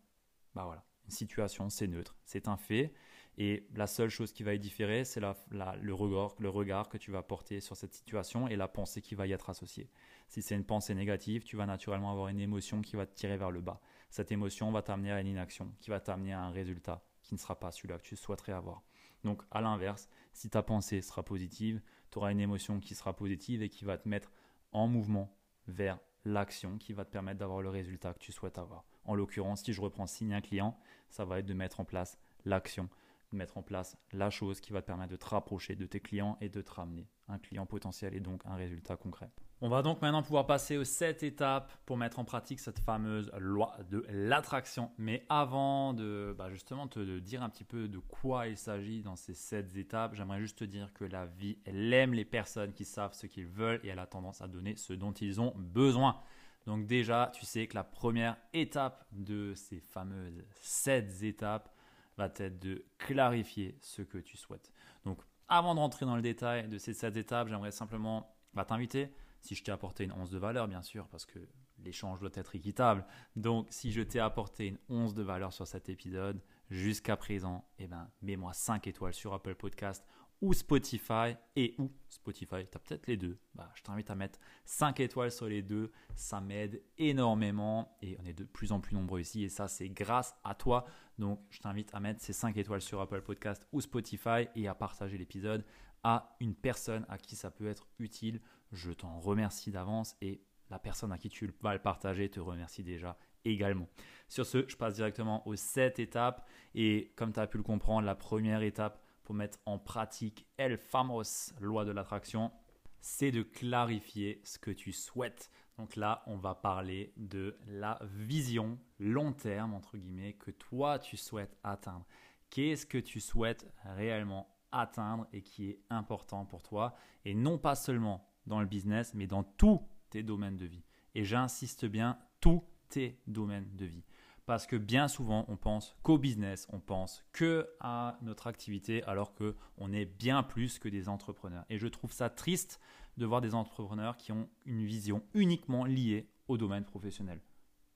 bah 0.54 0.64
voilà, 0.64 0.82
situation, 1.10 1.70
c'est 1.70 1.86
neutre, 1.86 2.16
c'est 2.24 2.48
un 2.48 2.56
fait. 2.56 2.92
Et 3.38 3.66
la 3.74 3.86
seule 3.86 4.10
chose 4.10 4.32
qui 4.32 4.42
va 4.42 4.54
y 4.54 4.58
différer, 4.58 5.04
c'est 5.04 5.20
le, 5.20 5.94
regard, 5.94 6.34
le 6.38 6.48
regard 6.48 6.88
que 6.88 6.98
tu 6.98 7.10
vas 7.10 7.22
porter 7.22 7.60
sur 7.60 7.76
cette 7.76 7.94
situation 7.94 8.48
et 8.48 8.56
la 8.56 8.68
pensée 8.68 9.00
qui 9.00 9.14
va 9.14 9.26
y 9.26 9.32
être 9.32 9.48
associée. 9.48 9.88
Si 10.28 10.42
c'est 10.42 10.54
une 10.54 10.64
pensée 10.64 10.94
négative, 10.94 11.44
tu 11.44 11.56
vas 11.56 11.64
naturellement 11.64 12.10
avoir 12.10 12.28
une 12.28 12.40
émotion 12.40 12.82
qui 12.82 12.96
va 12.96 13.06
te 13.06 13.14
tirer 13.14 13.36
vers 13.36 13.50
le 13.50 13.60
bas. 13.60 13.80
Cette 14.10 14.32
émotion 14.32 14.70
va 14.72 14.82
t'amener 14.82 15.12
à 15.12 15.20
une 15.20 15.28
inaction, 15.28 15.72
qui 15.80 15.90
va 15.90 16.00
t'amener 16.00 16.32
à 16.32 16.42
un 16.42 16.50
résultat 16.50 17.02
qui 17.22 17.34
ne 17.34 17.38
sera 17.38 17.58
pas 17.58 17.70
celui-là 17.70 17.98
que 17.98 18.02
tu 18.02 18.16
souhaiterais 18.16 18.52
avoir. 18.52 18.82
Donc 19.24 19.42
à 19.50 19.60
l'inverse, 19.60 20.08
si 20.32 20.50
ta 20.50 20.62
pensée 20.62 21.00
sera 21.00 21.22
positive, 21.22 21.80
tu 22.10 22.18
auras 22.18 22.32
une 22.32 22.40
émotion 22.40 22.80
qui 22.80 22.94
sera 22.94 23.14
positive 23.14 23.62
et 23.62 23.68
qui 23.68 23.84
va 23.84 23.96
te 23.98 24.08
mettre 24.08 24.32
en 24.72 24.86
mouvement 24.88 25.34
vers 25.66 25.98
l'action 26.24 26.78
qui 26.78 26.92
va 26.92 27.04
te 27.04 27.10
permettre 27.10 27.38
d'avoir 27.38 27.62
le 27.62 27.68
résultat 27.68 28.12
que 28.14 28.18
tu 28.18 28.32
souhaites 28.32 28.58
avoir. 28.58 28.84
En 29.04 29.14
l'occurrence, 29.14 29.62
si 29.62 29.72
je 29.72 29.80
reprends 29.80 30.06
signer 30.06 30.34
un 30.34 30.40
client, 30.40 30.78
ça 31.08 31.24
va 31.24 31.38
être 31.38 31.46
de 31.46 31.54
mettre 31.54 31.80
en 31.80 31.84
place 31.84 32.18
l'action 32.44 32.88
mettre 33.32 33.58
en 33.58 33.62
place 33.62 33.96
la 34.12 34.30
chose 34.30 34.60
qui 34.60 34.72
va 34.72 34.82
te 34.82 34.86
permettre 34.86 35.12
de 35.12 35.16
te 35.16 35.26
rapprocher 35.26 35.76
de 35.76 35.86
tes 35.86 36.00
clients 36.00 36.36
et 36.40 36.48
de 36.48 36.60
te 36.60 36.70
ramener 36.70 37.06
un 37.28 37.38
client 37.38 37.66
potentiel 37.66 38.14
et 38.14 38.20
donc 38.20 38.42
un 38.44 38.56
résultat 38.56 38.96
concret. 38.96 39.30
On 39.62 39.68
va 39.68 39.82
donc 39.82 40.00
maintenant 40.00 40.22
pouvoir 40.22 40.46
passer 40.46 40.78
aux 40.78 40.84
7 40.84 41.22
étapes 41.22 41.70
pour 41.84 41.98
mettre 41.98 42.18
en 42.18 42.24
pratique 42.24 42.60
cette 42.60 42.78
fameuse 42.78 43.30
loi 43.38 43.76
de 43.90 44.04
l'attraction. 44.08 44.90
Mais 44.96 45.26
avant 45.28 45.92
de 45.92 46.34
bah, 46.36 46.50
justement 46.50 46.88
te 46.88 47.18
dire 47.18 47.42
un 47.42 47.50
petit 47.50 47.64
peu 47.64 47.86
de 47.86 47.98
quoi 47.98 48.48
il 48.48 48.56
s'agit 48.56 49.02
dans 49.02 49.16
ces 49.16 49.34
7 49.34 49.76
étapes, 49.76 50.14
j'aimerais 50.14 50.40
juste 50.40 50.58
te 50.58 50.64
dire 50.64 50.92
que 50.94 51.04
la 51.04 51.26
vie, 51.26 51.58
elle 51.66 51.92
aime 51.92 52.14
les 52.14 52.24
personnes 52.24 52.72
qui 52.72 52.86
savent 52.86 53.12
ce 53.12 53.26
qu'ils 53.26 53.46
veulent 53.46 53.80
et 53.84 53.88
elle 53.88 53.98
a 53.98 54.06
tendance 54.06 54.40
à 54.40 54.48
donner 54.48 54.76
ce 54.76 54.94
dont 54.94 55.12
ils 55.12 55.40
ont 55.42 55.52
besoin. 55.56 56.20
Donc 56.66 56.86
déjà, 56.86 57.30
tu 57.34 57.44
sais 57.44 57.66
que 57.66 57.74
la 57.74 57.84
première 57.84 58.36
étape 58.52 59.06
de 59.12 59.54
ces 59.54 59.80
fameuses 59.80 60.44
7 60.60 61.22
étapes, 61.22 61.74
va 62.20 62.26
être 62.36 62.58
de 62.58 62.84
clarifier 62.98 63.76
ce 63.80 64.02
que 64.02 64.18
tu 64.18 64.36
souhaites. 64.36 64.72
Donc, 65.04 65.20
avant 65.48 65.74
de 65.74 65.80
rentrer 65.80 66.06
dans 66.06 66.16
le 66.16 66.22
détail 66.22 66.68
de 66.68 66.78
ces 66.78 66.92
7 66.92 67.16
étapes, 67.16 67.48
j'aimerais 67.48 67.72
simplement 67.72 68.36
t'inviter, 68.66 69.12
si 69.40 69.54
je 69.54 69.64
t'ai 69.64 69.72
apporté 69.72 70.04
une 70.04 70.12
once 70.12 70.30
de 70.30 70.38
valeur, 70.38 70.68
bien 70.68 70.82
sûr, 70.82 71.08
parce 71.08 71.24
que 71.24 71.38
l'échange 71.78 72.20
doit 72.20 72.30
être 72.34 72.54
équitable. 72.54 73.06
Donc, 73.36 73.66
si 73.70 73.90
je 73.90 74.02
t'ai 74.02 74.20
apporté 74.20 74.66
une 74.66 74.78
once 74.88 75.14
de 75.14 75.22
valeur 75.22 75.52
sur 75.52 75.66
cet 75.66 75.88
épisode, 75.88 76.40
jusqu'à 76.68 77.16
présent, 77.16 77.64
eh 77.78 77.86
ben, 77.86 78.10
mets-moi 78.22 78.52
5 78.52 78.86
étoiles 78.86 79.14
sur 79.14 79.32
Apple 79.32 79.54
Podcast 79.54 80.04
ou 80.40 80.52
Spotify 80.54 81.36
et 81.54 81.74
ou 81.78 81.92
Spotify, 82.08 82.66
tu 82.70 82.76
as 82.76 82.78
peut-être 82.78 83.06
les 83.06 83.16
deux. 83.16 83.38
Bah, 83.54 83.70
je 83.74 83.82
t'invite 83.82 84.10
à 84.10 84.14
mettre 84.14 84.38
5 84.64 85.00
étoiles 85.00 85.30
sur 85.30 85.46
les 85.46 85.62
deux, 85.62 85.90
ça 86.14 86.40
m'aide 86.40 86.82
énormément 86.98 87.96
et 88.02 88.16
on 88.20 88.26
est 88.26 88.32
de 88.32 88.44
plus 88.44 88.72
en 88.72 88.80
plus 88.80 88.94
nombreux 88.94 89.20
ici 89.20 89.44
et 89.44 89.48
ça 89.48 89.68
c'est 89.68 89.88
grâce 89.88 90.34
à 90.44 90.54
toi. 90.54 90.86
Donc 91.18 91.40
je 91.50 91.60
t'invite 91.60 91.94
à 91.94 92.00
mettre 92.00 92.20
ces 92.20 92.32
5 92.32 92.56
étoiles 92.56 92.80
sur 92.80 93.00
Apple 93.00 93.22
Podcast 93.22 93.66
ou 93.72 93.80
Spotify 93.80 94.48
et 94.54 94.66
à 94.66 94.74
partager 94.74 95.18
l'épisode 95.18 95.64
à 96.02 96.36
une 96.40 96.54
personne 96.54 97.04
à 97.08 97.18
qui 97.18 97.36
ça 97.36 97.50
peut 97.50 97.66
être 97.66 97.86
utile. 97.98 98.40
Je 98.72 98.92
t'en 98.92 99.20
remercie 99.20 99.70
d'avance 99.70 100.16
et 100.22 100.42
la 100.70 100.78
personne 100.78 101.12
à 101.12 101.18
qui 101.18 101.28
tu 101.28 101.52
vas 101.60 101.74
le 101.74 101.82
partager 101.82 102.28
te 102.30 102.40
remercie 102.40 102.82
déjà 102.82 103.18
également. 103.44 103.88
Sur 104.28 104.46
ce, 104.46 104.66
je 104.68 104.76
passe 104.76 104.94
directement 104.94 105.46
aux 105.46 105.56
7 105.56 105.98
étapes 105.98 106.46
et 106.74 107.12
comme 107.16 107.32
tu 107.32 107.40
as 107.40 107.46
pu 107.46 107.56
le 107.56 107.62
comprendre, 107.62 108.06
la 108.06 108.14
première 108.14 108.62
étape 108.62 109.02
mettre 109.34 109.58
en 109.66 109.78
pratique 109.78 110.46
El 110.56 110.76
Famos, 110.76 111.52
loi 111.60 111.84
de 111.84 111.92
l'attraction, 111.92 112.52
c'est 113.00 113.30
de 113.30 113.42
clarifier 113.42 114.40
ce 114.44 114.58
que 114.58 114.70
tu 114.70 114.92
souhaites. 114.92 115.50
Donc 115.78 115.96
là, 115.96 116.22
on 116.26 116.36
va 116.36 116.54
parler 116.54 117.12
de 117.16 117.58
la 117.66 117.98
vision 118.02 118.78
long 118.98 119.32
terme, 119.32 119.74
entre 119.74 119.96
guillemets, 119.96 120.34
que 120.34 120.50
toi, 120.50 120.98
tu 120.98 121.16
souhaites 121.16 121.56
atteindre. 121.64 122.06
Qu'est-ce 122.50 122.84
que 122.84 122.98
tu 122.98 123.20
souhaites 123.20 123.66
réellement 123.84 124.54
atteindre 124.72 125.26
et 125.32 125.42
qui 125.42 125.70
est 125.70 125.80
important 125.88 126.44
pour 126.44 126.62
toi? 126.62 126.94
Et 127.24 127.34
non 127.34 127.58
pas 127.58 127.74
seulement 127.74 128.28
dans 128.46 128.60
le 128.60 128.66
business, 128.66 129.14
mais 129.14 129.26
dans 129.26 129.44
tous 129.44 129.80
tes 130.10 130.22
domaines 130.22 130.56
de 130.56 130.66
vie. 130.66 130.84
Et 131.14 131.24
j'insiste 131.24 131.86
bien, 131.86 132.18
tous 132.40 132.62
tes 132.88 133.20
domaines 133.26 133.74
de 133.76 133.86
vie. 133.86 134.04
Parce 134.50 134.66
que 134.66 134.74
bien 134.74 135.06
souvent, 135.06 135.44
on 135.46 135.56
pense 135.56 135.94
qu'au 136.02 136.18
business, 136.18 136.66
on 136.72 136.80
pense 136.80 137.22
que 137.30 137.70
à 137.78 138.18
notre 138.20 138.48
activité, 138.48 139.00
alors 139.04 139.32
que 139.32 139.54
on 139.78 139.92
est 139.92 140.06
bien 140.06 140.42
plus 140.42 140.80
que 140.80 140.88
des 140.88 141.08
entrepreneurs. 141.08 141.64
Et 141.70 141.78
je 141.78 141.86
trouve 141.86 142.10
ça 142.10 142.28
triste 142.30 142.80
de 143.16 143.26
voir 143.26 143.42
des 143.42 143.54
entrepreneurs 143.54 144.16
qui 144.16 144.32
ont 144.32 144.48
une 144.66 144.84
vision 144.84 145.22
uniquement 145.34 145.84
liée 145.84 146.28
au 146.48 146.58
domaine 146.58 146.84
professionnel. 146.84 147.40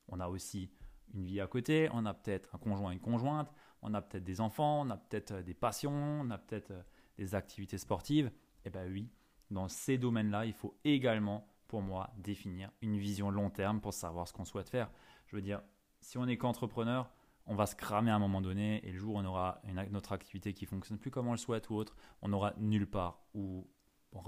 On 0.06 0.20
a 0.20 0.28
aussi 0.28 0.70
une 1.12 1.24
vie 1.24 1.40
à 1.40 1.48
côté, 1.48 1.88
on 1.92 2.06
a 2.06 2.14
peut-être 2.14 2.54
un 2.54 2.58
conjoint 2.58 2.92
et 2.92 2.94
une 2.94 3.00
conjointe, 3.00 3.52
on 3.82 3.92
a 3.92 4.00
peut-être 4.00 4.22
des 4.22 4.40
enfants, 4.40 4.82
on 4.86 4.90
a 4.90 4.96
peut-être 4.96 5.32
euh, 5.32 5.42
des 5.42 5.54
passions, 5.54 5.90
on 5.90 6.30
a 6.30 6.38
peut-être 6.38 6.70
euh, 6.70 6.82
des 7.18 7.34
activités 7.34 7.78
sportives. 7.78 8.30
Eh 8.64 8.70
bien 8.70 8.86
oui, 8.86 9.10
dans 9.50 9.66
ces 9.66 9.98
domaines-là, 9.98 10.46
il 10.46 10.52
faut 10.52 10.76
également, 10.84 11.48
pour 11.66 11.82
moi, 11.82 12.10
définir 12.16 12.70
une 12.80 12.96
vision 12.96 13.28
long 13.28 13.50
terme 13.50 13.80
pour 13.80 13.92
savoir 13.92 14.28
ce 14.28 14.32
qu'on 14.32 14.44
souhaite 14.44 14.68
faire. 14.68 14.88
Je 15.26 15.34
veux 15.34 15.42
dire, 15.42 15.60
si 16.04 16.18
on 16.18 16.26
n'est 16.26 16.36
qu'entrepreneur, 16.36 17.10
on 17.46 17.54
va 17.54 17.66
se 17.66 17.74
cramer 17.74 18.10
à 18.10 18.14
un 18.14 18.18
moment 18.18 18.42
donné 18.42 18.86
et 18.86 18.92
le 18.92 18.98
jour 18.98 19.14
où 19.14 19.18
on 19.18 19.24
aura 19.24 19.60
notre 19.90 20.12
activité 20.12 20.52
qui 20.52 20.66
fonctionne 20.66 20.98
plus 20.98 21.10
comme 21.10 21.28
on 21.28 21.32
le 21.32 21.38
souhaite 21.38 21.70
ou 21.70 21.74
autre, 21.74 21.96
on 22.22 22.28
n'aura 22.28 22.52
nulle 22.58 22.86
part 22.86 23.22
où 23.34 23.66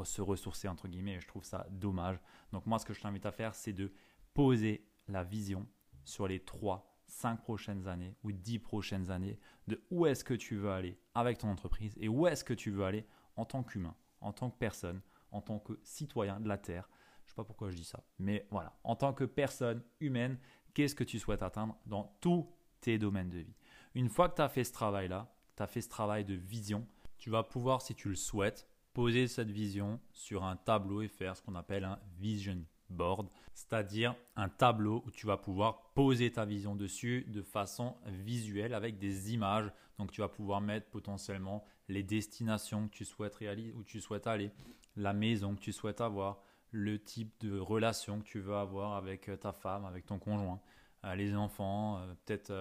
se 0.04 0.20
ressourcer 0.20 0.68
entre 0.68 0.88
guillemets 0.88 1.14
et 1.14 1.20
je 1.20 1.28
trouve 1.28 1.44
ça 1.44 1.66
dommage. 1.70 2.18
Donc 2.52 2.66
moi 2.66 2.78
ce 2.78 2.86
que 2.86 2.94
je 2.94 3.00
t'invite 3.00 3.26
à 3.26 3.30
faire 3.30 3.54
c'est 3.54 3.72
de 3.72 3.92
poser 4.34 4.86
la 5.06 5.22
vision 5.22 5.66
sur 6.04 6.26
les 6.26 6.40
3, 6.40 6.98
5 7.06 7.42
prochaines 7.42 7.86
années 7.88 8.16
ou 8.24 8.32
10 8.32 8.58
prochaines 8.58 9.10
années 9.10 9.38
de 9.68 9.82
où 9.90 10.06
est-ce 10.06 10.24
que 10.24 10.34
tu 10.34 10.56
veux 10.56 10.70
aller 10.70 10.98
avec 11.14 11.38
ton 11.38 11.48
entreprise 11.48 11.94
et 12.00 12.08
où 12.08 12.26
est-ce 12.26 12.42
que 12.44 12.54
tu 12.54 12.70
veux 12.70 12.84
aller 12.84 13.06
en 13.36 13.44
tant 13.44 13.62
qu'humain, 13.62 13.94
en 14.20 14.32
tant 14.32 14.50
que 14.50 14.58
personne, 14.58 15.00
en 15.30 15.42
tant 15.42 15.58
que 15.58 15.78
citoyen 15.82 16.40
de 16.40 16.48
la 16.48 16.58
Terre. 16.58 16.88
Je 17.26 17.32
sais 17.32 17.36
pas 17.36 17.44
pourquoi 17.44 17.70
je 17.70 17.76
dis 17.76 17.84
ça, 17.84 18.02
mais 18.18 18.46
voilà, 18.50 18.78
en 18.84 18.96
tant 18.96 19.12
que 19.12 19.24
personne 19.24 19.82
humaine 20.00 20.38
qu'est-ce 20.74 20.94
que 20.94 21.04
tu 21.04 21.18
souhaites 21.18 21.42
atteindre 21.42 21.76
dans 21.86 22.16
tous 22.20 22.46
tes 22.80 22.98
domaines 22.98 23.30
de 23.30 23.38
vie? 23.38 23.56
Une 23.94 24.08
fois 24.08 24.28
que 24.28 24.36
tu 24.36 24.42
as 24.42 24.48
fait 24.48 24.62
ce 24.62 24.72
travail-là, 24.72 25.34
tu 25.56 25.62
as 25.62 25.66
fait 25.66 25.80
ce 25.80 25.88
travail 25.88 26.24
de 26.24 26.34
vision, 26.34 26.86
tu 27.18 27.30
vas 27.30 27.42
pouvoir, 27.42 27.80
si 27.80 27.94
tu 27.94 28.08
le 28.08 28.14
souhaites, 28.14 28.68
poser 28.92 29.26
cette 29.26 29.50
vision 29.50 30.00
sur 30.12 30.44
un 30.44 30.56
tableau 30.56 31.02
et 31.02 31.08
faire 31.08 31.36
ce 31.36 31.42
qu'on 31.42 31.54
appelle 31.54 31.84
un 31.84 31.98
vision 32.18 32.62
board, 32.90 33.28
c'est-à-dire 33.54 34.14
un 34.36 34.48
tableau 34.48 35.02
où 35.06 35.10
tu 35.10 35.26
vas 35.26 35.36
pouvoir 35.36 35.92
poser 35.94 36.30
ta 36.30 36.44
vision 36.44 36.76
dessus 36.76 37.24
de 37.28 37.42
façon 37.42 37.96
visuelle 38.06 38.74
avec 38.74 38.98
des 38.98 39.32
images. 39.32 39.72
Donc 39.98 40.12
tu 40.12 40.20
vas 40.20 40.28
pouvoir 40.28 40.60
mettre 40.60 40.90
potentiellement 40.90 41.64
les 41.88 42.02
destinations 42.02 42.88
que 42.88 42.94
tu 42.94 43.04
souhaites 43.04 43.34
réaliser, 43.34 43.72
où 43.72 43.82
tu 43.82 44.00
souhaites 44.00 44.26
aller, 44.26 44.50
la 44.94 45.12
maison 45.12 45.54
que 45.54 45.60
tu 45.60 45.72
souhaites 45.72 46.00
avoir, 46.00 46.42
le 46.76 46.98
type 46.98 47.32
de 47.40 47.58
relation 47.58 48.20
que 48.20 48.24
tu 48.24 48.38
veux 48.38 48.54
avoir 48.54 48.96
avec 48.96 49.30
euh, 49.30 49.36
ta 49.36 49.52
femme, 49.52 49.86
avec 49.86 50.04
ton 50.04 50.18
conjoint, 50.18 50.60
euh, 51.04 51.14
les 51.14 51.34
enfants, 51.34 51.98
euh, 51.98 52.14
peut-être 52.24 52.52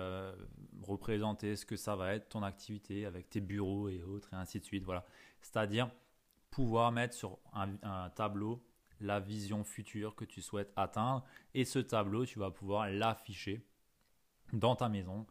représenter 0.82 1.58
ce 1.58 1.66
que 1.66 1.76
ça 1.76 1.98
va 1.98 2.14
être 2.14 2.30
ton 2.30 2.42
activité 2.42 3.06
avec 3.06 3.30
tes 3.30 3.42
bureaux 3.42 3.90
et 3.90 4.02
autres 4.04 4.34
et 4.34 4.38
ainsi 4.38 4.62
de 4.62 4.66
suite. 4.66 4.86
Voilà. 4.86 5.06
C'est-à-dire 5.42 5.92
pouvoir 6.50 6.94
mettre 6.94 7.14
sur 7.14 7.40
un, 7.52 8.10
tableau 8.16 8.66
la 9.02 9.20
vision 9.20 9.66
future 9.66 10.16
que 10.16 10.24
tu 10.24 10.42
souhaites 10.42 10.72
atteindre 10.78 11.26
et 11.54 11.66
ce 11.66 11.80
tableau, 11.80 12.26
tu 12.26 12.40
vas 12.40 12.52
pouvoir 12.52 12.90
l'afficher 12.90 13.68
dans 14.54 14.78
ta 14.78 14.88
maison, 14.88 15.26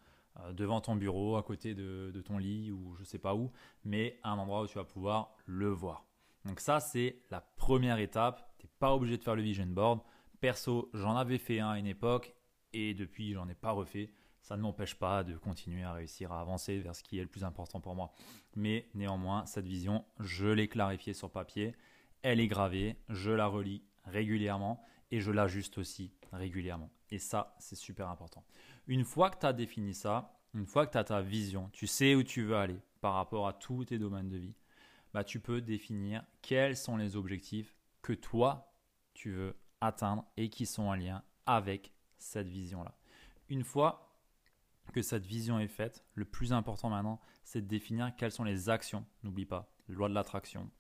devant 0.53 0.83
ton 0.83 0.97
bureau, 0.97 1.37
à 1.37 1.43
côté 1.43 1.75
de, 1.75 2.23
ton 2.27 2.37
lit 2.37 2.71
ou 2.71 2.95
je 2.97 3.05
sais 3.05 3.19
pas 3.19 3.35
où, 3.35 3.51
mais 3.85 4.21
à 4.23 4.33
un 4.33 4.39
endroit 4.39 4.61
où 4.63 4.67
tu 4.67 4.75
vas 4.75 4.85
pouvoir 4.85 5.35
le 5.47 5.71
voir. 5.71 6.05
Donc 6.45 6.61
ça, 6.61 6.79
c'est 6.81 7.23
la 7.31 7.41
première 7.41 7.99
étape 7.99 8.54
pas 8.79 8.95
obligé 8.95 9.17
de 9.19 9.23
faire 9.23 9.37
le 9.37 9.43
vision 9.43 9.67
board. 9.67 10.01
Perso, 10.41 10.91
j'en 10.93 11.17
avais 11.17 11.39
fait 11.39 11.61
un 11.61 11.71
à 11.71 11.79
une 11.79 11.87
époque 11.87 12.35
et 12.73 12.95
depuis, 12.95 13.33
j'en 13.33 13.49
ai 13.49 13.55
pas 13.55 13.71
refait. 13.71 14.11
Ça 14.41 14.57
ne 14.57 14.63
m'empêche 14.63 14.95
pas 14.95 15.25
de 15.25 15.37
continuer 15.39 15.85
à 15.85 15.95
réussir 15.95 16.31
à 16.33 16.41
avancer 16.41 16.79
vers 16.79 16.95
ce 16.95 17.03
qui 17.03 17.19
est 17.19 17.23
le 17.23 17.29
plus 17.29 17.45
important 17.45 17.81
pour 17.81 17.95
moi. 17.95 18.13
Mais 18.57 18.89
néanmoins, 18.95 19.47
cette 19.47 19.65
vision, 19.65 20.05
je 20.21 20.47
l'ai 20.47 20.69
clarifiée 20.69 21.15
sur 21.15 21.31
papier. 21.31 21.75
Elle 22.21 22.41
est 22.41 22.47
gravée, 22.47 22.97
je 23.09 23.31
la 23.31 23.47
relis 23.47 23.83
régulièrement 24.05 24.85
et 25.11 25.21
je 25.21 25.31
l'ajuste 25.31 25.79
aussi 25.79 26.13
régulièrement. 26.33 26.91
Et 27.11 27.19
ça, 27.19 27.55
c'est 27.59 27.77
super 27.77 28.09
important. 28.09 28.45
Une 28.87 29.05
fois 29.05 29.31
que 29.31 29.39
tu 29.39 29.47
as 29.47 29.53
défini 29.53 29.95
ça, 29.95 30.37
une 30.53 30.67
fois 30.67 30.87
que 30.87 30.93
tu 30.93 30.99
as 30.99 31.05
ta 31.05 31.23
vision, 31.23 31.71
tu 31.73 31.87
sais 31.87 32.15
où 32.15 32.23
tu 32.23 32.43
veux 32.43 32.57
aller 32.57 32.81
par 33.01 33.15
rapport 33.15 33.49
à 33.49 33.53
tous 33.53 33.87
tes 33.87 33.99
domaines 33.99 34.29
de 34.29 34.37
vie, 34.37 34.55
bah, 35.13 35.25
tu 35.25 35.41
peux 35.41 35.61
définir 35.61 36.25
quels 36.43 36.77
sont 36.77 36.97
les 36.97 37.17
objectifs 37.17 37.75
que 38.05 38.13
toi, 38.13 38.77
tu 39.15 39.33
veux 39.33 39.57
atteindre 39.81 40.27
et 40.37 40.51
qui 40.51 40.67
sont 40.67 40.83
en 40.83 40.95
lien 40.95 41.25
avec 41.47 41.95
cette 42.19 42.49
vision-là. 42.49 42.95
Une 43.49 43.65
fois 43.65 44.15
que 44.93 45.01
cette 45.01 45.25
vision 45.25 45.59
est 45.59 45.69
faite, 45.69 46.05
le 46.13 46.27
plus 46.27 46.53
important 46.53 46.91
maintenant, 46.91 47.19
c'est 47.45 47.63
de 47.63 47.67
définir 47.67 48.15
quelles 48.17 48.31
sont 48.31 48.45
les 48.45 48.69
actions. 48.69 49.07
N'oublie 49.23 49.47
pas, 49.47 49.73
loi 49.89 50.11
de 50.11 50.15
l'attraction, 50.15 50.71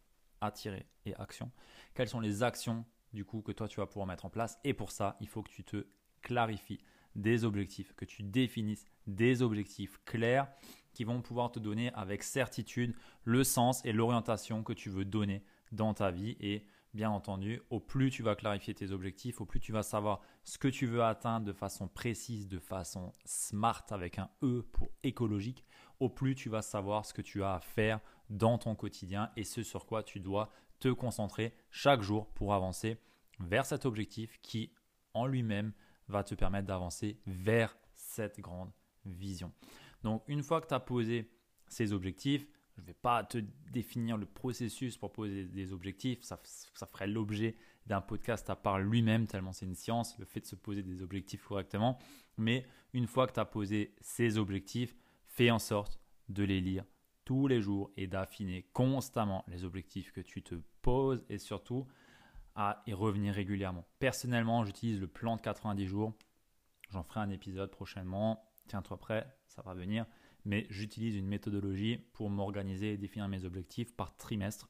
attirer 0.43 0.87
et 1.07 1.15
action. 1.15 1.51
Quelles 1.95 2.11
sont 2.11 2.21
les 2.21 2.43
actions 2.43 2.85
du 3.15 3.25
coup 3.25 3.41
que 3.41 3.53
toi 3.53 3.69
tu 3.69 3.81
vas 3.81 3.87
pouvoir 3.87 4.07
mettre 4.07 4.27
en 4.27 4.31
place 4.31 4.59
Et 4.63 4.75
pour 4.75 4.91
ça, 4.91 5.17
il 5.21 5.27
faut 5.27 5.43
que 5.43 5.51
tu 5.51 5.65
te 5.65 5.87
clarifies 6.21 6.81
des 7.17 7.45
objectifs, 7.45 7.95
que 7.95 8.05
tu 8.05 8.23
définisses 8.23 8.85
des 9.07 9.41
objectifs 9.41 9.99
clairs 10.05 10.53
qui 10.93 11.05
vont 11.05 11.23
pouvoir 11.23 11.51
te 11.51 11.59
donner 11.59 11.91
avec 11.95 12.23
certitude 12.23 12.95
le 13.25 13.45
sens 13.45 13.83
et 13.87 13.93
l'orientation 13.93 14.63
que 14.63 14.75
tu 14.75 14.91
veux 14.91 15.07
donner 15.07 15.43
dans 15.73 15.95
ta 15.95 16.11
vie. 16.11 16.37
Et 16.39 16.67
bien 16.95 17.11
entendu, 17.11 17.61
au 17.71 17.81
plus 17.81 18.11
tu 18.11 18.23
vas 18.23 18.37
clarifier 18.37 18.73
tes 18.73 18.93
objectifs, 18.93 19.41
au 19.41 19.45
plus 19.45 19.61
tu 19.61 19.73
vas 19.73 19.83
savoir 19.83 20.21
ce 20.45 20.59
que 20.59 20.69
tu 20.69 20.87
veux 20.87 21.03
atteindre 21.03 21.45
de 21.45 21.53
façon 21.53 21.89
précise, 21.89 22.49
de 22.49 22.61
façon 22.61 23.13
smart 23.25 23.85
avec 23.91 24.19
un 24.19 24.31
E 24.43 24.63
pour 24.73 24.89
écologique, 25.03 25.65
au 26.01 26.09
plus 26.09 26.35
tu 26.35 26.49
vas 26.49 26.63
savoir 26.63 27.05
ce 27.05 27.13
que 27.13 27.23
tu 27.23 27.43
as 27.43 27.55
à 27.55 27.61
faire 27.61 28.01
dans 28.31 28.59
ton 28.59 28.75
quotidien 28.75 29.31
et 29.37 29.45
ce 29.45 29.63
sur 29.63 29.87
quoi 29.87 30.03
tu 30.03 30.21
dois 30.21 30.51
te 30.79 30.89
concentrer 30.89 31.55
chaque 31.71 32.03
jour 32.03 32.29
pour 32.35 32.55
avancer 32.55 32.99
vers 33.41 33.67
cet 33.67 33.87
objectif 33.87 34.39
qui 34.41 34.73
en 35.15 35.27
lui-même 35.27 35.73
va 36.09 36.23
te 36.23 36.35
permettre 36.35 36.67
d'avancer 36.67 37.21
vers 37.27 37.77
cette 37.95 38.41
grande 38.41 38.71
vision. 39.05 39.53
Donc 40.03 40.23
une 40.29 40.43
fois 40.43 40.61
que 40.61 40.69
tu 40.69 40.75
as 40.75 40.81
posé 40.81 41.31
ces 41.69 41.93
objectifs, 41.93 42.47
je 42.77 42.81
ne 42.81 42.87
vais 42.87 42.95
pas 42.95 43.23
te 43.25 43.39
définir 43.71 44.17
le 44.17 44.27
processus 44.27 44.97
pour 44.97 45.13
poser 45.13 45.45
des 45.45 45.73
objectifs, 45.73 46.23
ça, 46.23 46.39
ferait 46.91 47.07
l'objet 47.07 47.57
d'un 47.87 48.01
podcast 48.01 48.49
à 48.51 48.57
part 48.57 48.79
lui-même, 48.79 49.27
tellement 49.27 49.53
c'est 49.53 49.67
une 49.67 49.75
science, 49.75 50.19
le 50.19 50.25
fait 50.25 50.41
de 50.41 50.47
se 50.47 50.57
poser 50.57 50.83
des 50.83 51.03
objectifs 51.03 51.45
correctement. 51.45 51.99
Mais 52.37 52.67
une 52.93 53.07
fois 53.07 53.27
que 53.27 53.33
tu 53.33 53.41
as 53.41 53.45
posé 53.45 53.95
ces 54.01 54.39
objectifs, 54.39 54.97
fais 55.27 55.51
en 55.51 55.59
sorte 55.59 56.01
de 56.29 56.43
les 56.43 56.61
lire 56.61 56.85
tous 57.25 57.47
les 57.47 57.61
jours 57.61 57.91
et 57.97 58.07
d'affiner 58.07 58.65
constamment 58.73 59.45
les 59.49 59.65
objectifs 59.65 60.13
que 60.13 60.21
tu 60.21 60.43
te 60.43 60.57
poses 60.83 61.25
et 61.29 61.39
surtout 61.39 61.87
à 62.55 62.83
y 62.87 62.93
revenir 62.93 63.35
régulièrement. 63.35 63.85
Personnellement, 63.99 64.65
j'utilise 64.65 65.01
le 65.01 65.07
plan 65.07 65.37
de 65.37 65.41
90 65.41 65.87
jours. 65.87 66.13
J'en 66.91 67.03
ferai 67.03 67.21
un 67.21 67.31
épisode 67.31 67.71
prochainement. 67.71 68.51
Tiens-toi 68.69 68.99
prêt, 68.99 69.37
ça 69.49 69.63
va 69.63 69.75
venir. 69.75 70.07
Mais 70.45 70.67
j'utilise 70.71 71.17
une 71.17 71.27
méthodologie 71.27 71.99
pour 72.13 72.31
m'organiser 72.31 72.93
et 72.93 72.97
définir 72.99 73.29
mes 73.29 73.45
objectifs 73.45 73.95
par 73.95 74.17
trimestre. 74.17 74.69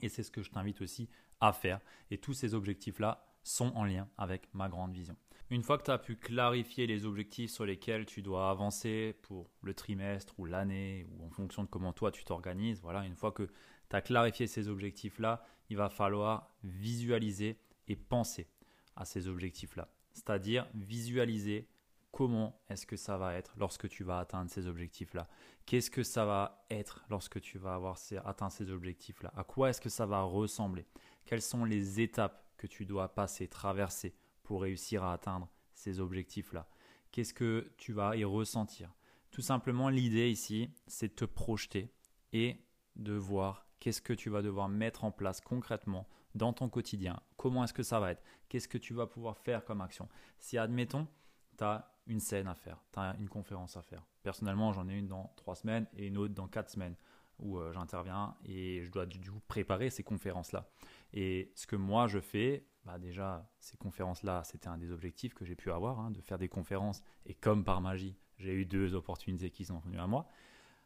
Et 0.00 0.08
c'est 0.08 0.22
ce 0.22 0.30
que 0.30 0.42
je 0.42 0.50
t'invite 0.50 0.80
aussi 0.80 1.08
à 1.40 1.52
faire. 1.52 1.80
Et 2.10 2.18
tous 2.18 2.34
ces 2.34 2.54
objectifs-là 2.54 3.26
sont 3.42 3.72
en 3.74 3.84
lien 3.84 4.08
avec 4.16 4.48
ma 4.54 4.68
grande 4.68 4.92
vision. 4.92 5.16
Une 5.50 5.62
fois 5.62 5.76
que 5.76 5.84
tu 5.84 5.90
as 5.90 5.98
pu 5.98 6.16
clarifier 6.16 6.86
les 6.86 7.04
objectifs 7.04 7.50
sur 7.50 7.66
lesquels 7.66 8.06
tu 8.06 8.22
dois 8.22 8.48
avancer 8.48 9.14
pour 9.22 9.50
le 9.60 9.74
trimestre 9.74 10.32
ou 10.38 10.46
l'année 10.46 11.06
ou 11.10 11.26
en 11.26 11.30
fonction 11.30 11.62
de 11.62 11.68
comment 11.68 11.92
toi 11.92 12.10
tu 12.10 12.24
t'organises, 12.24 12.80
voilà, 12.80 13.04
une 13.04 13.16
fois 13.16 13.32
que 13.32 13.50
tu 13.90 13.96
as 13.96 14.00
clarifié 14.00 14.46
ces 14.46 14.68
objectifs-là, 14.68 15.44
il 15.68 15.76
va 15.76 15.90
falloir 15.90 16.48
visualiser 16.64 17.58
et 17.88 17.96
penser 17.96 18.48
à 18.96 19.04
ces 19.04 19.28
objectifs-là. 19.28 19.92
C'est-à-dire 20.12 20.66
visualiser 20.74 21.68
comment 22.12 22.62
est-ce 22.68 22.86
que 22.86 22.96
ça 22.96 23.16
va 23.16 23.34
être 23.34 23.54
lorsque 23.56 23.88
tu 23.88 24.04
vas 24.04 24.18
atteindre 24.18 24.50
ces 24.50 24.66
objectifs-là? 24.66 25.28
Qu'est-ce 25.66 25.90
que 25.90 26.02
ça 26.02 26.24
va 26.24 26.64
être 26.70 27.04
lorsque 27.08 27.40
tu 27.40 27.58
vas 27.58 27.74
avoir 27.74 27.98
atteint 28.24 28.50
ces 28.50 28.70
objectifs-là? 28.70 29.32
À 29.34 29.44
quoi 29.44 29.70
est-ce 29.70 29.80
que 29.80 29.88
ça 29.88 30.06
va 30.06 30.22
ressembler? 30.22 30.86
Quelles 31.24 31.42
sont 31.42 31.64
les 31.64 32.00
étapes 32.00 32.44
que 32.58 32.66
tu 32.66 32.84
dois 32.84 33.14
passer, 33.14 33.48
traverser 33.48 34.14
pour 34.42 34.62
réussir 34.62 35.02
à 35.02 35.14
atteindre 35.14 35.48
ces 35.72 35.98
objectifs-là? 36.00 36.68
Qu'est-ce 37.10 37.34
que 37.34 37.72
tu 37.78 37.92
vas 37.92 38.14
y 38.14 38.24
ressentir? 38.24 38.94
Tout 39.30 39.42
simplement, 39.42 39.88
l'idée 39.88 40.30
ici, 40.30 40.70
c'est 40.86 41.08
de 41.08 41.14
te 41.14 41.24
projeter 41.24 41.92
et 42.32 42.58
de 42.96 43.14
voir 43.14 43.66
qu'est-ce 43.80 44.02
que 44.02 44.12
tu 44.12 44.28
vas 44.28 44.42
devoir 44.42 44.68
mettre 44.68 45.04
en 45.04 45.10
place 45.10 45.40
concrètement 45.40 46.06
dans 46.34 46.52
ton 46.52 46.68
quotidien, 46.68 47.20
comment 47.36 47.64
est-ce 47.64 47.74
que 47.74 47.82
ça 47.82 48.00
va 48.00 48.12
être, 48.12 48.22
qu'est-ce 48.48 48.68
que 48.68 48.78
tu 48.78 48.94
vas 48.94 49.06
pouvoir 49.06 49.38
faire 49.38 49.64
comme 49.64 49.80
action? 49.80 50.08
Si, 50.38 50.56
admettons, 50.56 51.06
tu 51.58 51.64
as 51.64 51.91
une 52.06 52.20
scène 52.20 52.48
à 52.48 52.54
faire, 52.54 52.82
une 53.18 53.28
conférence 53.28 53.76
à 53.76 53.82
faire. 53.82 54.06
Personnellement, 54.22 54.72
j'en 54.72 54.88
ai 54.88 54.94
une 54.94 55.06
dans 55.06 55.32
trois 55.36 55.54
semaines 55.54 55.86
et 55.96 56.06
une 56.06 56.18
autre 56.18 56.34
dans 56.34 56.48
quatre 56.48 56.70
semaines 56.70 56.96
où 57.38 57.58
euh, 57.58 57.72
j'interviens 57.72 58.36
et 58.44 58.82
je 58.82 58.90
dois 58.90 59.06
du 59.06 59.30
coup 59.30 59.40
préparer 59.48 59.90
ces 59.90 60.02
conférences-là. 60.02 60.70
Et 61.12 61.52
ce 61.54 61.66
que 61.66 61.76
moi 61.76 62.06
je 62.06 62.20
fais, 62.20 62.66
bah 62.84 62.98
déjà, 62.98 63.48
ces 63.58 63.76
conférences-là, 63.76 64.42
c'était 64.44 64.68
un 64.68 64.78
des 64.78 64.90
objectifs 64.90 65.34
que 65.34 65.44
j'ai 65.44 65.54
pu 65.54 65.70
avoir, 65.70 66.00
hein, 66.00 66.10
de 66.10 66.20
faire 66.20 66.38
des 66.38 66.48
conférences. 66.48 67.02
Et 67.26 67.34
comme 67.34 67.64
par 67.64 67.80
magie, 67.80 68.16
j'ai 68.38 68.52
eu 68.52 68.64
deux 68.64 68.94
opportunités 68.94 69.50
qui 69.50 69.64
sont 69.64 69.78
venues 69.78 70.00
à 70.00 70.06
moi. 70.06 70.26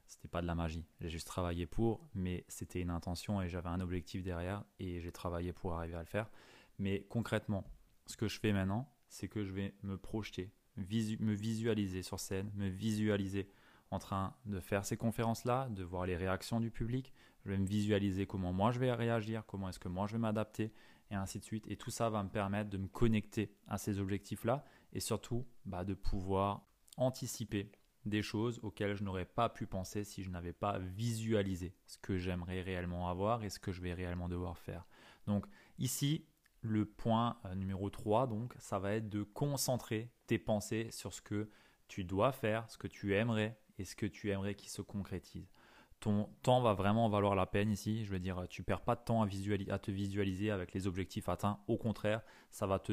C'était 0.07 0.29
pas 0.29 0.41
de 0.41 0.47
la 0.47 0.55
magie. 0.55 0.87
J'ai 1.01 1.09
juste 1.09 1.27
travaillé 1.27 1.67
pour, 1.67 2.07
mais 2.15 2.45
c'était 2.49 2.81
une 2.81 2.91
intention 2.91 3.43
et 3.43 3.49
j'avais 3.49 3.69
un 3.69 3.81
objectif 3.81 4.23
derrière 4.23 4.65
et 4.79 5.01
j'ai 5.01 5.11
travaillé 5.11 5.53
pour 5.53 5.75
arriver 5.75 5.97
à 5.97 6.01
le 6.01 6.07
faire. 6.07 6.31
Mais 6.79 7.07
concrètement, 7.09 7.65
ce 8.07 8.17
que 8.17 8.29
je 8.29 8.39
fais 8.39 8.53
maintenant, 8.53 8.93
c'est 9.09 9.29
que 9.29 9.45
je 9.45 9.53
vais 9.53 9.75
me 9.83 9.97
projeter, 9.97 10.53
me 10.77 11.35
visualiser 11.35 12.03
sur 12.03 12.21
scène, 12.21 12.51
me 12.55 12.69
visualiser 12.69 13.49
en 13.91 13.99
train 13.99 14.35
de 14.47 14.61
faire 14.61 14.85
ces 14.85 14.97
conférences-là, 14.97 15.69
de 15.71 15.85
voir 15.85 16.07
les 16.07 16.17
réactions 16.17 16.61
du 16.61 16.71
public. 16.71 17.13
Je 17.45 17.51
vais 17.51 17.59
me 17.59 17.67
visualiser 17.67 18.27
comment 18.27 18.53
moi 18.53 18.73
je 18.73 18.81
vais 18.81 18.93
réagir, 18.93 19.45
comment 19.47 19.69
est-ce 19.69 19.79
que 19.79 19.89
moi 19.89 20.07
je 20.07 20.13
vais 20.13 20.19
m'adapter, 20.19 20.73
et 21.11 21.15
ainsi 21.15 21.39
de 21.39 21.45
suite. 21.45 21.67
Et 21.69 21.77
tout 21.77 21.91
ça 21.91 22.11
va 22.11 22.23
me 22.23 22.29
permettre 22.29 22.71
de 22.71 22.79
me 22.79 22.89
connecter 22.89 23.55
à 23.69 23.79
ces 23.79 23.99
objectifs-là 23.99 24.65
et 24.93 25.01
surtout 25.01 25.47
bah, 25.65 25.85
de 25.85 25.95
pouvoir 25.95 26.67
anticiper 26.97 27.71
des 28.05 28.23
choses 28.23 28.61
auxquelles 28.63 28.95
je 28.95 29.05
n'aurais 29.05 29.25
pas 29.25 29.49
pu 29.49 29.67
penser 29.67 30.05
si 30.05 30.23
je 30.23 30.31
n'avais 30.31 30.53
pas 30.53 30.79
visualisé 30.79 31.75
ce 31.87 31.99
que 31.99 32.17
j'aimerais 32.17 32.63
réellement 32.63 33.09
avoir 33.09 33.43
et 33.43 33.51
ce 33.51 33.59
que 33.59 33.73
je 33.73 33.83
vais 33.83 33.95
réellement 33.95 34.29
devoir 34.29 34.59
faire. 34.59 34.87
Donc 35.27 35.47
ici, 35.79 36.25
le 36.61 36.85
point 36.85 37.39
euh, 37.45 37.55
numéro 37.55 37.91
3, 37.91 38.27
donc, 38.27 38.55
ça 38.59 38.79
va 38.79 38.93
être 38.93 39.09
de 39.09 39.23
concentrer 39.23 40.11
tes 40.27 40.39
pensées 40.39 40.89
sur 40.91 41.13
ce 41.13 41.21
que 41.21 41.49
tu 41.89 42.05
dois 42.05 42.33
faire, 42.33 42.69
ce 42.71 42.79
que 42.79 42.89
tu 42.89 43.15
aimerais 43.15 43.59
et 43.79 43.85
ce 43.85 43.95
que 43.95 44.07
tu 44.07 44.31
aimerais 44.31 44.55
qui 44.55 44.69
se 44.69 44.83
concrétise. 44.83 45.53
Ton 46.01 46.29
temps 46.43 46.61
va 46.61 46.75
vraiment 46.75 47.09
valoir 47.09 47.35
la 47.35 47.47
peine 47.47 47.71
ici. 47.71 48.05
Je 48.05 48.11
veux 48.11 48.19
dire, 48.19 48.47
tu 48.49 48.63
perds 48.63 48.83
pas 48.83 48.97
de 48.97 49.01
temps 49.03 49.23
à, 49.23 49.27
à 49.27 49.79
te 49.79 49.91
visualiser 49.91 50.51
avec 50.51 50.73
les 50.75 50.87
objectifs 50.87 51.29
atteints. 51.29 51.59
Au 51.69 51.77
contraire, 51.77 52.23
ça 52.51 52.67
va 52.67 52.79
te 52.79 52.93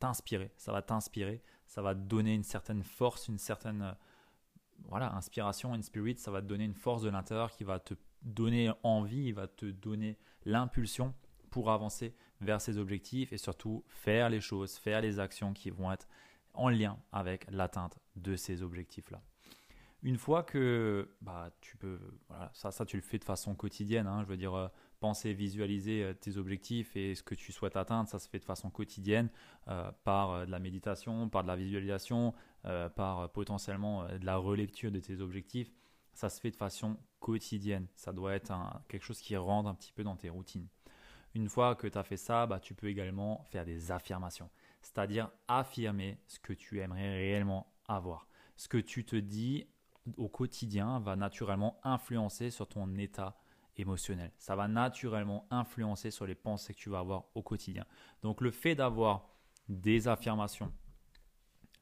t'inspirer, 0.00 0.50
ça 0.56 0.72
va 0.72 0.82
t'inspirer, 0.82 1.42
ça 1.66 1.82
va 1.82 1.94
te 1.94 2.00
donner 2.00 2.34
une 2.34 2.42
certaine 2.42 2.82
force, 2.82 3.28
une 3.28 3.38
certaine 3.38 3.82
euh, 3.82 3.92
voilà, 4.88 5.14
inspiration, 5.14 5.74
une 5.74 5.82
spirit, 5.82 6.16
ça 6.16 6.30
va 6.30 6.40
te 6.40 6.46
donner 6.46 6.64
une 6.64 6.74
force 6.74 7.02
de 7.02 7.10
l'intérieur 7.10 7.50
qui 7.52 7.64
va 7.64 7.78
te 7.78 7.94
donner 8.22 8.72
envie, 8.82 9.26
il 9.26 9.34
va 9.34 9.46
te 9.46 9.66
donner 9.66 10.18
l'impulsion 10.44 11.14
pour 11.50 11.70
avancer 11.70 12.14
vers 12.40 12.60
ces 12.60 12.78
objectifs 12.78 13.32
et 13.32 13.38
surtout 13.38 13.84
faire 13.88 14.30
les 14.30 14.40
choses, 14.40 14.76
faire 14.76 15.00
les 15.00 15.20
actions 15.20 15.52
qui 15.52 15.70
vont 15.70 15.92
être 15.92 16.08
en 16.54 16.68
lien 16.68 16.98
avec 17.12 17.50
l'atteinte 17.50 17.98
de 18.16 18.36
ces 18.36 18.62
objectifs-là. 18.62 19.20
Une 20.02 20.16
fois 20.16 20.42
que 20.42 21.10
bah, 21.20 21.50
tu 21.60 21.76
peux, 21.76 21.98
voilà, 22.28 22.50
ça, 22.54 22.70
ça 22.70 22.86
tu 22.86 22.96
le 22.96 23.02
fais 23.02 23.18
de 23.18 23.24
façon 23.24 23.54
quotidienne, 23.54 24.06
hein, 24.06 24.22
je 24.22 24.28
veux 24.28 24.38
dire, 24.38 24.54
euh, 24.54 24.68
penser, 24.98 25.34
visualiser 25.34 26.02
euh, 26.02 26.14
tes 26.14 26.38
objectifs 26.38 26.96
et 26.96 27.14
ce 27.14 27.22
que 27.22 27.34
tu 27.34 27.52
souhaites 27.52 27.76
atteindre, 27.76 28.08
ça 28.08 28.18
se 28.18 28.26
fait 28.26 28.38
de 28.38 28.44
façon 28.44 28.70
quotidienne 28.70 29.28
euh, 29.68 29.90
par 30.04 30.46
de 30.46 30.50
la 30.50 30.58
méditation, 30.58 31.28
par 31.28 31.42
de 31.42 31.48
la 31.48 31.56
visualisation, 31.56 32.34
par 32.94 33.30
potentiellement 33.32 34.04
de 34.04 34.24
la 34.24 34.36
relecture 34.36 34.92
de 34.92 35.00
tes 35.00 35.20
objectifs. 35.20 35.72
Ça 36.12 36.28
se 36.28 36.40
fait 36.40 36.50
de 36.50 36.56
façon 36.56 36.98
quotidienne. 37.18 37.86
Ça 37.94 38.12
doit 38.12 38.34
être 38.34 38.52
quelque 38.88 39.04
chose 39.04 39.20
qui 39.20 39.34
rentre 39.36 39.68
un 39.68 39.74
petit 39.74 39.92
peu 39.92 40.04
dans 40.04 40.16
tes 40.16 40.28
routines. 40.28 40.68
Une 41.34 41.48
fois 41.48 41.74
que 41.74 41.86
tu 41.86 41.96
as 41.96 42.02
fait 42.02 42.16
ça, 42.16 42.46
bah, 42.46 42.60
tu 42.60 42.74
peux 42.74 42.88
également 42.88 43.44
faire 43.50 43.64
des 43.64 43.92
affirmations, 43.92 44.50
c'est-à-dire 44.82 45.30
affirmer 45.48 46.18
ce 46.26 46.38
que 46.38 46.52
tu 46.52 46.80
aimerais 46.80 47.10
réellement 47.10 47.72
avoir. 47.86 48.26
Ce 48.56 48.68
que 48.68 48.78
tu 48.78 49.04
te 49.04 49.16
dis 49.16 49.66
au 50.16 50.28
quotidien 50.28 51.00
va 51.00 51.16
naturellement 51.16 51.78
influencer 51.84 52.50
sur 52.50 52.68
ton 52.68 52.96
état 52.96 53.38
émotionnel. 53.76 54.32
Ça 54.38 54.56
va 54.56 54.68
naturellement 54.68 55.46
influencer 55.50 56.10
sur 56.10 56.26
les 56.26 56.34
pensées 56.34 56.74
que 56.74 56.78
tu 56.78 56.90
vas 56.90 56.98
avoir 56.98 57.24
au 57.34 57.42
quotidien. 57.42 57.84
Donc 58.22 58.40
le 58.40 58.50
fait 58.50 58.74
d'avoir 58.74 59.28
des 59.68 60.08
affirmations 60.08 60.72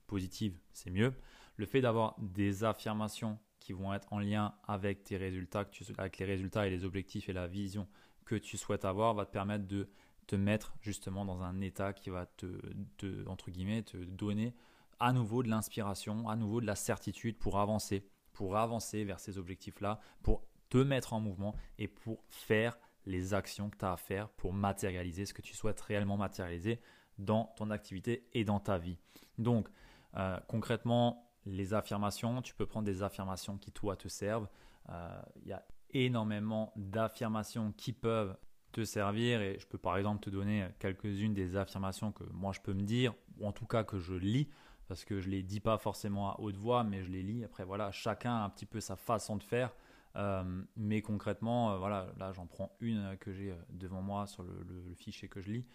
positives, 0.07 0.59
c'est 0.73 0.91
mieux. 0.91 1.15
Le 1.57 1.67
fait 1.67 1.81
d'avoir 1.81 2.15
des 2.19 2.65
affirmations 2.65 3.39
qui 3.59 3.73
vont 3.73 3.93
être 3.93 4.13
en 4.13 4.19
lien 4.19 4.55
avec 4.67 5.05
tes 5.05 5.17
résultats, 5.17 5.65
avec 5.99 6.19
les 6.19 6.25
résultats 6.25 6.67
et 6.67 6.71
les 6.71 6.85
objectifs 6.85 7.29
et 7.29 7.33
la 7.33 7.47
vision 7.47 7.89
que 8.25 8.35
tu 8.35 8.57
souhaites 8.57 8.85
avoir, 8.85 9.15
va 9.15 9.27
te 9.27 9.33
permettre 9.33 9.67
de 9.67 9.89
te 10.29 10.37
mettre 10.37 10.75
justement 10.81 11.25
dans 11.25 11.43
un 11.43 11.61
état 11.61 11.93
qui 11.93 12.11
va 12.11 12.27
te, 12.27 13.27
entre 13.27 13.51
guillemets, 13.51 13.83
te 13.83 13.97
donner 13.97 14.55
à 15.01 15.13
nouveau 15.13 15.43
de 15.43 15.49
l'inspiration, 15.49 16.29
à 16.29 16.37
nouveau 16.37 16.61
de 16.61 16.67
la 16.67 16.77
certitude 16.77 17.39
pour 17.39 17.59
avancer, 17.59 18.07
pour 18.35 18.57
avancer 18.57 19.05
vers 19.05 19.19
ces 19.19 19.39
objectifs-là, 19.39 19.99
pour 20.23 20.43
te 20.69 20.79
mettre 20.79 21.15
en 21.15 21.21
mouvement 21.21 21.55
et 21.79 21.89
pour 21.89 22.23
faire 22.29 22.79
les 23.07 23.33
actions 23.33 23.71
que 23.71 23.79
tu 23.79 23.85
as 23.87 23.93
à 23.93 23.97
faire 23.97 24.29
pour 24.29 24.53
matérialiser 24.53 25.25
ce 25.25 25.33
que 25.33 25.41
tu 25.41 25.55
souhaites 25.55 25.81
réellement 25.81 26.19
matérialiser 26.19 26.79
dans 27.19 27.47
ton 27.57 27.71
activité 27.71 28.29
et 28.35 28.45
dans 28.45 28.61
ta 28.61 28.77
vie. 28.77 28.99
Donc, 29.39 29.69
euh, 30.17 30.39
concrètement, 30.47 31.33
les 31.47 31.73
affirmations, 31.73 32.43
tu 32.43 32.55
peux 32.55 32.67
prendre 32.67 32.85
des 32.85 33.03
affirmations 33.03 33.57
qui, 33.57 33.73
toi, 33.73 33.97
te 33.97 34.09
servent. 34.09 34.49
Euh, 34.91 35.23
il 35.43 35.49
y 35.49 35.53
a 35.53 35.65
énormément 35.91 36.73
d'affirmations 36.77 37.73
qui 37.73 37.95
peuvent 37.95 38.37
te 38.73 38.85
servir 38.85 39.41
et 39.41 39.59
je 39.59 39.67
peux 39.67 39.79
par 39.79 39.97
exemple 39.97 40.21
te 40.21 40.31
donner 40.31 40.67
quelques-unes 40.79 41.35
des 41.35 41.57
affirmations 41.57 42.13
que 42.13 42.25
moi 42.33 42.53
je 42.53 42.61
peux 42.61 42.75
me 42.75 42.83
dire 42.83 43.15
ou 43.39 43.47
en 43.47 43.53
tout 43.53 43.67
cas 43.67 43.85
que 43.85 43.99
je 43.99 44.15
lis, 44.15 44.49
parce 44.89 45.05
que 45.05 45.21
je 45.21 45.29
les 45.29 45.43
dis 45.43 45.61
pas 45.61 45.79
forcément 45.79 46.31
à 46.31 46.41
haute 46.41 46.57
voix, 46.57 46.83
mais 46.83 47.03
je 47.03 47.11
les 47.11 47.23
lis. 47.23 47.45
Après, 47.45 47.65
voilà, 47.65 47.91
chacun 47.93 48.33
a 48.33 48.45
un 48.45 48.51
petit 48.51 48.67
peu 48.67 48.81
sa 48.81 48.97
façon 48.97 49.37
de 49.37 49.43
faire. 49.43 49.75
Euh, 50.17 50.63
mais 50.77 51.03
concrètement, 51.03 51.73
euh, 51.73 51.79
voilà, 51.79 52.09
là 52.17 52.33
j'en 52.33 52.47
prends 52.47 52.75
une 52.81 53.17
que 53.21 53.33
j'ai 53.33 53.55
devant 53.69 54.01
moi 54.01 54.27
sur 54.27 54.43
le, 54.43 54.95
fichier 54.95 55.29
que 55.29 55.41
je 55.41 55.53
lis. 55.53 55.67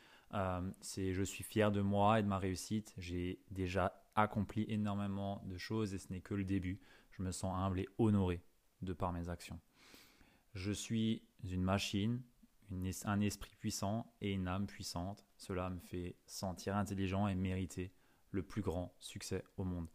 c'est 0.81 1.13
je 1.13 1.23
suis 1.23 1.43
fier 1.43 1.71
de 1.71 1.81
moi 1.81 2.19
et 2.19 2.23
de 2.23 2.27
ma 2.27 2.39
réussite. 2.39 2.93
J'ai 2.97 3.39
déjà 3.51 4.03
accompli 4.15 4.65
énormément 4.67 5.41
de 5.45 5.57
choses 5.57 5.93
et 5.93 5.99
ce 5.99 6.11
n'est 6.11 6.21
que 6.21 6.33
le 6.33 6.43
début. 6.43 6.79
Je 7.11 7.21
me 7.21 7.31
sens 7.31 7.55
humble 7.55 7.79
et 7.79 7.87
honoré 7.99 8.41
de 8.81 8.93
par 8.93 9.13
mes 9.13 9.29
actions. 9.29 9.59
Je 10.55 10.71
suis 10.71 11.23
une 11.43 11.61
machine, 11.61 12.21
un 13.05 13.21
esprit 13.21 13.55
puissant 13.59 14.13
et 14.21 14.31
une 14.31 14.47
âme 14.47 14.67
puissante. 14.67 15.25
Cela 15.37 15.69
me 15.69 15.79
fait 15.79 16.15
sentir 16.25 16.75
intelligent 16.75 17.27
et 17.27 17.35
mériter 17.35 17.93
le 18.31 18.43
plus 18.43 18.61
grand 18.61 18.93
succès 18.99 19.43
au 19.57 19.63
monde. 19.63 19.87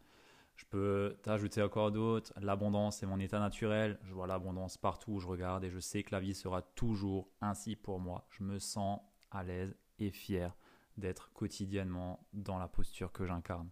Je 0.59 0.65
peux 0.65 1.17
t'ajouter 1.23 1.63
encore 1.63 1.93
d'autres. 1.93 2.33
L'abondance 2.41 3.03
est 3.03 3.07
mon 3.07 3.21
état 3.21 3.39
naturel. 3.39 3.99
Je 4.03 4.13
vois 4.13 4.27
l'abondance 4.27 4.77
partout 4.77 5.13
où 5.13 5.21
je 5.21 5.27
regarde 5.29 5.63
et 5.63 5.71
je 5.71 5.79
sais 5.79 6.03
que 6.03 6.11
la 6.11 6.21
vie 6.21 6.35
sera 6.35 6.63
toujours 6.63 7.31
ainsi 7.41 7.77
pour 7.77 8.01
moi. 8.01 8.27
Je 8.31 8.43
me 8.43 8.59
sens 8.59 9.01
à 9.31 9.45
l'aise 9.45 9.77
et 10.01 10.11
fier 10.11 10.57
d'être 10.97 11.33
quotidiennement 11.33 12.27
dans 12.33 12.59
la 12.59 12.67
posture 12.67 13.13
que 13.13 13.25
j'incarne. 13.25 13.71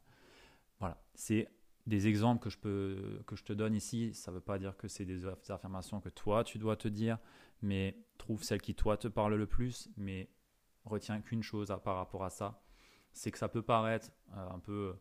Voilà, 0.78 1.02
c'est 1.14 1.48
des 1.87 2.09
exemples 2.09 2.42
que 2.42 2.51
je, 2.51 2.59
peux, 2.59 3.22
que 3.27 3.37
je 3.37 3.44
te 3.44 3.53
donne 3.53 3.75
ici, 3.75 4.12
ça 4.14 4.31
ne 4.31 4.37
veut 4.37 4.42
pas 4.42 4.59
dire 4.59 4.77
que 4.77 4.88
c'est 4.88 5.05
des 5.05 5.27
affirmations 5.49 6.01
que 6.01 6.09
toi 6.09 6.44
tu 6.44 6.59
dois 6.59 6.77
te 6.77 6.88
dire, 6.88 7.18
mais 7.62 7.96
trouve 8.18 8.42
celle 8.42 8.61
qui 8.61 8.75
toi 8.75 8.96
te 8.96 9.09
parle 9.09 9.35
le 9.35 9.46
plus, 9.46 9.88
mais 9.96 10.29
retiens 10.85 11.20
qu'une 11.20 11.42
chose 11.42 11.75
par 11.85 11.96
rapport 11.96 12.25
à 12.25 12.31
ça, 12.31 12.61
c'est 13.12 13.31
que 13.31 13.38
ça 13.38 13.49
peut 13.49 13.62
paraître 13.62 14.11
euh, 14.37 14.51
un 14.51 14.59
peu 14.59 14.94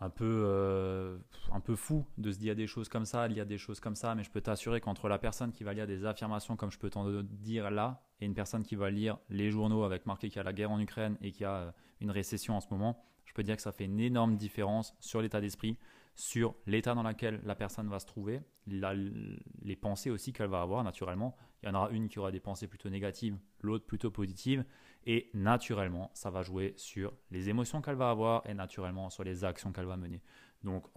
un 0.00 0.08
peu, 0.08 0.44
euh, 0.46 1.18
un 1.52 1.60
peu 1.60 1.76
fou 1.76 2.06
de 2.16 2.32
se 2.32 2.38
dire 2.38 2.56
des 2.56 2.66
choses 2.66 2.88
comme 2.88 3.04
ça, 3.04 3.28
lire 3.28 3.44
des 3.44 3.58
choses 3.58 3.80
comme 3.80 3.94
ça, 3.94 4.14
mais 4.14 4.22
je 4.22 4.30
peux 4.30 4.40
t'assurer 4.40 4.80
qu'entre 4.80 5.08
la 5.08 5.18
personne 5.18 5.52
qui 5.52 5.62
va 5.62 5.74
lire 5.74 5.86
des 5.86 6.06
affirmations 6.06 6.56
comme 6.56 6.70
je 6.70 6.78
peux 6.78 6.88
t'en 6.88 7.22
dire 7.22 7.70
là, 7.70 8.02
et 8.20 8.26
une 8.26 8.34
personne 8.34 8.64
qui 8.64 8.76
va 8.76 8.90
lire 8.90 9.18
les 9.28 9.50
journaux 9.50 9.84
avec 9.84 10.06
marqué 10.06 10.28
qu'il 10.28 10.38
y 10.38 10.40
a 10.40 10.42
la 10.42 10.54
guerre 10.54 10.70
en 10.70 10.80
Ukraine 10.80 11.18
et 11.20 11.32
qu'il 11.32 11.42
y 11.42 11.44
a 11.44 11.54
euh, 11.54 11.70
une 12.00 12.10
récession 12.10 12.56
en 12.56 12.60
ce 12.60 12.68
moment, 12.70 13.04
je 13.30 13.34
peux 13.34 13.44
dire 13.44 13.54
que 13.54 13.62
ça 13.62 13.70
fait 13.70 13.84
une 13.84 14.00
énorme 14.00 14.36
différence 14.36 14.92
sur 14.98 15.22
l'état 15.22 15.40
d'esprit, 15.40 15.78
sur 16.16 16.56
l'état 16.66 16.96
dans 16.96 17.04
lequel 17.04 17.40
la 17.44 17.54
personne 17.54 17.88
va 17.88 18.00
se 18.00 18.06
trouver, 18.06 18.40
les 18.66 19.76
pensées 19.76 20.10
aussi 20.10 20.32
qu'elle 20.32 20.50
va 20.50 20.62
avoir 20.62 20.82
naturellement. 20.82 21.36
Il 21.62 21.66
y 21.66 21.68
en 21.70 21.76
aura 21.76 21.90
une 21.90 22.08
qui 22.08 22.18
aura 22.18 22.32
des 22.32 22.40
pensées 22.40 22.66
plutôt 22.66 22.90
négatives, 22.90 23.38
l'autre 23.60 23.86
plutôt 23.86 24.10
positives, 24.10 24.64
et 25.06 25.30
naturellement, 25.32 26.10
ça 26.12 26.28
va 26.28 26.42
jouer 26.42 26.74
sur 26.76 27.14
les 27.30 27.48
émotions 27.48 27.80
qu'elle 27.80 27.94
va 27.94 28.10
avoir 28.10 28.44
et 28.48 28.54
naturellement 28.54 29.10
sur 29.10 29.22
les 29.22 29.44
actions 29.44 29.70
qu'elle 29.70 29.86
va 29.86 29.96
mener. 29.96 30.20
Donc, 30.64 30.88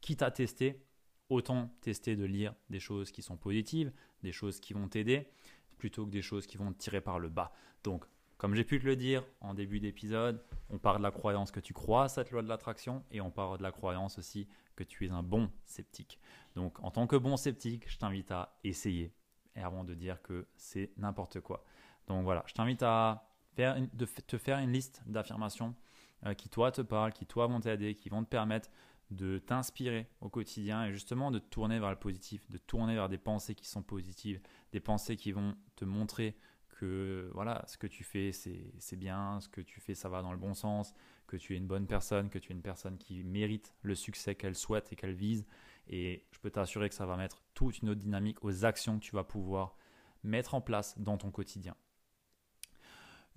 quitte 0.00 0.22
à 0.22 0.30
tester, 0.30 0.86
autant 1.28 1.68
tester 1.82 2.16
de 2.16 2.24
lire 2.24 2.54
des 2.70 2.80
choses 2.80 3.10
qui 3.10 3.20
sont 3.20 3.36
positives, 3.36 3.92
des 4.22 4.32
choses 4.32 4.58
qui 4.58 4.72
vont 4.72 4.88
t'aider, 4.88 5.28
plutôt 5.76 6.06
que 6.06 6.10
des 6.10 6.22
choses 6.22 6.46
qui 6.46 6.56
vont 6.56 6.72
tirer 6.72 7.02
par 7.02 7.18
le 7.18 7.28
bas. 7.28 7.52
Donc, 7.84 8.06
comme 8.40 8.54
j'ai 8.54 8.64
pu 8.64 8.80
te 8.80 8.86
le 8.86 8.96
dire 8.96 9.22
en 9.42 9.52
début 9.52 9.80
d'épisode, 9.80 10.42
on 10.70 10.78
parle 10.78 10.96
de 10.96 11.02
la 11.02 11.10
croyance 11.10 11.50
que 11.50 11.60
tu 11.60 11.74
crois 11.74 12.04
à 12.04 12.08
cette 12.08 12.30
loi 12.30 12.40
de 12.40 12.48
l'attraction 12.48 13.04
et 13.10 13.20
on 13.20 13.30
parle 13.30 13.58
de 13.58 13.62
la 13.62 13.70
croyance 13.70 14.18
aussi 14.18 14.48
que 14.76 14.82
tu 14.82 15.04
es 15.04 15.10
un 15.10 15.22
bon 15.22 15.50
sceptique. 15.66 16.18
Donc 16.54 16.82
en 16.82 16.90
tant 16.90 17.06
que 17.06 17.16
bon 17.16 17.36
sceptique, 17.36 17.84
je 17.86 17.98
t'invite 17.98 18.30
à 18.30 18.58
essayer 18.64 19.12
et 19.56 19.60
avant 19.60 19.84
de 19.84 19.92
dire 19.92 20.22
que 20.22 20.48
c'est 20.56 20.90
n'importe 20.96 21.40
quoi. 21.40 21.66
Donc 22.06 22.24
voilà, 22.24 22.42
je 22.46 22.54
t'invite 22.54 22.82
à 22.82 23.28
te 23.56 24.38
faire 24.38 24.58
une 24.58 24.72
liste 24.72 25.02
d'affirmations 25.04 25.74
euh, 26.24 26.32
qui 26.32 26.48
toi 26.48 26.72
te 26.72 26.80
parlent, 26.80 27.12
qui 27.12 27.26
toi 27.26 27.46
vont 27.46 27.60
t'aider, 27.60 27.94
qui 27.94 28.08
vont 28.08 28.24
te 28.24 28.30
permettre 28.30 28.70
de 29.10 29.36
t'inspirer 29.36 30.08
au 30.22 30.30
quotidien 30.30 30.86
et 30.86 30.92
justement 30.94 31.30
de 31.30 31.40
tourner 31.40 31.78
vers 31.78 31.90
le 31.90 31.96
positif, 31.96 32.48
de 32.48 32.56
tourner 32.56 32.94
vers 32.94 33.10
des 33.10 33.18
pensées 33.18 33.54
qui 33.54 33.68
sont 33.68 33.82
positives, 33.82 34.40
des 34.72 34.80
pensées 34.80 35.16
qui 35.18 35.32
vont 35.32 35.56
te 35.76 35.84
montrer 35.84 36.38
que 36.80 37.30
voilà, 37.34 37.62
ce 37.66 37.76
que 37.76 37.86
tu 37.86 38.04
fais, 38.04 38.32
c'est 38.32 38.96
bien, 38.96 39.38
ce 39.40 39.48
que 39.50 39.60
tu 39.60 39.80
fais, 39.80 39.94
ça 39.94 40.08
va 40.08 40.22
dans 40.22 40.32
le 40.32 40.38
bon 40.38 40.54
sens, 40.54 40.94
que 41.26 41.36
tu 41.36 41.54
es 41.54 41.58
une 41.58 41.66
bonne 41.66 41.86
personne, 41.86 42.30
que 42.30 42.38
tu 42.38 42.52
es 42.52 42.54
une 42.54 42.62
personne 42.62 42.96
qui 42.96 43.22
mérite 43.22 43.74
le 43.82 43.94
succès 43.94 44.34
qu'elle 44.34 44.54
souhaite 44.54 44.90
et 44.90 44.96
qu'elle 44.96 45.12
vise. 45.12 45.44
Et 45.88 46.24
je 46.32 46.38
peux 46.38 46.50
t'assurer 46.50 46.88
que 46.88 46.94
ça 46.94 47.04
va 47.04 47.18
mettre 47.18 47.42
toute 47.52 47.82
une 47.82 47.90
autre 47.90 48.00
dynamique 48.00 48.42
aux 48.42 48.64
actions 48.64 48.98
que 48.98 49.04
tu 49.04 49.14
vas 49.14 49.24
pouvoir 49.24 49.76
mettre 50.24 50.54
en 50.54 50.62
place 50.62 50.98
dans 50.98 51.18
ton 51.18 51.30
quotidien. 51.30 51.76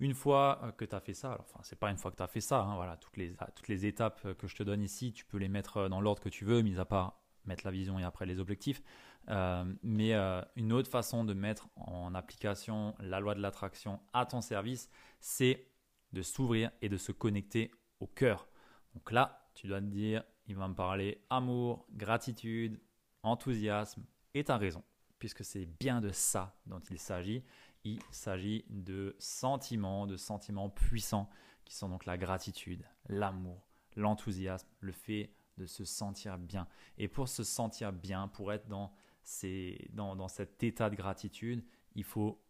Une 0.00 0.14
fois 0.14 0.60
euh, 0.62 0.72
que 0.72 0.86
tu 0.86 0.94
as 0.94 1.00
fait 1.00 1.14
ça, 1.14 1.32
alors 1.32 1.46
enfin 1.48 1.60
c'est 1.62 1.78
pas 1.78 1.90
une 1.90 1.98
fois 1.98 2.10
que 2.10 2.16
tu 2.16 2.22
as 2.22 2.26
fait 2.26 2.40
ça, 2.40 2.62
hein, 2.62 2.76
voilà, 2.76 2.96
toutes 2.96 3.16
les, 3.18 3.34
toutes 3.54 3.68
les 3.68 3.84
étapes 3.84 4.34
que 4.38 4.46
je 4.46 4.56
te 4.56 4.62
donne 4.62 4.82
ici, 4.82 5.12
tu 5.12 5.24
peux 5.26 5.38
les 5.38 5.48
mettre 5.48 5.76
euh, 5.76 5.88
dans 5.88 6.00
l'ordre 6.00 6.22
que 6.22 6.30
tu 6.30 6.44
veux, 6.44 6.62
mis 6.62 6.78
à 6.78 6.84
part 6.86 7.20
mettre 7.46 7.66
la 7.66 7.70
vision 7.70 7.98
et 7.98 8.04
après 8.04 8.26
les 8.26 8.40
objectifs. 8.40 8.82
Euh, 9.28 9.64
mais 9.82 10.14
euh, 10.14 10.42
une 10.56 10.72
autre 10.72 10.90
façon 10.90 11.24
de 11.24 11.32
mettre 11.32 11.68
en 11.76 12.14
application 12.14 12.94
la 13.00 13.20
loi 13.20 13.34
de 13.34 13.40
l'attraction 13.40 14.00
à 14.12 14.26
ton 14.26 14.40
service, 14.40 14.90
c'est 15.20 15.66
de 16.12 16.22
s'ouvrir 16.22 16.70
et 16.82 16.88
de 16.88 16.96
se 16.96 17.12
connecter 17.12 17.70
au 18.00 18.06
cœur. 18.06 18.48
Donc 18.94 19.10
là, 19.10 19.48
tu 19.54 19.66
dois 19.66 19.80
te 19.80 19.86
dire, 19.86 20.24
il 20.46 20.56
va 20.56 20.68
me 20.68 20.74
parler 20.74 21.24
amour, 21.30 21.86
gratitude, 21.92 22.80
enthousiasme, 23.22 24.04
et 24.34 24.44
tu 24.44 24.52
as 24.52 24.58
raison, 24.58 24.82
puisque 25.18 25.44
c'est 25.44 25.66
bien 25.66 26.00
de 26.00 26.10
ça 26.10 26.56
dont 26.66 26.80
il 26.90 26.98
s'agit. 26.98 27.42
Il 27.84 28.00
s'agit 28.10 28.64
de 28.68 29.14
sentiments, 29.18 30.06
de 30.06 30.16
sentiments 30.16 30.70
puissants, 30.70 31.28
qui 31.64 31.74
sont 31.74 31.88
donc 31.88 32.04
la 32.04 32.18
gratitude, 32.18 32.84
l'amour, 33.08 33.66
l'enthousiasme, 33.96 34.68
le 34.80 34.92
fait 34.92 35.34
de 35.56 35.66
se 35.66 35.84
sentir 35.84 36.38
bien. 36.38 36.66
Et 36.98 37.08
pour 37.08 37.28
se 37.28 37.44
sentir 37.44 37.92
bien, 37.92 38.28
pour 38.28 38.52
être 38.52 38.68
dans, 38.68 38.92
ces, 39.24 39.88
dans, 39.92 40.16
dans 40.16 40.28
cet 40.28 40.62
état 40.62 40.90
de 40.90 40.96
gratitude, 40.96 41.64
il 41.94 42.04
faut 42.04 42.40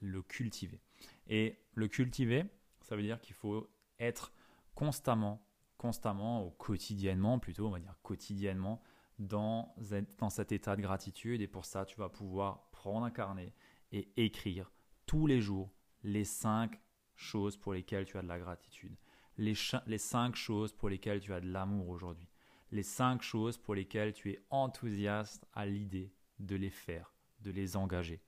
le 0.00 0.22
cultiver. 0.22 0.80
Et 1.28 1.58
le 1.74 1.88
cultiver, 1.88 2.44
ça 2.82 2.96
veut 2.96 3.02
dire 3.02 3.20
qu'il 3.20 3.34
faut 3.34 3.68
être 3.98 4.32
constamment, 4.74 5.46
constamment 5.78 6.46
ou 6.46 6.50
quotidiennement, 6.50 7.38
plutôt 7.38 7.66
on 7.66 7.70
va 7.70 7.80
dire 7.80 7.96
quotidiennement, 8.02 8.82
dans, 9.18 9.74
dans 10.18 10.30
cet 10.30 10.52
état 10.52 10.76
de 10.76 10.82
gratitude. 10.82 11.40
Et 11.40 11.48
pour 11.48 11.64
ça, 11.64 11.84
tu 11.84 11.96
vas 11.96 12.08
pouvoir 12.08 12.68
prendre 12.70 13.06
un 13.06 13.10
carnet 13.10 13.54
et 13.92 14.12
écrire 14.16 14.70
tous 15.06 15.26
les 15.26 15.40
jours 15.40 15.70
les 16.02 16.24
cinq 16.24 16.80
choses 17.14 17.56
pour 17.56 17.72
lesquelles 17.72 18.04
tu 18.04 18.18
as 18.18 18.22
de 18.22 18.28
la 18.28 18.38
gratitude. 18.38 18.94
Les, 19.38 19.54
les 19.86 19.98
cinq 19.98 20.36
choses 20.36 20.72
pour 20.72 20.88
lesquelles 20.88 21.20
tu 21.20 21.32
as 21.32 21.40
de 21.40 21.48
l'amour 21.48 21.88
aujourd'hui 21.88 22.28
les 22.72 22.82
cinq 22.82 23.22
choses 23.22 23.58
pour 23.58 23.74
lesquelles 23.74 24.12
tu 24.12 24.30
es 24.30 24.42
enthousiaste 24.50 25.46
à 25.52 25.66
l'idée 25.66 26.12
de 26.38 26.56
les 26.56 26.70
faire, 26.70 27.14
de 27.40 27.50
les 27.50 27.76
engager. 27.76 28.20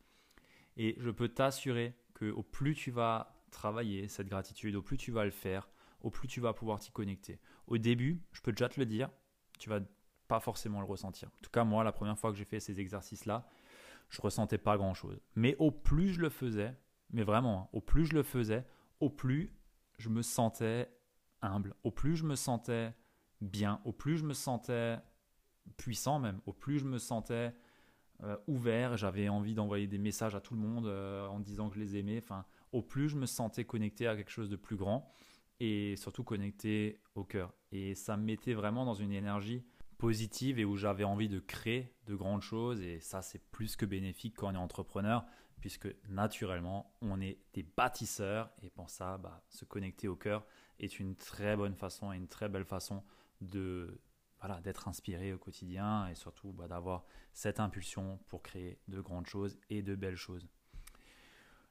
Et 0.76 0.96
je 0.98 1.10
peux 1.10 1.28
t'assurer 1.28 1.94
que 2.14 2.30
au 2.30 2.42
plus 2.42 2.74
tu 2.74 2.90
vas 2.90 3.34
travailler 3.50 4.08
cette 4.08 4.28
gratitude, 4.28 4.76
au 4.76 4.82
plus 4.82 4.96
tu 4.96 5.10
vas 5.10 5.24
le 5.24 5.30
faire, 5.30 5.68
au 6.00 6.10
plus 6.10 6.28
tu 6.28 6.40
vas 6.40 6.52
pouvoir 6.52 6.78
t'y 6.78 6.90
connecter. 6.90 7.40
Au 7.66 7.78
début, 7.78 8.22
je 8.32 8.40
peux 8.40 8.52
déjà 8.52 8.68
te 8.68 8.78
le 8.78 8.86
dire, 8.86 9.10
tu 9.58 9.68
vas 9.68 9.80
pas 10.28 10.40
forcément 10.40 10.80
le 10.80 10.86
ressentir. 10.86 11.28
En 11.28 11.42
tout 11.42 11.50
cas, 11.50 11.64
moi, 11.64 11.82
la 11.84 11.92
première 11.92 12.18
fois 12.18 12.30
que 12.30 12.36
j'ai 12.36 12.44
fait 12.44 12.60
ces 12.60 12.80
exercices-là, 12.80 13.48
je 14.10 14.20
ressentais 14.22 14.58
pas 14.58 14.76
grand-chose. 14.76 15.20
Mais 15.34 15.56
au 15.58 15.70
plus 15.70 16.12
je 16.12 16.20
le 16.20 16.28
faisais, 16.28 16.74
mais 17.10 17.24
vraiment, 17.24 17.62
hein, 17.62 17.68
au 17.72 17.80
plus 17.80 18.06
je 18.06 18.14
le 18.14 18.22
faisais, 18.22 18.64
au 19.00 19.10
plus 19.10 19.52
je 19.98 20.08
me 20.08 20.22
sentais 20.22 20.88
humble, 21.42 21.74
au 21.82 21.90
plus 21.90 22.16
je 22.16 22.24
me 22.24 22.36
sentais 22.36 22.94
bien, 23.40 23.80
au 23.84 23.92
plus 23.92 24.18
je 24.18 24.24
me 24.24 24.34
sentais 24.34 24.98
puissant 25.76 26.18
même, 26.18 26.40
au 26.46 26.52
plus 26.52 26.78
je 26.78 26.84
me 26.84 26.98
sentais 26.98 27.52
euh, 28.24 28.36
ouvert, 28.46 28.96
j'avais 28.96 29.28
envie 29.28 29.54
d'envoyer 29.54 29.86
des 29.86 29.98
messages 29.98 30.34
à 30.34 30.40
tout 30.40 30.54
le 30.54 30.60
monde 30.60 30.86
euh, 30.86 31.26
en 31.28 31.38
disant 31.38 31.68
que 31.68 31.76
je 31.76 31.80
les 31.80 31.96
aimais, 31.96 32.18
enfin, 32.18 32.44
au 32.72 32.82
plus 32.82 33.08
je 33.08 33.16
me 33.16 33.26
sentais 33.26 33.64
connecté 33.64 34.08
à 34.08 34.16
quelque 34.16 34.30
chose 34.30 34.50
de 34.50 34.56
plus 34.56 34.76
grand 34.76 35.12
et 35.60 35.96
surtout 35.96 36.24
connecté 36.24 37.00
au 37.14 37.24
cœur. 37.24 37.54
Et 37.72 37.94
ça 37.94 38.16
me 38.16 38.24
mettait 38.24 38.54
vraiment 38.54 38.84
dans 38.84 38.94
une 38.94 39.12
énergie 39.12 39.64
positive 39.98 40.58
et 40.58 40.64
où 40.64 40.76
j'avais 40.76 41.04
envie 41.04 41.28
de 41.28 41.40
créer 41.40 41.92
de 42.06 42.14
grandes 42.14 42.42
choses. 42.42 42.80
Et 42.80 43.00
ça 43.00 43.22
c'est 43.22 43.42
plus 43.50 43.76
que 43.76 43.86
bénéfique 43.86 44.34
quand 44.36 44.48
on 44.48 44.54
est 44.54 44.58
entrepreneur 44.58 45.24
puisque 45.60 45.88
naturellement 46.08 46.94
on 47.00 47.20
est 47.20 47.38
des 47.52 47.62
bâtisseurs. 47.62 48.50
Et 48.62 48.70
pour 48.70 48.90
ça 48.90 49.18
bah, 49.18 49.42
se 49.48 49.64
connecter 49.64 50.08
au 50.08 50.16
cœur 50.16 50.44
est 50.78 50.98
une 51.00 51.16
très 51.16 51.56
bonne 51.56 51.74
façon 51.74 52.12
et 52.12 52.16
une 52.16 52.28
très 52.28 52.48
belle 52.48 52.64
façon 52.64 53.02
de 53.40 54.00
voilà, 54.40 54.60
d'être 54.60 54.88
inspiré 54.88 55.32
au 55.32 55.38
quotidien 55.38 56.08
et 56.08 56.14
surtout 56.14 56.52
bah, 56.52 56.68
d'avoir 56.68 57.04
cette 57.32 57.60
impulsion 57.60 58.18
pour 58.26 58.42
créer 58.42 58.78
de 58.88 59.00
grandes 59.00 59.26
choses 59.26 59.58
et 59.70 59.82
de 59.82 59.94
belles 59.94 60.16
choses. 60.16 60.48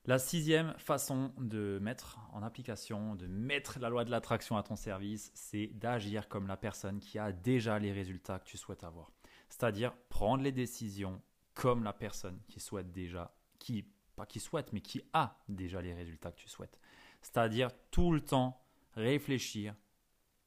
La 0.06 0.20
sixième 0.20 0.74
façon 0.78 1.34
de 1.38 1.80
mettre 1.82 2.18
en 2.32 2.42
application, 2.42 3.16
de 3.16 3.28
mettre 3.28 3.78
la 3.80 3.90
loi 3.90 4.06
de 4.06 4.12
l'attraction 4.12 4.56
à 4.56 4.64
ton 4.64 4.78
service, 4.78 5.32
c'est 5.36 5.68
d'agir 5.68 6.30
comme 6.30 6.48
la 6.48 6.56
personne 6.56 7.00
qui 7.00 7.20
a 7.20 7.34
déjà 7.34 7.78
les 7.78 7.92
résultats 7.92 8.40
que 8.40 8.46
tu 8.46 8.58
souhaites 8.58 8.86
avoir. 8.86 9.12
C'est-à-dire 9.50 9.94
prendre 10.08 10.44
les 10.44 10.54
décisions 10.54 11.22
comme 11.54 11.84
la 11.84 11.92
personne 11.92 12.40
qui 12.48 12.62
souhaite 12.62 12.94
déjà, 12.94 13.36
qui, 13.60 13.86
pas 14.16 14.26
qui 14.26 14.40
souhaite, 14.40 14.72
mais 14.72 14.80
qui 14.80 15.02
a 15.12 15.38
déjà 15.50 15.82
les 15.82 15.94
résultats 15.94 16.32
que 16.32 16.40
tu 16.40 16.48
souhaites. 16.48 16.80
C'est-à-dire 17.22 17.70
tout 17.92 18.14
le 18.14 18.22
temps 18.22 18.62
réfléchir 18.94 19.76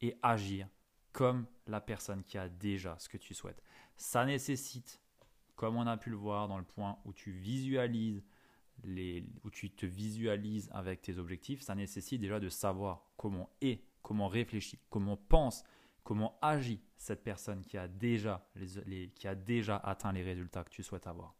et 0.00 0.16
agir 0.22 0.68
comme 1.12 1.46
la 1.66 1.80
personne 1.80 2.22
qui 2.22 2.38
a 2.38 2.48
déjà 2.48 2.96
ce 2.98 3.08
que 3.08 3.16
tu 3.16 3.34
souhaites. 3.34 3.62
Ça 3.96 4.24
nécessite, 4.24 5.00
comme 5.56 5.76
on 5.76 5.86
a 5.86 5.96
pu 5.96 6.10
le 6.10 6.16
voir 6.16 6.48
dans 6.48 6.58
le 6.58 6.64
point 6.64 6.98
où 7.04 7.12
tu 7.12 7.32
visualises 7.32 8.22
les, 8.84 9.24
où 9.44 9.50
tu 9.50 9.70
te 9.70 9.86
visualises 9.86 10.70
avec 10.72 11.02
tes 11.02 11.18
objectifs, 11.18 11.62
ça 11.62 11.74
nécessite 11.74 12.20
déjà 12.20 12.40
de 12.40 12.48
savoir 12.48 13.04
comment 13.16 13.50
est, 13.60 13.84
comment 14.02 14.28
réfléchit, 14.28 14.78
comment 14.88 15.16
pense, 15.16 15.64
comment 16.02 16.38
agit 16.40 16.80
cette 16.96 17.22
personne 17.22 17.62
qui 17.62 17.76
a 17.76 17.88
déjà, 17.88 18.48
les, 18.86 19.10
qui 19.10 19.28
a 19.28 19.34
déjà 19.34 19.76
atteint 19.76 20.12
les 20.12 20.22
résultats 20.22 20.64
que 20.64 20.70
tu 20.70 20.82
souhaites 20.82 21.06
avoir. 21.06 21.34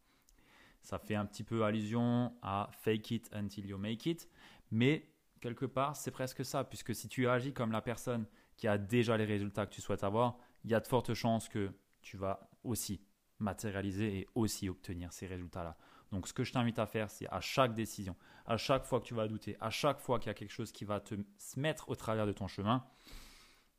Ça 0.81 0.97
fait 0.97 1.15
un 1.15 1.25
petit 1.25 1.43
peu 1.43 1.63
allusion 1.63 2.33
à 2.41 2.69
fake 2.71 3.11
it 3.11 3.29
until 3.33 3.65
you 3.65 3.77
make 3.77 4.05
it, 4.05 4.29
mais 4.71 5.07
quelque 5.39 5.65
part, 5.65 5.95
c'est 5.95 6.11
presque 6.11 6.45
ça, 6.45 6.63
puisque 6.63 6.95
si 6.95 7.07
tu 7.07 7.27
agis 7.27 7.53
comme 7.53 7.71
la 7.71 7.81
personne 7.81 8.25
qui 8.57 8.67
a 8.67 8.77
déjà 8.77 9.17
les 9.17 9.25
résultats 9.25 9.65
que 9.65 9.73
tu 9.73 9.81
souhaites 9.81 10.03
avoir, 10.03 10.37
il 10.63 10.71
y 10.71 10.75
a 10.75 10.79
de 10.79 10.87
fortes 10.87 11.13
chances 11.13 11.49
que 11.49 11.71
tu 12.01 12.17
vas 12.17 12.49
aussi 12.63 13.01
matérialiser 13.39 14.19
et 14.19 14.27
aussi 14.35 14.69
obtenir 14.69 15.11
ces 15.11 15.27
résultats-là. 15.27 15.77
Donc 16.11 16.27
ce 16.27 16.33
que 16.33 16.43
je 16.43 16.51
t'invite 16.51 16.77
à 16.79 16.85
faire, 16.85 17.09
c'est 17.09 17.27
à 17.29 17.39
chaque 17.39 17.73
décision, 17.73 18.15
à 18.45 18.57
chaque 18.57 18.83
fois 18.85 18.99
que 18.99 19.05
tu 19.05 19.13
vas 19.13 19.27
douter, 19.27 19.57
à 19.59 19.69
chaque 19.69 19.99
fois 19.99 20.19
qu'il 20.19 20.27
y 20.27 20.31
a 20.31 20.33
quelque 20.33 20.51
chose 20.51 20.71
qui 20.71 20.85
va 20.85 20.99
te 20.99 21.15
mettre 21.55 21.89
au 21.89 21.95
travers 21.95 22.27
de 22.27 22.33
ton 22.33 22.47
chemin, 22.47 22.85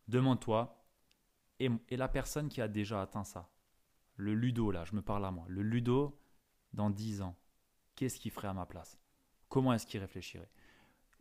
demande-toi, 0.08 0.78
et, 1.60 1.70
et, 1.90 1.96
la 1.96 2.08
personne 2.08 2.48
qui 2.48 2.60
a 2.60 2.68
déjà 2.68 3.02
atteint 3.02 3.24
ça, 3.24 3.50
le 4.16 4.34
Ludo 4.34 4.70
là, 4.70 4.84
je 4.84 4.96
me 4.96 5.02
parle 5.02 5.24
à 5.24 5.30
moi, 5.30 5.44
le 5.48 5.62
Ludo 5.62 6.18
dans 6.72 6.90
10 6.90 7.22
ans, 7.22 7.36
qu'est-ce 7.94 8.18
qu'il 8.18 8.30
ferait 8.30 8.48
à 8.48 8.54
ma 8.54 8.66
place? 8.66 8.98
Comment 9.48 9.74
est-ce 9.74 9.86
qu'il 9.86 10.00
réfléchirait? 10.00 10.50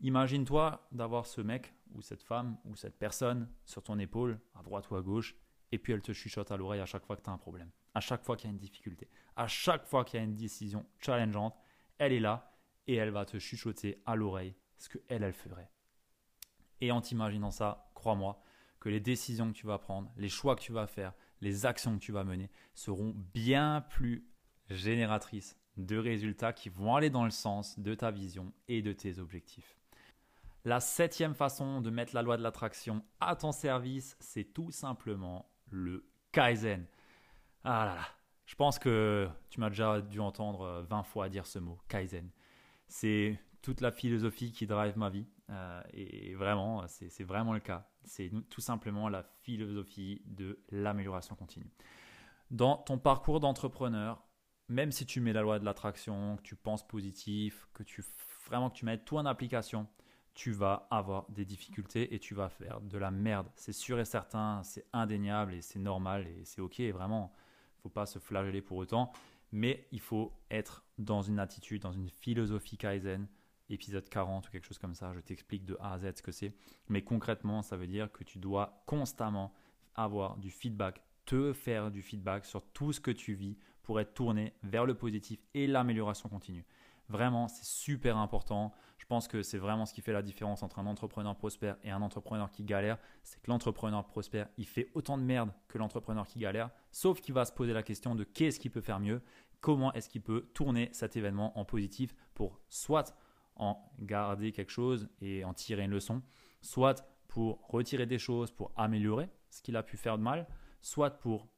Imagine-toi 0.02 0.88
d'avoir 0.92 1.28
ce 1.28 1.42
mec 1.42 1.74
ou 1.94 2.02
cette 2.02 2.24
femme 2.24 2.58
ou 2.66 2.76
cette 2.76 2.98
personne 2.98 3.48
sur 3.66 3.84
ton 3.84 4.00
épaule, 4.00 4.40
à 4.56 4.64
droite 4.64 4.90
ou 4.90 4.96
à 4.96 5.02
gauche, 5.02 5.36
et 5.72 5.78
puis 5.78 5.94
elle 5.94 6.02
te 6.02 6.12
chuchote 6.12 6.52
à 6.52 6.58
l'oreille 6.58 6.82
à 6.82 6.86
chaque 6.86 7.06
fois 7.06 7.16
que 7.16 7.22
tu 7.22 7.30
as 7.30 7.34
un 7.34 7.38
problème, 7.38 7.70
à 7.94 8.00
chaque 8.00 8.24
fois 8.24 8.36
qu'il 8.36 8.50
y 8.50 8.52
a 8.52 8.54
une 8.54 8.60
difficulté, 8.60 9.08
à 9.36 9.48
chaque 9.48 9.86
fois 9.86 10.04
qu'il 10.04 10.20
y 10.20 10.22
a 10.22 10.26
une 10.26 10.36
décision 10.36 10.86
challengeante, 11.00 11.56
elle 12.00 12.14
est 12.14 12.20
là 12.20 12.52
et 12.88 12.96
elle 12.96 13.12
va 13.12 13.26
te 13.26 13.38
chuchoter 13.38 14.02
à 14.06 14.16
l'oreille 14.16 14.56
ce 14.78 14.90
que 14.90 14.98
elle, 15.08 15.24
elle 15.24 15.34
ferait. 15.34 15.70
Et 16.82 16.92
en 16.92 17.02
t'imaginant 17.02 17.52
ça, 17.52 17.92
crois-moi, 17.94 18.42
que 18.80 18.90
les 18.90 19.00
décisions 19.00 19.52
que 19.52 19.58
tu 19.58 19.68
vas 19.68 19.78
prendre, 19.78 20.12
les 20.18 20.30
choix 20.30 20.56
que 20.56 20.62
tu 20.62 20.72
vas 20.72 20.88
faire, 20.88 21.14
les 21.42 21.68
actions 21.68 21.94
que 21.94 22.04
tu 22.04 22.12
vas 22.12 22.24
mener 22.24 22.50
seront 22.74 23.14
bien 23.34 23.82
plus 23.82 24.28
génératrices 24.72 25.56
de 25.78 25.98
résultats 25.98 26.54
qui 26.54 26.70
vont 26.70 26.96
aller 26.96 27.12
dans 27.12 27.24
le 27.24 27.32
sens 27.32 27.78
de 27.78 27.94
ta 27.94 28.10
vision 28.10 28.52
et 28.68 28.82
de 28.82 28.94
tes 28.94 29.20
objectifs. 29.20 29.81
La 30.64 30.80
septième 30.80 31.34
façon 31.34 31.82
de 31.82 31.90
mettre 31.90 32.14
la 32.14 32.22
loi 32.22 32.38
de 32.38 32.44
l'attraction 32.44 33.04
à 33.20 33.36
ton 33.36 33.52
service, 33.52 34.16
c'est 34.20 34.44
tout 34.44 34.72
simplement 34.72 35.52
le 35.70 36.06
Kaizen. 36.32 36.86
Ah 37.64 37.86
là 37.86 37.96
là, 37.96 38.08
je 38.46 38.56
pense 38.56 38.78
que 38.78 39.28
tu 39.50 39.60
m'as 39.60 39.70
déjà 39.70 40.02
dû 40.02 40.20
entendre 40.20 40.86
20 40.88 41.04
fois 41.04 41.30
dire 41.30 41.48
ce 41.48 41.58
mot, 41.58 41.80
Kaizen. 41.88 42.30
C'est 42.88 43.40
toute 43.62 43.82
la 43.82 43.92
philosophie 43.92 44.52
qui 44.52 44.68
drive 44.68 44.98
ma 44.98 45.10
vie. 45.10 45.26
Euh, 45.50 45.82
et 45.94 46.36
vraiment, 46.36 46.86
c'est 46.88 47.24
vraiment 47.24 47.54
le 47.54 47.60
cas. 47.60 47.90
C'est 48.04 48.32
tout 48.50 48.62
simplement 48.62 49.10
la 49.10 49.24
philosophie 49.42 50.22
de 50.26 50.60
l'amélioration 50.70 51.36
continue. 51.36 51.72
Dans 52.50 52.78
ton 52.78 52.98
parcours 52.98 53.40
d'entrepreneur, 53.40 54.24
même 54.68 54.92
si 54.92 55.06
tu 55.06 55.22
mets 55.22 55.34
la 55.34 55.42
loi 55.42 55.60
de 55.60 55.66
l'attraction, 55.66 56.38
que 56.38 56.42
tu 56.42 56.56
penses 56.56 56.88
positif, 56.88 57.68
que 57.74 57.84
tu 57.84 58.04
vraiment 58.48 58.70
que 58.70 58.78
tu 58.78 58.86
mets 58.86 58.98
tout 58.98 59.18
en 59.18 59.26
application, 59.26 59.88
tu 60.34 60.52
vas 60.52 60.88
avoir 60.92 61.30
des 61.30 61.46
difficultés 61.46 62.14
et 62.14 62.20
tu 62.20 62.34
vas 62.34 62.50
faire 62.50 62.82
de 62.82 62.98
la 62.98 63.12
merde. 63.12 63.48
C'est 63.56 63.74
sûr 63.74 64.00
et 64.00 64.06
certain, 64.06 64.64
c'est 64.64 64.86
indéniable 64.94 65.54
et 65.54 65.62
c'est 65.62 65.80
normal 65.80 66.28
et 66.28 66.46
c'est 66.46 66.62
ok. 66.62 66.80
Vraiment, 66.94 67.34
il 67.78 67.82
faut 67.82 67.90
pas 67.90 68.06
se 68.06 68.20
flageller 68.20 68.62
pour 68.62 68.78
autant, 68.78 69.12
mais 69.52 69.88
il 69.92 70.00
faut 70.00 70.34
être 70.50 70.86
dans 70.98 71.22
une 71.22 71.40
attitude, 71.40 71.82
dans 71.82 71.92
une 71.92 72.10
philosophie 72.10 72.78
kaizen. 72.78 73.28
Épisode 73.70 74.10
40 74.10 74.48
ou 74.48 74.52
quelque 74.52 74.68
chose 74.68 74.78
comme 74.78 74.96
ça, 74.96 75.14
je 75.14 75.22
t'explique 75.22 75.64
de 75.64 75.78
A 75.80 75.94
à 75.94 76.00
Z 76.00 76.18
ce 76.18 76.22
que 76.22 76.34
c'est. 76.34 76.54
Mais 76.90 77.04
concrètement, 77.04 77.62
ça 77.62 77.78
veut 77.78 77.88
dire 77.88 78.12
que 78.12 78.26
tu 78.26 78.38
dois 78.38 78.84
constamment 78.86 79.54
avoir 79.96 80.38
du 80.38 80.52
feedback, 80.52 81.02
te 81.26 81.54
faire 81.54 81.90
du 81.90 82.02
feedback 82.02 82.44
sur 82.46 82.64
tout 82.74 82.92
ce 82.92 83.00
que 83.00 83.12
tu 83.12 83.34
vis 83.34 83.58
pour 83.82 84.00
être 84.00 84.14
tourné 84.14 84.54
vers 84.64 84.86
le 84.86 84.96
positif 84.96 85.40
et 85.54 85.68
l'amélioration 85.68 86.28
continue. 86.28 86.66
Vraiment, 87.12 87.50
c'est 87.50 87.66
super 87.66 88.16
important. 88.16 88.72
Je 88.98 89.06
pense 89.06 89.28
que 89.28 89.44
c'est 89.44 89.58
vraiment 89.58 89.86
ce 89.86 89.94
qui 89.94 90.00
fait 90.00 90.14
la 90.14 90.22
différence 90.22 90.64
entre 90.64 90.80
un 90.80 90.86
entrepreneur 90.86 91.36
prospère 91.36 91.76
et 91.84 91.92
un 91.92 92.02
entrepreneur 92.02 92.50
qui 92.52 92.64
galère. 92.64 92.98
C'est 93.24 93.42
que 93.42 93.52
l'entrepreneur 93.52 94.06
prospère, 94.06 94.48
il 94.58 94.66
fait 94.66 94.90
autant 94.94 95.18
de 95.18 95.24
merde 95.24 95.52
que 95.68 95.78
l'entrepreneur 95.78 96.26
qui 96.26 96.40
galère, 96.40 96.70
sauf 96.94 97.20
qu'il 97.20 97.34
va 97.34 97.44
se 97.44 97.52
poser 97.52 97.74
la 97.74 97.84
question 97.84 98.16
de 98.16 98.24
qu'est-ce 98.24 98.62
qu'il 98.62 98.72
peut 98.72 98.80
faire 98.80 99.02
mieux, 99.02 99.22
comment 99.60 99.92
est-ce 99.92 100.08
qu'il 100.08 100.22
peut 100.22 100.50
tourner 100.54 100.88
cet 100.94 101.18
événement 101.18 101.60
en 101.60 101.66
positif 101.66 102.16
pour 102.34 102.62
soit 102.70 103.14
en 103.58 103.92
garder 104.00 104.54
quelque 104.54 104.72
chose 104.72 105.10
et 105.20 105.44
en 105.44 105.54
tirer 105.54 105.84
une 105.84 105.92
leçon, 105.92 106.22
soit 106.62 107.06
pour 107.28 107.68
retirer 107.68 108.06
des 108.06 108.20
choses, 108.20 108.52
pour 108.52 108.72
améliorer 108.78 109.30
ce 109.50 109.62
qu'il 109.62 109.76
a 109.76 109.84
pu 109.84 109.98
faire 109.98 110.18
de 110.18 110.24
mal, 110.24 110.48
soit 110.82 111.12
pour 111.12 111.50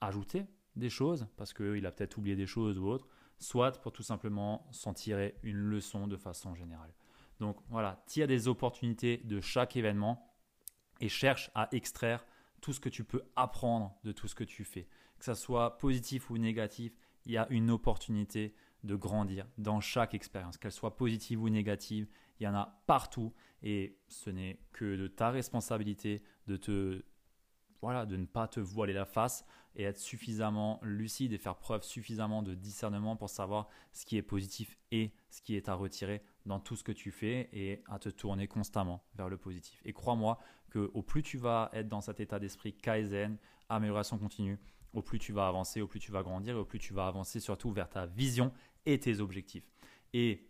ajouter 0.00 0.46
des 0.74 0.90
choses, 0.90 1.28
parce 1.36 1.52
qu'il 1.52 1.86
a 1.86 1.92
peut-être 1.92 2.18
oublié 2.18 2.34
des 2.34 2.48
choses 2.48 2.76
ou 2.76 2.88
autre, 2.88 3.06
soit 3.44 3.80
pour 3.80 3.92
tout 3.92 4.02
simplement 4.02 4.66
s'en 4.72 4.94
tirer 4.94 5.36
une 5.42 5.56
leçon 5.56 6.06
de 6.06 6.16
façon 6.16 6.54
générale. 6.54 6.92
Donc 7.40 7.58
voilà, 7.68 8.02
tire 8.06 8.26
des 8.26 8.48
opportunités 8.48 9.18
de 9.18 9.40
chaque 9.40 9.76
événement 9.76 10.34
et 11.00 11.08
cherche 11.08 11.50
à 11.54 11.68
extraire 11.72 12.24
tout 12.60 12.72
ce 12.72 12.80
que 12.80 12.88
tu 12.88 13.04
peux 13.04 13.22
apprendre 13.36 13.96
de 14.04 14.12
tout 14.12 14.28
ce 14.28 14.34
que 14.34 14.44
tu 14.44 14.64
fais. 14.64 14.88
Que 15.18 15.24
ce 15.24 15.34
soit 15.34 15.78
positif 15.78 16.30
ou 16.30 16.38
négatif, 16.38 16.96
il 17.26 17.32
y 17.32 17.36
a 17.36 17.46
une 17.50 17.70
opportunité 17.70 18.54
de 18.84 18.96
grandir 18.96 19.46
dans 19.58 19.80
chaque 19.80 20.14
expérience, 20.14 20.58
qu'elle 20.58 20.72
soit 20.72 20.96
positive 20.96 21.42
ou 21.42 21.48
négative, 21.48 22.06
il 22.38 22.44
y 22.44 22.48
en 22.48 22.54
a 22.54 22.82
partout 22.86 23.32
et 23.62 23.98
ce 24.08 24.30
n'est 24.30 24.60
que 24.72 24.96
de 24.96 25.06
ta 25.06 25.30
responsabilité 25.30 26.22
de 26.46 26.56
te 26.56 27.02
voilà, 27.84 28.06
de 28.06 28.16
ne 28.16 28.24
pas 28.24 28.48
te 28.48 28.60
voiler 28.60 28.94
la 28.94 29.04
face 29.04 29.44
et 29.76 29.82
être 29.82 29.98
suffisamment 29.98 30.80
lucide 30.82 31.34
et 31.34 31.38
faire 31.38 31.56
preuve 31.56 31.82
suffisamment 31.82 32.42
de 32.42 32.54
discernement 32.54 33.14
pour 33.14 33.28
savoir 33.28 33.68
ce 33.92 34.06
qui 34.06 34.16
est 34.16 34.22
positif 34.22 34.78
et 34.90 35.12
ce 35.28 35.42
qui 35.42 35.54
est 35.54 35.68
à 35.68 35.74
retirer 35.74 36.22
dans 36.46 36.60
tout 36.60 36.76
ce 36.76 36.82
que 36.82 36.92
tu 36.92 37.10
fais 37.10 37.50
et 37.52 37.82
à 37.90 37.98
te 37.98 38.08
tourner 38.08 38.48
constamment 38.48 39.04
vers 39.16 39.28
le 39.28 39.36
positif. 39.36 39.82
Et 39.84 39.92
crois-moi 39.92 40.38
que 40.70 40.90
au 40.94 41.02
plus 41.02 41.22
tu 41.22 41.36
vas 41.36 41.68
être 41.74 41.88
dans 41.88 42.00
cet 42.00 42.20
état 42.20 42.38
d'esprit 42.38 42.74
kaizen, 42.74 43.36
amélioration 43.68 44.16
continue, 44.16 44.58
au 44.94 45.02
plus 45.02 45.18
tu 45.18 45.34
vas 45.34 45.46
avancer, 45.46 45.82
au 45.82 45.86
plus 45.86 46.00
tu 46.00 46.10
vas 46.10 46.22
grandir 46.22 46.56
et 46.56 46.58
au 46.58 46.64
plus 46.64 46.78
tu 46.78 46.94
vas 46.94 47.06
avancer 47.06 47.38
surtout 47.38 47.70
vers 47.70 47.90
ta 47.90 48.06
vision 48.06 48.50
et 48.86 48.98
tes 48.98 49.20
objectifs. 49.20 49.68
Et 50.14 50.48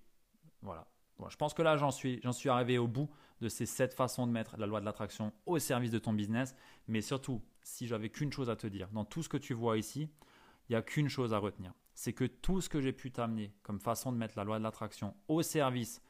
voilà, 0.62 0.86
je 1.28 1.36
pense 1.36 1.54
que 1.54 1.62
là, 1.62 1.76
j'en 1.76 1.90
suis, 1.90 2.20
j'en 2.22 2.32
suis 2.32 2.48
arrivé 2.48 2.78
au 2.78 2.88
bout 2.88 3.08
de 3.40 3.48
ces 3.48 3.66
sept 3.66 3.94
façons 3.94 4.26
de 4.26 4.32
mettre 4.32 4.56
la 4.58 4.66
loi 4.66 4.80
de 4.80 4.84
l'attraction 4.84 5.32
au 5.46 5.58
service 5.58 5.90
de 5.90 5.98
ton 5.98 6.12
business. 6.12 6.54
Mais 6.88 7.00
surtout, 7.00 7.42
si 7.62 7.86
j'avais 7.86 8.10
qu'une 8.10 8.32
chose 8.32 8.50
à 8.50 8.56
te 8.56 8.66
dire, 8.66 8.88
dans 8.90 9.04
tout 9.04 9.22
ce 9.22 9.28
que 9.28 9.36
tu 9.36 9.54
vois 9.54 9.78
ici, 9.78 10.08
il 10.68 10.72
n'y 10.72 10.76
a 10.76 10.82
qu'une 10.82 11.08
chose 11.08 11.32
à 11.32 11.38
retenir. 11.38 11.72
C'est 11.94 12.12
que 12.12 12.24
tout 12.24 12.60
ce 12.60 12.68
que 12.68 12.80
j'ai 12.80 12.92
pu 12.92 13.12
t'amener 13.12 13.54
comme 13.62 13.80
façon 13.80 14.12
de 14.12 14.16
mettre 14.16 14.36
la 14.36 14.44
loi 14.44 14.58
de 14.58 14.64
l'attraction 14.64 15.14
au 15.28 15.42
service 15.42 16.02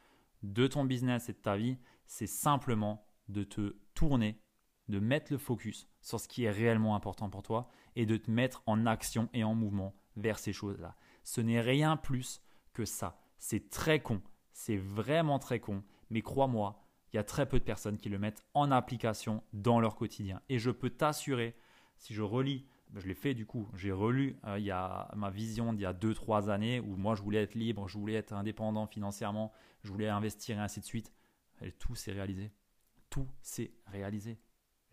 de 0.43 0.67
ton 0.67 0.85
business 0.85 1.29
et 1.29 1.33
de 1.33 1.37
ta 1.37 1.57
vie, 1.57 1.77
c'est 2.05 2.27
simplement 2.27 3.05
de 3.29 3.43
te 3.43 3.75
tourner, 3.93 4.39
de 4.87 4.99
mettre 4.99 5.31
le 5.31 5.37
focus 5.37 5.87
sur 6.01 6.19
ce 6.19 6.27
qui 6.27 6.43
est 6.43 6.51
réellement 6.51 6.95
important 6.95 7.29
pour 7.29 7.43
toi 7.43 7.67
et 7.95 8.05
de 8.05 8.17
te 8.17 8.29
mettre 8.29 8.63
en 8.65 8.85
action 8.85 9.29
et 9.33 9.43
en 9.43 9.55
mouvement 9.55 9.95
vers 10.15 10.39
ces 10.39 10.53
choses-là. 10.53 10.95
Ce 11.23 11.41
n'est 11.41 11.61
rien 11.61 11.97
plus 11.97 12.41
que 12.73 12.85
ça. 12.85 13.19
C'est 13.37 13.69
très 13.69 14.01
con, 14.01 14.21
c'est 14.55 14.77
vraiment 14.77 15.37
très 15.37 15.59
con, 15.59 15.83
mais 16.09 16.21
crois-moi, 16.21 16.81
il 17.11 17.17
y 17.17 17.19
a 17.19 17.25
très 17.25 17.45
peu 17.45 17.59
de 17.59 17.65
personnes 17.65 17.97
qui 17.97 18.07
le 18.07 18.17
mettent 18.17 18.41
en 18.53 18.71
application 18.71 19.43
dans 19.51 19.81
leur 19.81 19.95
quotidien. 19.95 20.41
Et 20.47 20.59
je 20.59 20.71
peux 20.71 20.89
t'assurer, 20.89 21.57
si 21.97 22.13
je 22.13 22.21
relis, 22.21 22.65
ben, 22.89 23.01
je 23.01 23.07
l'ai 23.07 23.15
fait 23.15 23.33
du 23.33 23.45
coup, 23.45 23.67
j'ai 23.75 23.91
relu 23.91 24.37
euh, 24.45 24.57
il 24.57 24.63
y 24.63 24.71
a 24.71 25.11
ma 25.13 25.29
vision 25.29 25.73
d'il 25.73 25.81
y 25.81 25.85
a 25.85 25.93
2-3 25.93 26.49
années 26.49 26.79
où 26.79 26.95
moi 26.95 27.15
je 27.15 27.21
voulais 27.21 27.43
être 27.43 27.55
libre, 27.55 27.89
je 27.89 27.97
voulais 27.97 28.13
être 28.13 28.31
indépendant 28.31 28.87
financièrement, 28.87 29.51
je 29.83 29.91
voulais 29.91 30.07
investir 30.07 30.57
et 30.57 30.61
ainsi 30.61 30.79
de 30.79 30.85
suite. 30.85 31.11
Et 31.61 31.73
tout 31.73 31.95
s'est 31.95 32.13
réalisé. 32.13 32.53
Tout 33.09 33.27
s'est 33.41 33.73
réalisé. 33.87 34.39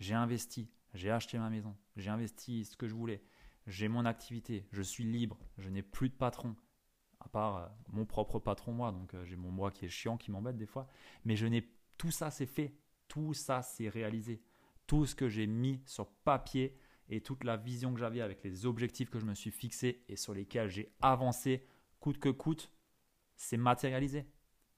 J'ai 0.01 0.15
investi, 0.15 0.73
j'ai 0.93 1.13
acheté 1.13 1.39
ma 1.39 1.51
maison, 1.51 1.77
j'ai 1.97 2.11
investi 2.11 2.65
ce 2.65 2.77
que 2.77 2.89
je 2.89 2.95
voulais, 2.95 3.23
j'ai 3.69 3.87
mon 3.87 4.07
activité, 4.07 4.67
je 4.73 4.83
suis 4.83 5.05
libre, 5.05 5.39
je 5.57 5.69
n'ai 5.69 5.83
plus 5.83 6.09
de 6.09 6.15
patron, 6.15 6.57
à 7.25 7.29
part 7.29 7.57
euh, 7.57 7.67
mon 7.93 8.05
propre 8.05 8.39
patron 8.39 8.73
moi, 8.73 8.93
donc 8.93 9.15
euh, 9.15 9.25
j'ai 9.25 9.37
mon 9.37 9.51
moi 9.51 9.71
qui 9.71 9.85
est 9.85 9.89
chiant, 9.89 10.17
qui 10.17 10.31
m'embête 10.31 10.57
des 10.57 10.67
fois, 10.67 10.89
mais 11.25 11.37
je 11.37 11.47
n'ai 11.47 11.69
tout 11.97 12.11
ça 12.11 12.31
c'est 12.31 12.47
fait, 12.47 12.75
tout 13.09 13.35
ça 13.35 13.63
c'est 13.63 13.89
réalisé, 13.89 14.43
tout 14.87 15.07
ce 15.07 15.15
que 15.15 15.29
j'ai 15.29 15.47
mis 15.47 15.81
sur 15.87 16.09
papier 16.09 16.77
et 17.09 17.21
toute 17.21 17.45
la 17.45 17.57
vision 17.57 17.93
que 17.93 18.01
j'avais 18.01 18.21
avec 18.21 18.43
les 18.43 18.67
objectifs 18.67 19.11
que 19.11 19.19
je 19.19 19.27
me 19.27 19.35
suis 19.35 19.51
fixés 19.51 20.03
et 20.09 20.17
sur 20.17 20.35
lesquels 20.35 20.69
j'ai 20.69 20.93
avancé 21.01 21.67
coûte 22.01 22.19
que 22.19 22.29
coûte, 22.29 22.73
c'est 23.37 23.57
matérialisé. 23.57 24.27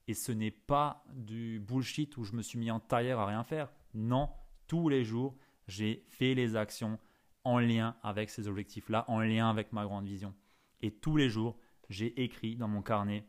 Et 0.07 0.13
ce 0.13 0.31
n'est 0.31 0.51
pas 0.51 1.03
du 1.13 1.59
bullshit 1.59 2.15
où 2.17 2.23
je 2.23 2.33
me 2.33 2.41
suis 2.41 2.59
mis 2.59 2.69
en 2.69 2.79
tailleur 2.79 3.19
à 3.19 3.25
rien 3.25 3.43
faire. 3.43 3.71
Non, 3.93 4.29
tous 4.67 4.89
les 4.89 5.03
jours, 5.03 5.35
j'ai 5.67 6.05
fait 6.09 6.35
les 6.35 6.55
actions 6.55 6.99
en 7.43 7.57
lien 7.59 7.95
avec 8.03 8.29
ces 8.29 8.47
objectifs-là, 8.47 9.05
en 9.07 9.19
lien 9.19 9.49
avec 9.49 9.73
ma 9.73 9.83
grande 9.85 10.05
vision. 10.05 10.35
Et 10.81 10.91
tous 10.91 11.17
les 11.17 11.29
jours, 11.29 11.57
j'ai 11.89 12.23
écrit 12.23 12.55
dans 12.55 12.67
mon 12.67 12.81
carnet 12.81 13.27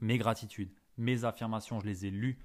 mes 0.00 0.18
gratitudes, 0.18 0.72
mes 0.96 1.24
affirmations, 1.24 1.80
je 1.80 1.86
les 1.86 2.06
ai 2.06 2.10
lues. 2.10 2.38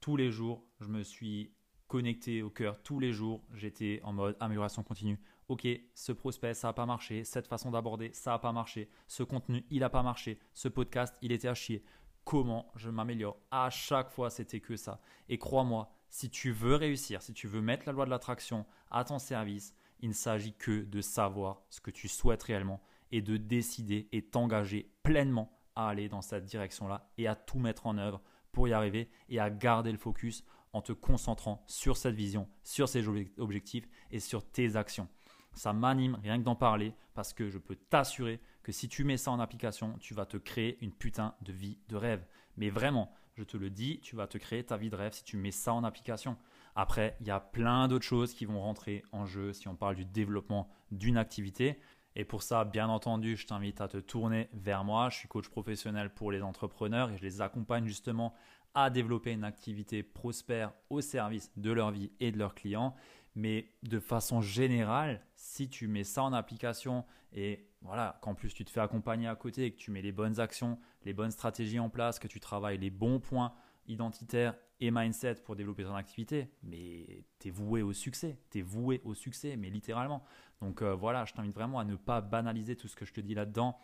Tous 0.00 0.16
les 0.16 0.30
jours, 0.30 0.64
je 0.80 0.88
me 0.88 1.02
suis 1.02 1.52
connecté 1.86 2.42
au 2.42 2.50
cœur. 2.50 2.82
Tous 2.82 2.98
les 2.98 3.12
jours, 3.12 3.44
j'étais 3.52 4.00
en 4.02 4.12
mode 4.12 4.36
amélioration 4.40 4.82
continue. 4.82 5.18
Ok, 5.48 5.66
ce 5.94 6.12
prospect, 6.12 6.54
ça 6.54 6.68
n'a 6.68 6.72
pas 6.72 6.86
marché. 6.86 7.24
Cette 7.24 7.46
façon 7.46 7.70
d'aborder, 7.70 8.10
ça 8.12 8.32
n'a 8.32 8.38
pas 8.38 8.52
marché. 8.52 8.88
Ce 9.06 9.22
contenu, 9.22 9.64
il 9.70 9.80
n'a 9.80 9.90
pas 9.90 10.02
marché. 10.02 10.38
Ce 10.54 10.68
podcast, 10.68 11.16
il 11.22 11.32
était 11.32 11.48
à 11.48 11.54
chier. 11.54 11.84
Comment 12.24 12.72
je 12.76 12.90
m'améliore? 12.90 13.38
À 13.50 13.68
chaque 13.70 14.10
fois, 14.10 14.30
c'était 14.30 14.60
que 14.60 14.76
ça. 14.76 15.00
Et 15.28 15.38
crois-moi, 15.38 15.90
si 16.08 16.30
tu 16.30 16.52
veux 16.52 16.74
réussir, 16.74 17.22
si 17.22 17.34
tu 17.34 17.46
veux 17.46 17.60
mettre 17.60 17.84
la 17.86 17.92
loi 17.92 18.06
de 18.06 18.10
l'attraction 18.10 18.64
à 18.90 19.04
ton 19.04 19.18
service, 19.18 19.74
il 20.00 20.08
ne 20.08 20.14
s'agit 20.14 20.54
que 20.54 20.84
de 20.84 21.00
savoir 21.00 21.62
ce 21.68 21.80
que 21.80 21.90
tu 21.90 22.08
souhaites 22.08 22.42
réellement 22.42 22.82
et 23.14 23.22
de 23.22 23.36
décider 23.36 24.08
et 24.10 24.22
t'engager 24.22 24.90
pleinement 25.04 25.56
à 25.76 25.88
aller 25.88 26.08
dans 26.08 26.20
cette 26.20 26.46
direction-là 26.46 27.08
et 27.16 27.28
à 27.28 27.36
tout 27.36 27.60
mettre 27.60 27.86
en 27.86 27.96
œuvre 27.96 28.20
pour 28.50 28.66
y 28.66 28.72
arriver 28.72 29.08
et 29.28 29.38
à 29.38 29.50
garder 29.50 29.92
le 29.92 29.98
focus 29.98 30.44
en 30.72 30.82
te 30.82 30.92
concentrant 30.92 31.62
sur 31.68 31.96
cette 31.96 32.16
vision, 32.16 32.48
sur 32.64 32.88
ces 32.88 33.06
objectifs 33.38 33.88
et 34.10 34.18
sur 34.18 34.44
tes 34.44 34.74
actions. 34.74 35.06
Ça 35.52 35.72
m'anime 35.72 36.18
rien 36.24 36.38
que 36.38 36.42
d'en 36.42 36.56
parler 36.56 36.92
parce 37.14 37.32
que 37.32 37.50
je 37.50 37.58
peux 37.58 37.76
t'assurer 37.76 38.40
que 38.64 38.72
si 38.72 38.88
tu 38.88 39.04
mets 39.04 39.16
ça 39.16 39.30
en 39.30 39.38
application, 39.38 39.96
tu 40.00 40.12
vas 40.12 40.26
te 40.26 40.36
créer 40.36 40.76
une 40.82 40.92
putain 40.92 41.36
de 41.42 41.52
vie 41.52 41.78
de 41.88 41.94
rêve. 41.94 42.26
Mais 42.56 42.68
vraiment, 42.68 43.14
je 43.36 43.44
te 43.44 43.56
le 43.56 43.70
dis, 43.70 44.00
tu 44.00 44.16
vas 44.16 44.26
te 44.26 44.38
créer 44.38 44.64
ta 44.64 44.76
vie 44.76 44.90
de 44.90 44.96
rêve 44.96 45.12
si 45.12 45.22
tu 45.22 45.36
mets 45.36 45.52
ça 45.52 45.72
en 45.72 45.84
application. 45.84 46.36
Après, 46.74 47.16
il 47.20 47.28
y 47.28 47.30
a 47.30 47.38
plein 47.38 47.86
d'autres 47.86 48.04
choses 48.04 48.34
qui 48.34 48.44
vont 48.44 48.60
rentrer 48.60 49.04
en 49.12 49.24
jeu 49.24 49.52
si 49.52 49.68
on 49.68 49.76
parle 49.76 49.94
du 49.94 50.04
développement 50.04 50.68
d'une 50.90 51.16
activité. 51.16 51.78
Et 52.16 52.24
pour 52.24 52.42
ça, 52.42 52.64
bien 52.64 52.88
entendu, 52.88 53.36
je 53.36 53.46
t'invite 53.46 53.80
à 53.80 53.88
te 53.88 53.96
tourner 53.96 54.48
vers 54.52 54.84
moi. 54.84 55.08
Je 55.10 55.18
suis 55.18 55.28
coach 55.28 55.48
professionnel 55.48 56.10
pour 56.14 56.30
les 56.30 56.42
entrepreneurs 56.42 57.10
et 57.10 57.16
je 57.16 57.22
les 57.22 57.40
accompagne 57.40 57.86
justement 57.86 58.34
à 58.74 58.90
développer 58.90 59.32
une 59.32 59.44
activité 59.44 60.02
prospère 60.02 60.72
au 60.90 61.00
service 61.00 61.50
de 61.56 61.72
leur 61.72 61.90
vie 61.90 62.12
et 62.20 62.30
de 62.32 62.38
leurs 62.38 62.54
clients. 62.54 62.94
Mais 63.36 63.72
de 63.82 63.98
façon 63.98 64.40
générale, 64.40 65.20
si 65.34 65.68
tu 65.68 65.88
mets 65.88 66.04
ça 66.04 66.22
en 66.22 66.32
application 66.32 67.04
et 67.32 67.68
voilà, 67.82 68.18
qu'en 68.22 68.34
plus 68.34 68.54
tu 68.54 68.64
te 68.64 68.70
fais 68.70 68.80
accompagner 68.80 69.26
à 69.26 69.34
côté 69.34 69.64
et 69.64 69.72
que 69.72 69.76
tu 69.76 69.90
mets 69.90 70.02
les 70.02 70.12
bonnes 70.12 70.38
actions, 70.38 70.78
les 71.04 71.12
bonnes 71.12 71.32
stratégies 71.32 71.80
en 71.80 71.90
place, 71.90 72.20
que 72.20 72.28
tu 72.28 72.38
travailles 72.38 72.78
les 72.78 72.90
bons 72.90 73.18
points 73.18 73.52
identitaires 73.86 74.54
et 74.80 74.90
mindset 74.90 75.36
pour 75.36 75.56
développer 75.56 75.84
ton 75.84 75.94
activité, 75.94 76.48
mais 76.62 77.24
tu 77.38 77.48
es 77.48 77.50
voué 77.50 77.82
au 77.82 77.92
succès, 77.92 78.38
tu 78.50 78.58
es 78.58 78.62
voué 78.62 79.00
au 79.04 79.14
succès, 79.14 79.56
mais 79.56 79.70
littéralement. 79.70 80.24
Donc 80.60 80.82
euh, 80.82 80.94
voilà, 80.94 81.24
je 81.24 81.32
t'invite 81.32 81.54
vraiment 81.54 81.78
à 81.78 81.84
ne 81.84 81.96
pas 81.96 82.20
banaliser 82.20 82.76
tout 82.76 82.88
ce 82.88 82.96
que 82.96 83.04
je 83.04 83.12
te 83.12 83.20
dis 83.20 83.34
là-dedans. 83.34 83.78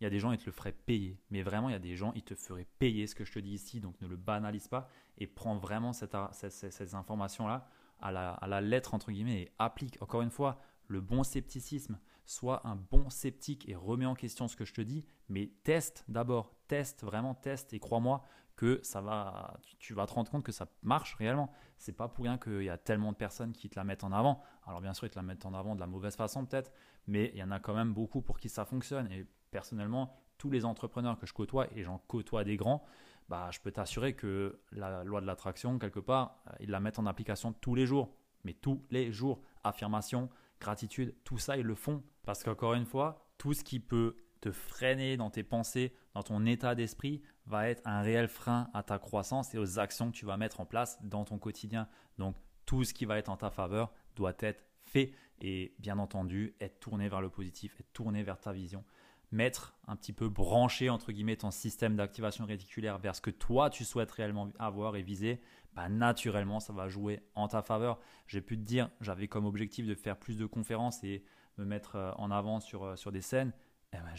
Il 0.00 0.04
y 0.04 0.06
a 0.06 0.10
des 0.10 0.18
gens, 0.18 0.32
ils 0.32 0.38
te 0.38 0.46
le 0.46 0.52
feraient 0.52 0.72
payer. 0.72 1.20
Mais 1.30 1.42
vraiment, 1.42 1.68
il 1.68 1.72
y 1.72 1.76
a 1.76 1.80
des 1.80 1.94
gens, 1.94 2.12
ils 2.16 2.24
te 2.24 2.34
feraient 2.34 2.66
payer 2.78 3.06
ce 3.06 3.14
que 3.14 3.24
je 3.24 3.32
te 3.32 3.38
dis 3.38 3.52
ici. 3.52 3.80
Donc 3.80 4.00
ne 4.00 4.08
le 4.08 4.16
banalise 4.16 4.66
pas 4.66 4.88
et 5.16 5.28
prends 5.28 5.56
vraiment 5.56 5.92
cette, 5.92 6.16
ces 6.32 6.94
informations-là 6.96 7.68
à 8.00 8.10
la, 8.10 8.32
à 8.32 8.48
la 8.48 8.60
lettre, 8.60 8.94
entre 8.94 9.12
guillemets, 9.12 9.42
et 9.42 9.52
applique. 9.60 10.02
Encore 10.02 10.22
une 10.22 10.30
fois, 10.30 10.58
le 10.88 11.00
bon 11.00 11.22
scepticisme. 11.22 11.98
Sois 12.24 12.66
un 12.66 12.76
bon 12.76 13.10
sceptique 13.10 13.68
et 13.68 13.74
remets 13.74 14.06
en 14.06 14.14
question 14.14 14.46
ce 14.46 14.54
que 14.54 14.64
je 14.64 14.72
te 14.72 14.80
dis, 14.80 15.04
mais 15.28 15.50
teste 15.64 16.04
d'abord, 16.06 16.54
teste, 16.68 17.02
vraiment 17.02 17.34
teste 17.34 17.72
et 17.72 17.80
crois-moi 17.80 18.24
que 18.56 18.80
ça 18.82 19.00
va, 19.00 19.58
tu, 19.78 19.94
vas 19.94 20.06
te 20.06 20.12
rendre 20.12 20.30
compte 20.30 20.44
que 20.44 20.52
ça 20.52 20.66
marche 20.82 21.14
réellement. 21.14 21.50
C'est 21.78 21.92
pas 21.92 22.08
pour 22.08 22.24
rien 22.24 22.38
qu'il 22.38 22.62
y 22.62 22.70
a 22.70 22.78
tellement 22.78 23.12
de 23.12 23.16
personnes 23.16 23.52
qui 23.52 23.68
te 23.68 23.76
la 23.76 23.84
mettent 23.84 24.04
en 24.04 24.12
avant. 24.12 24.42
Alors 24.66 24.80
bien 24.80 24.94
sûr, 24.94 25.06
ils 25.06 25.10
te 25.10 25.16
la 25.16 25.22
mettent 25.22 25.46
en 25.46 25.54
avant 25.54 25.74
de 25.74 25.80
la 25.80 25.86
mauvaise 25.86 26.16
façon 26.16 26.44
peut-être, 26.44 26.72
mais 27.06 27.30
il 27.34 27.38
y 27.38 27.42
en 27.42 27.50
a 27.50 27.60
quand 27.60 27.74
même 27.74 27.92
beaucoup 27.92 28.22
pour 28.22 28.38
qui 28.38 28.48
ça 28.48 28.64
fonctionne. 28.64 29.10
Et 29.10 29.26
personnellement, 29.50 30.16
tous 30.38 30.50
les 30.50 30.64
entrepreneurs 30.64 31.18
que 31.18 31.26
je 31.26 31.32
côtoie, 31.32 31.66
et 31.74 31.82
j'en 31.82 31.98
côtoie 31.98 32.44
des 32.44 32.56
grands, 32.56 32.84
bah, 33.28 33.48
je 33.52 33.60
peux 33.60 33.72
t'assurer 33.72 34.14
que 34.14 34.60
la 34.72 35.04
loi 35.04 35.20
de 35.20 35.26
l'attraction, 35.26 35.78
quelque 35.78 36.00
part, 36.00 36.42
euh, 36.48 36.52
ils 36.60 36.70
la 36.70 36.80
mettent 36.80 36.98
en 36.98 37.06
application 37.06 37.52
tous 37.52 37.74
les 37.74 37.86
jours. 37.86 38.14
Mais 38.44 38.52
tous 38.52 38.84
les 38.90 39.12
jours. 39.12 39.40
Affirmation, 39.64 40.28
gratitude, 40.60 41.14
tout 41.24 41.38
ça, 41.38 41.56
ils 41.56 41.64
le 41.64 41.76
font. 41.76 42.02
Parce 42.24 42.42
qu'encore 42.42 42.74
une 42.74 42.84
fois, 42.84 43.28
tout 43.38 43.54
ce 43.54 43.62
qui 43.62 43.78
peut 43.78 44.16
te 44.40 44.50
freiner 44.50 45.16
dans 45.16 45.30
tes 45.30 45.44
pensées, 45.44 45.94
dans 46.14 46.22
ton 46.22 46.44
état 46.46 46.74
d'esprit, 46.74 47.22
va 47.46 47.68
être 47.68 47.82
un 47.84 48.02
réel 48.02 48.28
frein 48.28 48.68
à 48.74 48.82
ta 48.82 48.98
croissance 48.98 49.54
et 49.54 49.58
aux 49.58 49.78
actions 49.78 50.10
que 50.10 50.16
tu 50.16 50.26
vas 50.26 50.36
mettre 50.36 50.60
en 50.60 50.66
place 50.66 50.98
dans 51.02 51.24
ton 51.24 51.38
quotidien. 51.38 51.88
Donc, 52.18 52.36
tout 52.66 52.84
ce 52.84 52.94
qui 52.94 53.04
va 53.04 53.18
être 53.18 53.28
en 53.28 53.36
ta 53.36 53.50
faveur 53.50 53.92
doit 54.14 54.34
être 54.40 54.64
fait 54.84 55.12
et 55.40 55.74
bien 55.78 55.98
entendu, 55.98 56.54
être 56.60 56.78
tourné 56.80 57.08
vers 57.08 57.20
le 57.20 57.30
positif, 57.30 57.74
être 57.80 57.92
tourné 57.92 58.22
vers 58.22 58.38
ta 58.38 58.52
vision 58.52 58.84
mettre 59.32 59.74
un 59.88 59.96
petit 59.96 60.12
peu 60.12 60.28
branché 60.28 60.90
entre 60.90 61.10
guillemets 61.10 61.36
ton 61.36 61.50
système 61.50 61.96
d'activation 61.96 62.44
réticulaire 62.44 62.98
vers 62.98 63.16
ce 63.16 63.20
que 63.20 63.30
toi 63.30 63.70
tu 63.70 63.84
souhaites 63.84 64.10
réellement 64.10 64.50
avoir 64.58 64.94
et 64.94 65.02
viser, 65.02 65.40
bah, 65.74 65.88
naturellement 65.88 66.60
ça 66.60 66.72
va 66.72 66.88
jouer 66.88 67.20
en 67.34 67.48
ta 67.48 67.62
faveur. 67.62 67.98
J'ai 68.26 68.42
pu 68.42 68.56
te 68.56 68.62
dire, 68.62 68.90
j'avais 69.00 69.28
comme 69.28 69.46
objectif 69.46 69.86
de 69.86 69.94
faire 69.94 70.18
plus 70.18 70.36
de 70.36 70.46
conférences 70.46 71.02
et 71.02 71.24
me 71.56 71.64
mettre 71.64 71.96
euh, 71.96 72.12
en 72.16 72.30
avant 72.30 72.60
sur, 72.60 72.84
euh, 72.84 72.96
sur 72.96 73.10
des 73.10 73.22
scènes. 73.22 73.52
Eh 73.94 73.96
ben, 73.96 74.14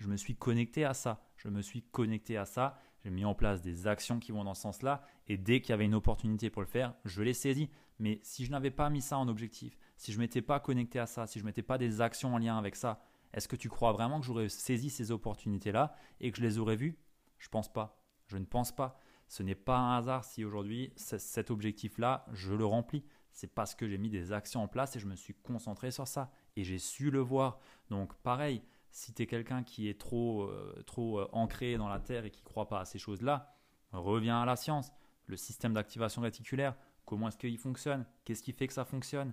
je 0.00 0.08
me 0.08 0.16
suis 0.16 0.34
connecté 0.34 0.86
à 0.86 0.94
ça. 0.94 1.22
Je 1.36 1.48
me 1.50 1.60
suis 1.60 1.82
connecté 1.82 2.38
à 2.38 2.46
ça. 2.46 2.78
J'ai 3.04 3.10
mis 3.10 3.26
en 3.26 3.34
place 3.34 3.60
des 3.60 3.86
actions 3.86 4.18
qui 4.18 4.32
vont 4.32 4.44
dans 4.44 4.54
ce 4.54 4.62
sens-là. 4.62 5.04
Et 5.28 5.36
dès 5.36 5.60
qu'il 5.60 5.70
y 5.70 5.72
avait 5.74 5.84
une 5.84 5.94
opportunité 5.94 6.48
pour 6.48 6.62
le 6.62 6.68
faire, 6.68 6.94
je 7.04 7.22
l'ai 7.22 7.34
saisi. 7.34 7.68
Mais 7.98 8.18
si 8.22 8.46
je 8.46 8.50
n'avais 8.50 8.70
pas 8.70 8.88
mis 8.88 9.02
ça 9.02 9.18
en 9.18 9.28
objectif, 9.28 9.78
si 9.98 10.12
je 10.12 10.16
ne 10.16 10.22
m'étais 10.22 10.40
pas 10.40 10.58
connecté 10.58 10.98
à 10.98 11.06
ça, 11.06 11.26
si 11.26 11.38
je 11.38 11.44
ne 11.44 11.48
mettais 11.48 11.62
pas 11.62 11.76
des 11.76 12.00
actions 12.00 12.34
en 12.34 12.38
lien 12.38 12.56
avec 12.56 12.76
ça, 12.76 13.02
est-ce 13.34 13.46
que 13.46 13.56
tu 13.56 13.68
crois 13.68 13.92
vraiment 13.92 14.20
que 14.20 14.26
j'aurais 14.26 14.48
saisi 14.48 14.88
ces 14.88 15.10
opportunités-là 15.10 15.94
et 16.18 16.32
que 16.32 16.38
je 16.38 16.42
les 16.42 16.56
aurais 16.56 16.76
vues? 16.76 16.98
Je 17.38 17.50
pense 17.50 17.70
pas. 17.70 18.02
Je 18.26 18.38
ne 18.38 18.46
pense 18.46 18.74
pas. 18.74 18.98
Ce 19.28 19.42
n'est 19.42 19.54
pas 19.54 19.76
un 19.76 19.98
hasard 19.98 20.24
si 20.24 20.46
aujourd'hui 20.46 20.94
cet 20.96 21.50
objectif-là, 21.50 22.24
je 22.32 22.54
le 22.54 22.64
remplis. 22.64 23.04
C'est 23.32 23.54
parce 23.54 23.74
que 23.74 23.86
j'ai 23.86 23.98
mis 23.98 24.08
des 24.08 24.32
actions 24.32 24.62
en 24.62 24.66
place 24.66 24.96
et 24.96 24.98
je 24.98 25.06
me 25.06 25.14
suis 25.14 25.34
concentré 25.34 25.90
sur 25.90 26.08
ça 26.08 26.32
et 26.56 26.64
j'ai 26.64 26.78
su 26.78 27.10
le 27.10 27.20
voir. 27.20 27.60
Donc 27.90 28.14
pareil, 28.22 28.62
si 28.90 29.12
tu 29.14 29.22
es 29.22 29.26
quelqu'un 29.26 29.62
qui 29.62 29.88
est 29.88 29.98
trop, 29.98 30.42
euh, 30.42 30.84
euh, 30.98 31.26
ancré 31.32 31.76
dans 31.76 31.88
la 31.88 32.00
terre 32.00 32.24
et 32.24 32.30
qui 32.30 32.40
ne 32.40 32.44
croit 32.44 32.68
pas 32.68 32.80
à 32.80 32.84
ces 32.84 32.98
choses-là, 32.98 33.54
reviens 33.92 34.42
à 34.42 34.46
la 34.46 34.56
science. 34.56 34.92
Le 35.26 35.36
système 35.36 35.72
d'activation 35.72 36.22
réticulaire, 36.22 36.76
comment 37.04 37.28
est-ce 37.28 37.38
qu'il 37.38 37.56
fonctionne? 37.58 38.04
Qu'est-ce 38.24 38.42
qui 38.42 38.52
fait 38.52 38.66
que 38.66 38.72
ça 38.72 38.84
fonctionne? 38.84 39.32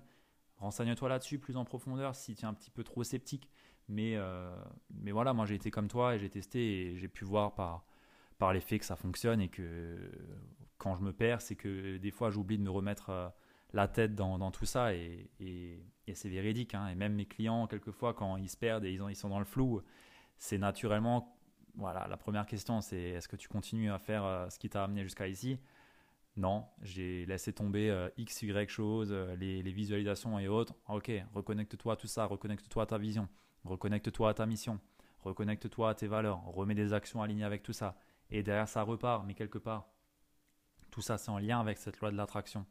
Renseigne-toi 0.57 1.09
là-dessus 1.09 1.39
plus 1.39 1.57
en 1.57 1.65
profondeur 1.65 2.15
si 2.15 2.35
tu 2.35 2.43
es 2.43 2.47
un 2.47 2.53
petit 2.53 2.71
peu 2.71 2.83
trop 2.83 3.03
sceptique. 3.03 3.49
Mais, 3.89 4.15
euh, 4.15 4.55
mais 4.89 5.11
voilà, 5.11 5.33
moi 5.33 5.45
j'ai 5.45 5.55
été 5.55 5.71
comme 5.71 5.87
toi 5.87 6.15
et 6.15 6.19
j'ai 6.19 6.29
testé 6.29 6.59
et 6.59 6.97
j'ai 6.97 7.07
pu 7.07 7.23
voir 7.23 7.55
par, 7.55 7.85
par 8.37 8.53
les 8.53 8.61
que 8.61 8.85
ça 8.85 8.95
fonctionne 8.95 9.39
et 9.39 9.47
que 9.47 10.11
quand 10.77 10.95
je 10.95 11.01
me 11.01 11.13
perds, 11.13 11.41
c'est 11.41 11.55
que 11.55 11.97
des 11.97 12.11
fois 12.11 12.29
j'oublie 12.29 12.57
de 12.57 12.63
me 12.63 12.69
remettre 12.69 13.33
la 13.73 13.87
tête 13.87 14.15
dans, 14.15 14.51
tout 14.51 14.65
ça 14.65 14.93
et, 14.93 15.29
c'est 16.13 16.29
véridique. 16.29 16.73
Hein. 16.73 16.87
Et 16.87 16.95
même 16.95 17.13
mes 17.13 17.25
clients, 17.25 17.67
quelquefois, 17.67 18.13
quand 18.13 18.37
ils 18.37 18.49
se 18.49 18.57
perdent 18.57 18.85
et 18.85 18.91
ils, 18.91 19.01
ont, 19.01 19.09
ils 19.09 19.15
sont 19.15 19.29
dans 19.29 19.39
le 19.39 19.45
flou, 19.45 19.81
c'est 20.37 20.57
naturellement. 20.57 21.33
Voilà, 21.75 22.07
la 22.07 22.17
première 22.17 22.45
question, 22.47 22.81
c'est 22.81 22.99
est-ce 22.99 23.27
que 23.27 23.35
tu 23.35 23.47
continues 23.47 23.91
à 23.91 23.99
faire 23.99 24.23
euh, 24.23 24.49
ce 24.49 24.57
qui 24.57 24.67
t'a 24.69 24.83
amené 24.83 25.03
jusqu'à 25.03 25.27
ici? 25.27 25.59
Non, 26.35 26.65
j'ai 26.81 27.25
laissé 27.25 27.51
tomber 27.51 28.09
X, 28.17 28.43
Y 28.43 28.69
choses, 28.69 29.11
les, 29.11 29.63
les 29.63 29.71
visualisations 29.71 30.37
et 30.37 30.47
autres. 30.47 30.75
Ok, 30.87 31.11
reconnecte-toi 31.33 31.93
à 31.93 31.95
tout 31.95 32.05
ça, 32.05 32.25
reconnecte-toi 32.25 32.83
à 32.83 32.85
ta 32.85 32.99
vision. 32.99 33.27
Reconnecte-toi 33.67 34.29
à 34.29 34.33
ta 34.33 34.45
mission, 34.45 34.79
reconnecte-toi 35.21 35.89
à 35.89 35.93
tes 35.95 36.07
valeurs, 36.07 36.43
remets 36.45 36.75
des 36.75 36.93
actions 36.93 37.21
alignées 37.21 37.43
avec 37.43 37.63
tout 37.63 37.73
ça. 37.73 37.97
Et 38.29 38.43
derrière, 38.43 38.67
ça 38.67 38.83
repart, 38.83 39.25
mais 39.25 39.33
quelque 39.33 39.57
part, 39.57 39.89
tout 40.91 41.01
ça, 41.01 41.17
c'est 41.17 41.29
en 41.29 41.37
lien 41.37 41.59
avec 41.59 41.77
cette 41.77 41.99
loi 41.99 42.11
de 42.11 42.17
l'attraction. 42.17 42.65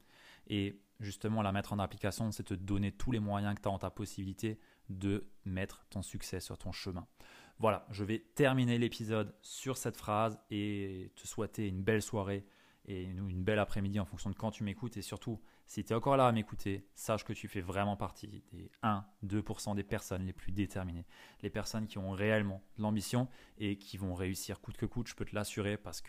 Et 0.46 0.80
justement, 1.00 1.42
la 1.42 1.52
mettre 1.52 1.72
en 1.72 1.78
application, 1.78 2.30
c'est 2.30 2.44
te 2.44 2.54
donner 2.54 2.92
tous 2.92 3.12
les 3.12 3.20
moyens 3.20 3.54
que 3.54 3.62
tu 3.62 3.68
as 3.68 3.72
en 3.72 3.78
ta 3.78 3.90
possibilité 3.90 4.58
de 4.88 5.28
mettre 5.44 5.86
ton 5.90 6.02
succès 6.02 6.40
sur 6.40 6.58
ton 6.58 6.72
chemin. 6.72 7.06
Voilà, 7.58 7.86
je 7.90 8.04
vais 8.04 8.20
terminer 8.34 8.78
l'épisode 8.78 9.34
sur 9.40 9.76
cette 9.76 9.96
phrase 9.96 10.38
et 10.50 11.10
te 11.16 11.26
souhaiter 11.26 11.68
une 11.68 11.82
belle 11.82 12.02
soirée 12.02 12.46
et 12.88 13.02
une 13.02 13.42
belle 13.42 13.58
après-midi 13.58 13.98
en 13.98 14.04
fonction 14.04 14.30
de 14.30 14.36
quand 14.36 14.50
tu 14.52 14.62
m'écoutes. 14.62 14.96
Et 14.96 15.02
surtout, 15.02 15.40
si 15.66 15.82
tu 15.82 15.92
es 15.92 15.96
encore 15.96 16.16
là 16.16 16.28
à 16.28 16.32
m'écouter, 16.32 16.86
sache 16.94 17.24
que 17.24 17.32
tu 17.32 17.48
fais 17.48 17.60
vraiment 17.60 17.96
partie 17.96 18.28
des 18.52 18.70
1-2% 19.24 19.74
des 19.74 19.82
personnes 19.82 20.24
les 20.24 20.32
plus 20.32 20.52
déterminées. 20.52 21.06
Les 21.42 21.50
personnes 21.50 21.88
qui 21.88 21.98
ont 21.98 22.12
réellement 22.12 22.62
l'ambition 22.78 23.28
et 23.58 23.76
qui 23.76 23.96
vont 23.96 24.14
réussir 24.14 24.60
coûte 24.60 24.76
que 24.76 24.86
coûte, 24.86 25.08
je 25.08 25.16
peux 25.16 25.24
te 25.24 25.34
l'assurer, 25.34 25.76
parce 25.76 26.00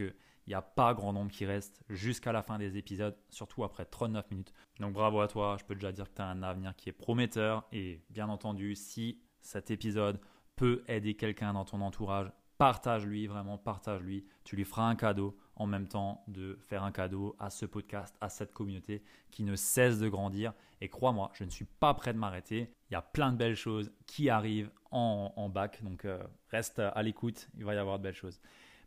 qu'il 0.47 0.53
n'y 0.53 0.55
a 0.55 0.61
pas 0.61 0.93
grand 0.93 1.11
nombre 1.11 1.29
qui 1.29 1.45
reste 1.45 1.81
jusqu'à 1.89 2.31
la 2.31 2.41
fin 2.41 2.57
des 2.57 2.77
épisodes, 2.77 3.17
surtout 3.29 3.65
après 3.65 3.83
39 3.83 4.31
minutes. 4.31 4.53
Donc 4.79 4.93
bravo 4.93 5.19
à 5.19 5.27
toi, 5.27 5.57
je 5.59 5.65
peux 5.65 5.75
déjà 5.75 5.91
dire 5.91 6.09
que 6.09 6.15
tu 6.15 6.21
as 6.21 6.25
un 6.25 6.41
avenir 6.41 6.73
qui 6.77 6.87
est 6.87 6.93
prometteur. 6.93 7.67
Et 7.73 8.01
bien 8.09 8.29
entendu, 8.29 8.73
si 8.73 9.19
cet 9.41 9.71
épisode 9.71 10.21
peut 10.55 10.85
aider 10.87 11.15
quelqu'un 11.15 11.51
dans 11.51 11.65
ton 11.65 11.81
entourage, 11.81 12.31
partage-lui, 12.57 13.27
vraiment 13.27 13.57
partage-lui. 13.57 14.25
Tu 14.45 14.55
lui 14.55 14.63
feras 14.63 14.87
un 14.87 14.95
cadeau 14.95 15.37
en 15.57 15.67
même 15.67 15.89
temps 15.89 16.23
de 16.29 16.57
faire 16.61 16.83
un 16.83 16.93
cadeau 16.93 17.35
à 17.39 17.49
ce 17.49 17.65
podcast, 17.65 18.15
à 18.21 18.29
cette 18.29 18.53
communauté 18.53 19.03
qui 19.31 19.43
ne 19.43 19.57
cesse 19.57 19.99
de 19.99 20.07
grandir. 20.07 20.53
Et 20.79 20.87
crois-moi, 20.87 21.29
je 21.33 21.43
ne 21.43 21.49
suis 21.49 21.65
pas 21.65 21.93
prêt 21.93 22.13
de 22.13 22.19
m'arrêter. 22.19 22.71
Il 22.89 22.93
y 22.93 22.95
a 22.95 23.01
plein 23.01 23.33
de 23.33 23.37
belles 23.37 23.57
choses 23.57 23.91
qui 24.05 24.29
arrivent 24.29 24.71
en, 24.91 25.49
bac. 25.49 25.83
Donc 25.83 26.05
euh, 26.05 26.23
reste 26.51 26.79
à 26.79 27.03
l'écoute, 27.03 27.49
il 27.57 27.65
va 27.65 27.73
y 27.73 27.77
avoir 27.77 27.97
de 27.97 28.03
belles 28.03 28.15
choses. 28.15 28.39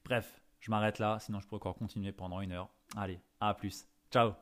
Bref, 0.06 0.40
je 0.61 0.70
m'arrête 0.70 0.98
là, 0.98 1.18
sinon 1.20 1.40
je 1.40 1.48
peux 1.48 1.56
encore 1.56 1.74
continuer 1.74 2.12
pendant 2.12 2.40
une 2.40 2.52
heure. 2.52 2.68
Allez, 2.96 3.20
à 3.40 3.54
plus. 3.54 3.86
Ciao 4.11 4.32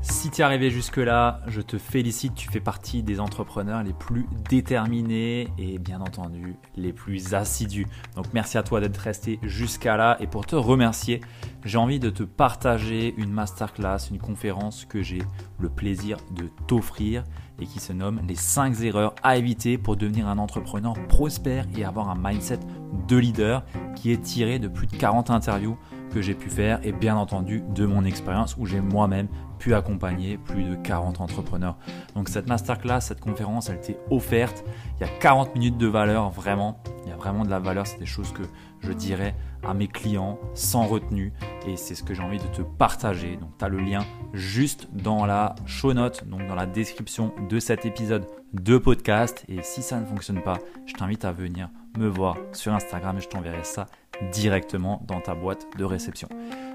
Si 0.00 0.30
tu 0.30 0.42
es 0.42 0.44
arrivé 0.44 0.68
jusque-là, 0.68 1.40
je 1.46 1.62
te 1.62 1.78
félicite, 1.78 2.34
tu 2.34 2.50
fais 2.50 2.60
partie 2.60 3.02
des 3.02 3.20
entrepreneurs 3.20 3.82
les 3.82 3.94
plus 3.94 4.26
déterminés 4.50 5.48
et 5.56 5.78
bien 5.78 6.02
entendu 6.02 6.56
les 6.76 6.92
plus 6.92 7.32
assidus. 7.32 7.86
Donc 8.14 8.26
merci 8.34 8.58
à 8.58 8.62
toi 8.62 8.80
d'être 8.80 8.98
resté 8.98 9.38
jusqu'à 9.42 9.96
là 9.96 10.18
et 10.20 10.26
pour 10.26 10.44
te 10.44 10.56
remercier, 10.56 11.22
j'ai 11.64 11.78
envie 11.78 12.00
de 12.00 12.10
te 12.10 12.22
partager 12.22 13.14
une 13.16 13.32
masterclass, 13.32 14.10
une 14.10 14.18
conférence 14.18 14.84
que 14.84 15.02
j'ai 15.02 15.22
le 15.58 15.70
plaisir 15.70 16.18
de 16.32 16.50
t'offrir 16.66 17.24
et 17.60 17.66
qui 17.66 17.80
se 17.80 17.92
nomme 17.92 18.20
les 18.26 18.34
5 18.34 18.80
erreurs 18.82 19.14
à 19.22 19.36
éviter 19.36 19.78
pour 19.78 19.96
devenir 19.96 20.28
un 20.28 20.38
entrepreneur 20.38 20.94
prospère 21.08 21.66
et 21.76 21.84
avoir 21.84 22.08
un 22.10 22.16
mindset 22.16 22.60
de 23.08 23.16
leader 23.16 23.64
qui 23.94 24.12
est 24.12 24.20
tiré 24.20 24.58
de 24.58 24.68
plus 24.68 24.86
de 24.86 24.96
40 24.96 25.30
interviews 25.30 25.76
que 26.12 26.22
j'ai 26.22 26.34
pu 26.34 26.48
faire 26.48 26.78
et 26.84 26.92
bien 26.92 27.16
entendu 27.16 27.62
de 27.74 27.86
mon 27.86 28.04
expérience 28.04 28.56
où 28.56 28.66
j'ai 28.66 28.80
moi-même 28.80 29.28
pu 29.58 29.74
accompagner 29.74 30.38
plus 30.38 30.64
de 30.64 30.74
40 30.76 31.20
entrepreneurs. 31.20 31.76
Donc 32.14 32.28
cette 32.28 32.48
masterclass, 32.48 33.00
cette 33.00 33.20
conférence, 33.20 33.68
elle 33.68 33.76
était 33.76 33.98
offerte. 34.10 34.64
Il 34.96 35.06
y 35.06 35.10
a 35.10 35.18
40 35.18 35.54
minutes 35.54 35.78
de 35.78 35.86
valeur, 35.86 36.30
vraiment. 36.30 36.82
Il 37.04 37.10
y 37.10 37.12
a 37.12 37.16
vraiment 37.16 37.44
de 37.44 37.50
la 37.50 37.58
valeur. 37.58 37.86
C'est 37.86 37.98
des 37.98 38.06
choses 38.06 38.32
que 38.32 38.42
je 38.80 38.92
dirais 38.92 39.34
à 39.66 39.74
mes 39.74 39.88
clients 39.88 40.38
sans 40.54 40.86
retenue 40.86 41.32
et 41.66 41.76
c'est 41.76 41.94
ce 41.94 42.02
que 42.02 42.14
j'ai 42.14 42.22
envie 42.22 42.38
de 42.38 42.46
te 42.46 42.62
partager. 42.62 43.36
Donc 43.36 43.50
tu 43.58 43.64
as 43.64 43.68
le 43.68 43.78
lien 43.78 44.04
juste 44.32 44.88
dans 44.92 45.26
la 45.26 45.54
show 45.66 45.92
note, 45.92 46.26
donc 46.28 46.46
dans 46.46 46.54
la 46.54 46.66
description 46.66 47.32
de 47.48 47.58
cet 47.58 47.86
épisode 47.86 48.26
de 48.52 48.78
podcast. 48.78 49.44
Et 49.48 49.62
si 49.62 49.82
ça 49.82 49.98
ne 49.98 50.06
fonctionne 50.06 50.42
pas, 50.42 50.58
je 50.86 50.94
t'invite 50.94 51.24
à 51.24 51.32
venir 51.32 51.68
me 51.98 52.08
voir 52.08 52.36
sur 52.52 52.72
Instagram 52.72 53.18
et 53.18 53.20
je 53.20 53.28
t'enverrai 53.28 53.64
ça 53.64 53.86
directement 54.32 55.02
dans 55.06 55.20
ta 55.20 55.34
boîte 55.34 55.66
de 55.76 55.84
réception. 55.84 56.28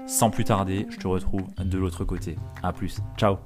Sans 0.06 0.30
plus 0.30 0.44
tarder, 0.44 0.86
je 0.90 0.96
te 0.96 1.06
retrouve 1.06 1.46
de 1.58 1.78
l'autre 1.78 2.04
côté. 2.04 2.36
A 2.62 2.72
plus. 2.72 2.98
Ciao 3.16 3.38